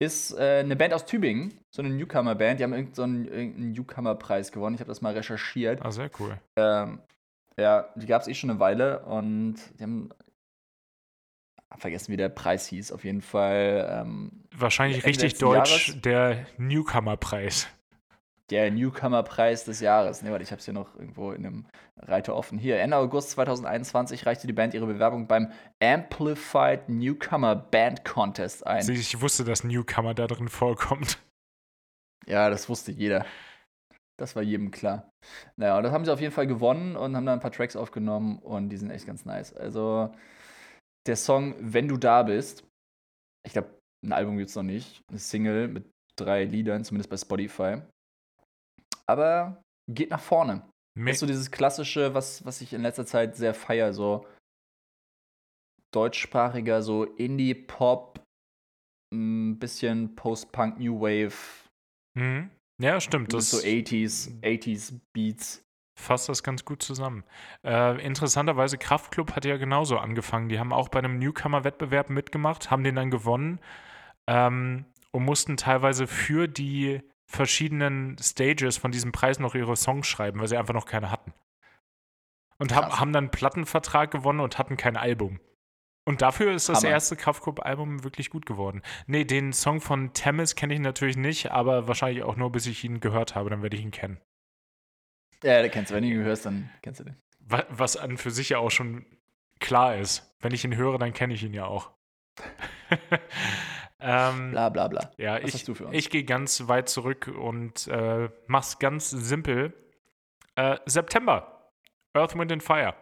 Ist 0.02 0.32
äh, 0.38 0.60
eine 0.60 0.78
Band 0.78 0.94
aus 0.94 1.06
Tübingen, 1.06 1.60
so 1.76 1.82
eine 1.82 1.90
Newcomer-Band. 1.90 2.60
Die 2.60 2.64
haben 2.64 2.74
irgendeinen 2.74 3.26
so 3.26 3.82
Newcomer-Preis 3.82 4.52
gewonnen. 4.52 4.76
Ich 4.76 4.82
habe 4.82 4.88
das 4.88 5.02
mal 5.02 5.14
recherchiert. 5.14 5.82
Ah, 5.84 5.92
sehr 5.92 6.10
cool. 6.20 6.40
Ähm, 6.58 7.02
ja, 7.60 7.90
die 7.96 8.06
gab 8.06 8.22
es 8.22 8.30
eh 8.30 8.34
schon 8.34 8.50
eine 8.50 8.60
Weile 8.62 9.00
und 9.06 9.56
die 9.78 9.84
haben 9.84 10.10
vergessen, 11.78 12.12
wie 12.14 12.18
der 12.18 12.30
Preis 12.30 12.68
hieß. 12.68 12.94
Auf 12.94 13.04
jeden 13.04 13.22
Fall 13.22 13.88
ähm, 13.92 14.44
Wahrscheinlich 14.56 15.06
richtig 15.06 15.38
deutsch, 15.38 15.90
Jahres. 15.90 16.02
der 16.02 16.46
Newcomer-Preis. 16.58 17.68
Der 18.50 18.72
Newcomer-Preis 18.72 19.66
des 19.66 19.80
Jahres. 19.80 20.22
Ne, 20.22 20.32
warte, 20.32 20.44
ich 20.44 20.52
habe 20.52 20.60
es 20.60 20.66
hier 20.66 20.74
noch 20.74 20.96
irgendwo 20.96 21.32
in 21.32 21.46
einem 21.46 21.66
Reiter 21.98 22.36
offen. 22.36 22.58
Hier, 22.58 22.80
Ende 22.80 22.98
August 22.98 23.32
2021 23.32 24.26
reichte 24.26 24.48
die 24.48 24.54
Band 24.54 24.74
ihre 24.74 24.88
Bewerbung 24.88 25.28
beim 25.28 25.52
Amplified 25.82 26.90
Newcomer 26.90 27.56
Band 27.56 28.06
Contest 28.06 28.66
ein. 28.66 28.90
Ich 28.90 29.22
wusste, 29.22 29.44
dass 29.44 29.64
Newcomer 29.64 30.14
da 30.14 30.28
drin 30.28 30.48
vorkommt. 30.48 31.20
Ja, 32.26 32.50
das 32.50 32.70
wusste 32.70 32.92
jeder. 32.92 33.26
Das 34.18 34.36
war 34.36 34.44
jedem 34.44 34.72
klar. 34.72 35.10
Naja, 35.56 35.78
und 35.78 35.84
das 35.84 35.92
haben 35.92 36.06
sie 36.06 36.12
auf 36.12 36.22
jeden 36.22 36.34
Fall 36.34 36.48
gewonnen 36.48 36.96
und 36.96 37.16
haben 37.16 37.26
dann 37.26 37.40
ein 37.40 37.42
paar 37.42 37.52
Tracks 37.52 37.76
aufgenommen 37.76 38.40
und 38.40 38.70
die 38.70 38.78
sind 38.78 38.92
echt 38.92 39.06
ganz 39.06 39.26
nice. 39.26 39.54
Also, 39.54 40.12
der 41.08 41.16
Song 41.16 41.56
Wenn 41.60 41.88
du 41.88 41.98
da 41.98 42.24
bist, 42.24 42.66
ich 43.46 43.54
glaube, 43.54 43.80
ein 44.06 44.12
Album 44.12 44.38
gibt 44.38 44.50
es 44.50 44.56
noch 44.56 44.64
nicht. 44.64 45.02
Eine 45.10 45.20
Single 45.20 45.68
mit 45.68 45.90
drei 46.18 46.44
Liedern, 46.44 46.84
zumindest 46.84 47.10
bei 47.10 47.18
Spotify. 47.18 47.82
Aber 49.10 49.64
geht 49.92 50.12
nach 50.12 50.22
vorne. 50.22 50.70
Me 50.96 51.06
Das 51.06 51.16
ist 51.16 51.20
so 51.22 51.26
dieses 51.26 51.50
klassische, 51.50 52.14
was, 52.14 52.46
was 52.46 52.62
ich 52.62 52.74
in 52.74 52.84
letzter 52.84 53.08
Zeit 53.08 53.36
sehr 53.36 53.56
feier, 53.56 53.92
so 53.92 54.28
deutschsprachiger, 55.92 56.84
so 56.84 57.06
Indie-Pop, 57.06 58.24
ein 59.12 59.58
bisschen 59.58 60.16
Post-Punk, 60.16 60.78
New 60.78 61.02
Wave. 61.02 61.36
Mhm. 62.16 62.52
Ja, 62.80 63.02
stimmt. 63.02 63.34
Das 63.34 63.50
so 63.50 63.58
80s, 63.58 64.40
80s 64.42 65.00
Beats. 65.12 65.64
Fasst 66.00 66.30
das 66.30 66.44
ganz 66.44 66.64
gut 66.64 66.84
zusammen. 66.84 67.24
Äh, 67.66 68.06
interessanterweise, 68.06 68.78
Kraftklub 68.78 69.36
hat 69.36 69.44
ja 69.44 69.58
genauso 69.58 69.98
angefangen. 69.98 70.50
Die 70.50 70.60
haben 70.60 70.72
auch 70.72 70.90
bei 70.90 71.00
einem 71.00 71.18
Newcomer-Wettbewerb 71.18 72.12
mitgemacht, 72.12 72.70
haben 72.70 72.84
den 72.84 72.96
dann 72.96 73.10
gewonnen 73.10 73.60
ähm, 74.28 74.86
und 75.12 75.26
mussten 75.26 75.58
teilweise 75.58 76.06
für 76.06 76.48
die 76.48 77.02
verschiedenen 77.30 78.18
Stages 78.18 78.78
von 78.78 78.92
diesem 78.92 79.12
Preis 79.12 79.40
noch 79.40 79.54
ihre 79.54 79.78
Songs 79.78 80.08
schreiben, 80.08 80.40
weil 80.40 80.48
sie 80.48 80.58
einfach 80.58 80.74
noch 80.74 80.86
keine 80.86 81.12
hatten. 81.12 81.32
Und 82.58 82.76
hab, 82.76 83.00
haben 83.00 83.14
dann 83.14 83.26
einen 83.26 83.32
Plattenvertrag 83.32 84.12
gewonnen 84.12 84.42
und 84.42 84.58
hatten 84.58 84.76
kein 84.76 84.98
Album. 84.98 85.40
Und 86.06 86.24
dafür 86.24 86.52
ist 86.54 86.70
das 86.70 86.80
Hammer. 86.80 86.90
erste 86.90 87.16
Kraftklub-Album 87.16 88.04
wirklich 88.04 88.32
gut 88.32 88.48
geworden. 88.48 88.82
Nee, 89.06 89.26
den 89.26 89.54
Song 89.54 89.80
von 89.80 90.12
Tamis 90.14 90.56
kenne 90.56 90.74
ich 90.74 90.80
natürlich 90.80 91.18
nicht, 91.18 91.52
aber 91.52 91.88
wahrscheinlich 91.88 92.24
auch 92.24 92.36
nur, 92.36 92.52
bis 92.52 92.66
ich 92.66 92.84
ihn 92.84 93.00
gehört 93.00 93.36
habe, 93.36 93.52
dann 93.52 93.62
werde 93.62 93.78
ich 93.78 93.84
ihn 93.84 93.92
kennen. 93.92 94.20
Ja, 95.44 95.62
den 95.62 95.70
kennst 95.70 95.92
du. 95.92 95.96
Wenn 95.96 96.04
du 96.04 96.10
ihn 96.10 96.24
hörst, 96.24 96.48
dann 96.48 96.72
kennst 96.82 97.00
du 97.00 97.04
den. 97.06 97.16
Was 97.40 97.96
an 97.96 98.18
für 98.18 98.32
sich 98.32 98.50
ja 98.50 98.58
auch 98.58 98.72
schon 98.72 99.06
klar 99.60 99.96
ist. 99.98 100.36
Wenn 100.40 100.54
ich 100.54 100.66
ihn 100.66 100.76
höre, 100.76 100.98
dann 100.98 101.14
kenne 101.14 101.36
ich 101.36 101.44
ihn 101.44 101.54
ja 101.54 101.66
auch. 101.66 101.92
ähm, 104.00 104.52
bla 104.52 104.70
bla 104.70 104.88
bla. 104.88 105.12
Ja, 105.18 105.42
Was 105.42 105.54
ich, 105.54 105.70
ich 105.92 106.10
gehe 106.10 106.24
ganz 106.24 106.68
weit 106.68 106.90
zurück 106.90 107.28
und 107.28 107.88
äh, 107.88 108.30
mach's 108.48 108.80
ganz 108.80 109.10
simpel. 109.10 109.74
Äh, 110.56 110.78
September. 110.86 111.72
Earth, 112.14 112.38
Wind 112.38 112.52
and 112.52 112.64
Fire. 112.64 112.94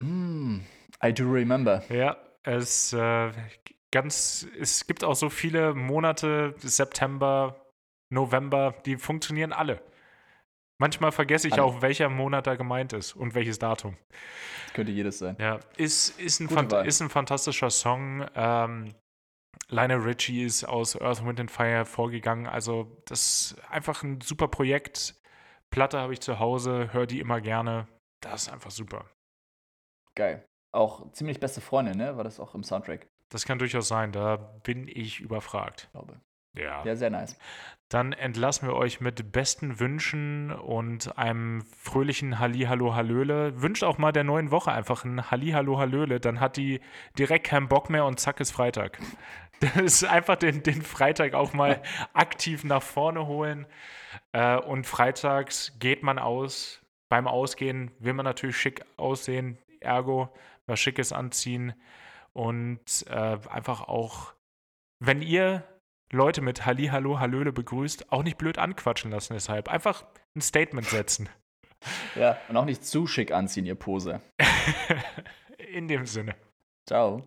Mm, 0.00 0.60
I 1.04 1.12
do 1.12 1.24
remember. 1.30 1.82
Ja, 1.88 2.16
es 2.42 2.92
äh, 2.92 3.32
ganz, 3.92 4.46
es 4.58 4.86
gibt 4.86 5.04
auch 5.04 5.14
so 5.14 5.30
viele 5.30 5.74
Monate, 5.74 6.54
September, 6.58 7.66
November, 8.10 8.74
die 8.84 8.96
funktionieren 8.96 9.52
alle. 9.52 9.80
Manchmal 10.78 11.12
vergesse 11.12 11.46
ich 11.46 11.54
alle. 11.54 11.64
auch, 11.64 11.82
welcher 11.82 12.08
Monat 12.08 12.46
da 12.46 12.56
gemeint 12.56 12.92
ist 12.92 13.14
und 13.14 13.34
welches 13.34 13.58
Datum. 13.58 13.96
könnte 14.74 14.90
jedes 14.90 15.18
sein. 15.18 15.36
Ja, 15.38 15.60
ist, 15.76 16.18
ist, 16.20 16.40
ein, 16.40 16.48
ist 16.84 17.00
ein 17.00 17.08
fantastischer 17.08 17.70
Song. 17.70 18.26
Ähm, 18.34 18.92
Lionel 19.68 20.00
Richie 20.00 20.42
ist 20.42 20.64
aus 20.64 21.00
Earth, 21.00 21.24
Wind 21.24 21.40
and 21.40 21.50
Fire 21.50 21.84
vorgegangen. 21.84 22.46
Also, 22.46 23.02
das 23.06 23.52
ist 23.52 23.70
einfach 23.70 24.02
ein 24.02 24.20
super 24.20 24.48
Projekt. 24.48 25.14
Platte 25.70 25.98
habe 25.98 26.12
ich 26.12 26.20
zu 26.20 26.38
Hause, 26.38 26.92
höre 26.92 27.06
die 27.06 27.20
immer 27.20 27.40
gerne. 27.40 27.88
Das 28.20 28.42
ist 28.42 28.52
einfach 28.52 28.70
super. 28.70 29.06
Geil. 30.14 30.44
Auch 30.72 31.10
ziemlich 31.12 31.40
beste 31.40 31.60
Freundin, 31.60 31.96
ne? 31.96 32.16
War 32.16 32.24
das 32.24 32.40
auch 32.40 32.54
im 32.54 32.62
Soundtrack? 32.62 33.08
Das 33.30 33.46
kann 33.46 33.58
durchaus 33.58 33.88
sein, 33.88 34.12
da 34.12 34.36
bin 34.36 34.88
ich 34.88 35.20
überfragt. 35.20 35.84
Ich 35.84 35.92
glaube. 35.92 36.20
Ja. 36.54 36.84
Ja, 36.84 36.96
sehr 36.96 37.10
nice. 37.10 37.36
Dann 37.88 38.14
entlassen 38.14 38.68
wir 38.68 38.74
euch 38.74 39.02
mit 39.02 39.32
besten 39.32 39.78
Wünschen 39.78 40.50
und 40.50 41.18
einem 41.18 41.62
fröhlichen 41.78 42.38
Hallihallo 42.38 42.94
Hallöle. 42.94 43.60
Wünscht 43.60 43.84
auch 43.84 43.98
mal 43.98 44.12
der 44.12 44.24
neuen 44.24 44.50
Woche 44.50 44.72
einfach 44.72 45.04
ein 45.04 45.30
Hallihallo 45.30 45.78
Hallöle, 45.78 46.18
dann 46.18 46.40
hat 46.40 46.56
die 46.56 46.80
direkt 47.18 47.46
keinen 47.46 47.68
Bock 47.68 47.90
mehr 47.90 48.06
und 48.06 48.18
zack 48.18 48.40
ist 48.40 48.50
Freitag. 48.50 48.98
Das 49.60 49.76
ist 49.76 50.04
einfach 50.04 50.34
den, 50.34 50.64
den 50.64 50.82
Freitag 50.82 51.34
auch 51.34 51.52
mal 51.52 51.80
aktiv 52.14 52.64
nach 52.64 52.82
vorne 52.82 53.28
holen. 53.28 53.68
Äh, 54.32 54.56
und 54.56 54.88
freitags 54.88 55.78
geht 55.78 56.02
man 56.02 56.18
aus. 56.18 56.80
Beim 57.08 57.28
Ausgehen 57.28 57.92
will 58.00 58.12
man 58.12 58.24
natürlich 58.24 58.56
schick 58.56 58.84
aussehen, 58.96 59.58
ergo 59.78 60.34
was 60.66 60.80
Schickes 60.80 61.12
anziehen 61.12 61.74
und 62.32 63.06
äh, 63.08 63.38
einfach 63.50 63.82
auch, 63.82 64.32
wenn 64.98 65.22
ihr 65.22 65.62
Leute 66.14 66.42
mit 66.42 66.66
Halli, 66.66 66.88
Hallo, 66.88 67.18
Hallöle 67.18 67.52
begrüßt, 67.52 68.12
auch 68.12 68.22
nicht 68.22 68.36
blöd 68.36 68.58
anquatschen 68.58 69.10
lassen 69.10 69.32
deshalb. 69.32 69.68
Einfach 69.68 70.04
ein 70.36 70.40
Statement 70.40 70.86
setzen. 70.86 71.28
Ja, 72.14 72.38
und 72.48 72.56
auch 72.56 72.64
nicht 72.64 72.84
zu 72.84 73.08
schick 73.08 73.32
anziehen, 73.32 73.66
ihr 73.66 73.74
Pose. 73.74 74.20
In 75.74 75.88
dem 75.88 76.06
Sinne. 76.06 76.36
Ciao. 76.88 77.26